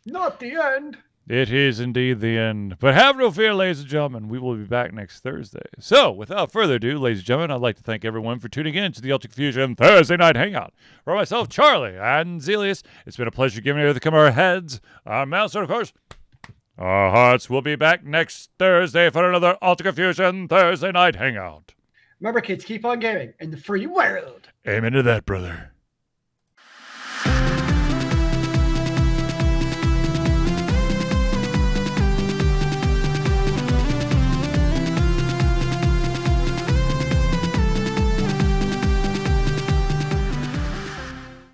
Not 0.04 0.38
the 0.38 0.52
end. 0.52 0.98
It 1.26 1.50
is 1.50 1.80
indeed 1.80 2.20
the 2.20 2.36
end. 2.36 2.76
But 2.78 2.92
have 2.92 3.16
no 3.16 3.30
fear, 3.30 3.54
ladies 3.54 3.80
and 3.80 3.88
gentlemen. 3.88 4.28
We 4.28 4.38
will 4.38 4.54
be 4.54 4.64
back 4.64 4.92
next 4.92 5.20
Thursday. 5.20 5.64
So, 5.78 6.12
without 6.12 6.52
further 6.52 6.74
ado, 6.74 6.98
ladies 6.98 7.20
and 7.20 7.26
gentlemen, 7.26 7.52
I'd 7.52 7.62
like 7.62 7.76
to 7.76 7.82
thank 7.82 8.04
everyone 8.04 8.38
for 8.38 8.50
tuning 8.50 8.74
in 8.74 8.92
to 8.92 9.00
the 9.00 9.12
Ultra 9.12 9.30
Fusion 9.30 9.76
Thursday 9.76 10.18
Night 10.18 10.36
Hangout. 10.36 10.74
For 11.02 11.14
myself, 11.14 11.48
Charlie, 11.48 11.96
and 11.96 12.42
Zelius, 12.42 12.82
it's 13.06 13.16
been 13.16 13.28
a 13.28 13.30
pleasure 13.30 13.62
giving 13.62 13.82
you 13.82 13.94
the 13.94 13.98
come 13.98 14.12
our 14.12 14.32
heads, 14.32 14.78
our 15.06 15.24
mouths, 15.24 15.54
and 15.54 15.64
of 15.64 15.70
course, 15.70 15.94
our 16.76 17.10
hearts. 17.10 17.48
We'll 17.48 17.62
be 17.62 17.76
back 17.76 18.04
next 18.04 18.50
Thursday 18.58 19.08
for 19.08 19.26
another 19.26 19.56
Ultra 19.62 19.94
Fusion 19.94 20.48
Thursday 20.48 20.92
Night 20.92 21.16
Hangout. 21.16 21.72
Remember, 22.20 22.40
kids, 22.40 22.64
keep 22.64 22.84
on 22.84 22.98
gaming 22.98 23.34
in 23.40 23.50
the 23.50 23.56
free 23.56 23.86
world. 23.86 24.48
Amen 24.66 24.92
to 24.92 25.02
that, 25.02 25.26
brother. 25.26 25.72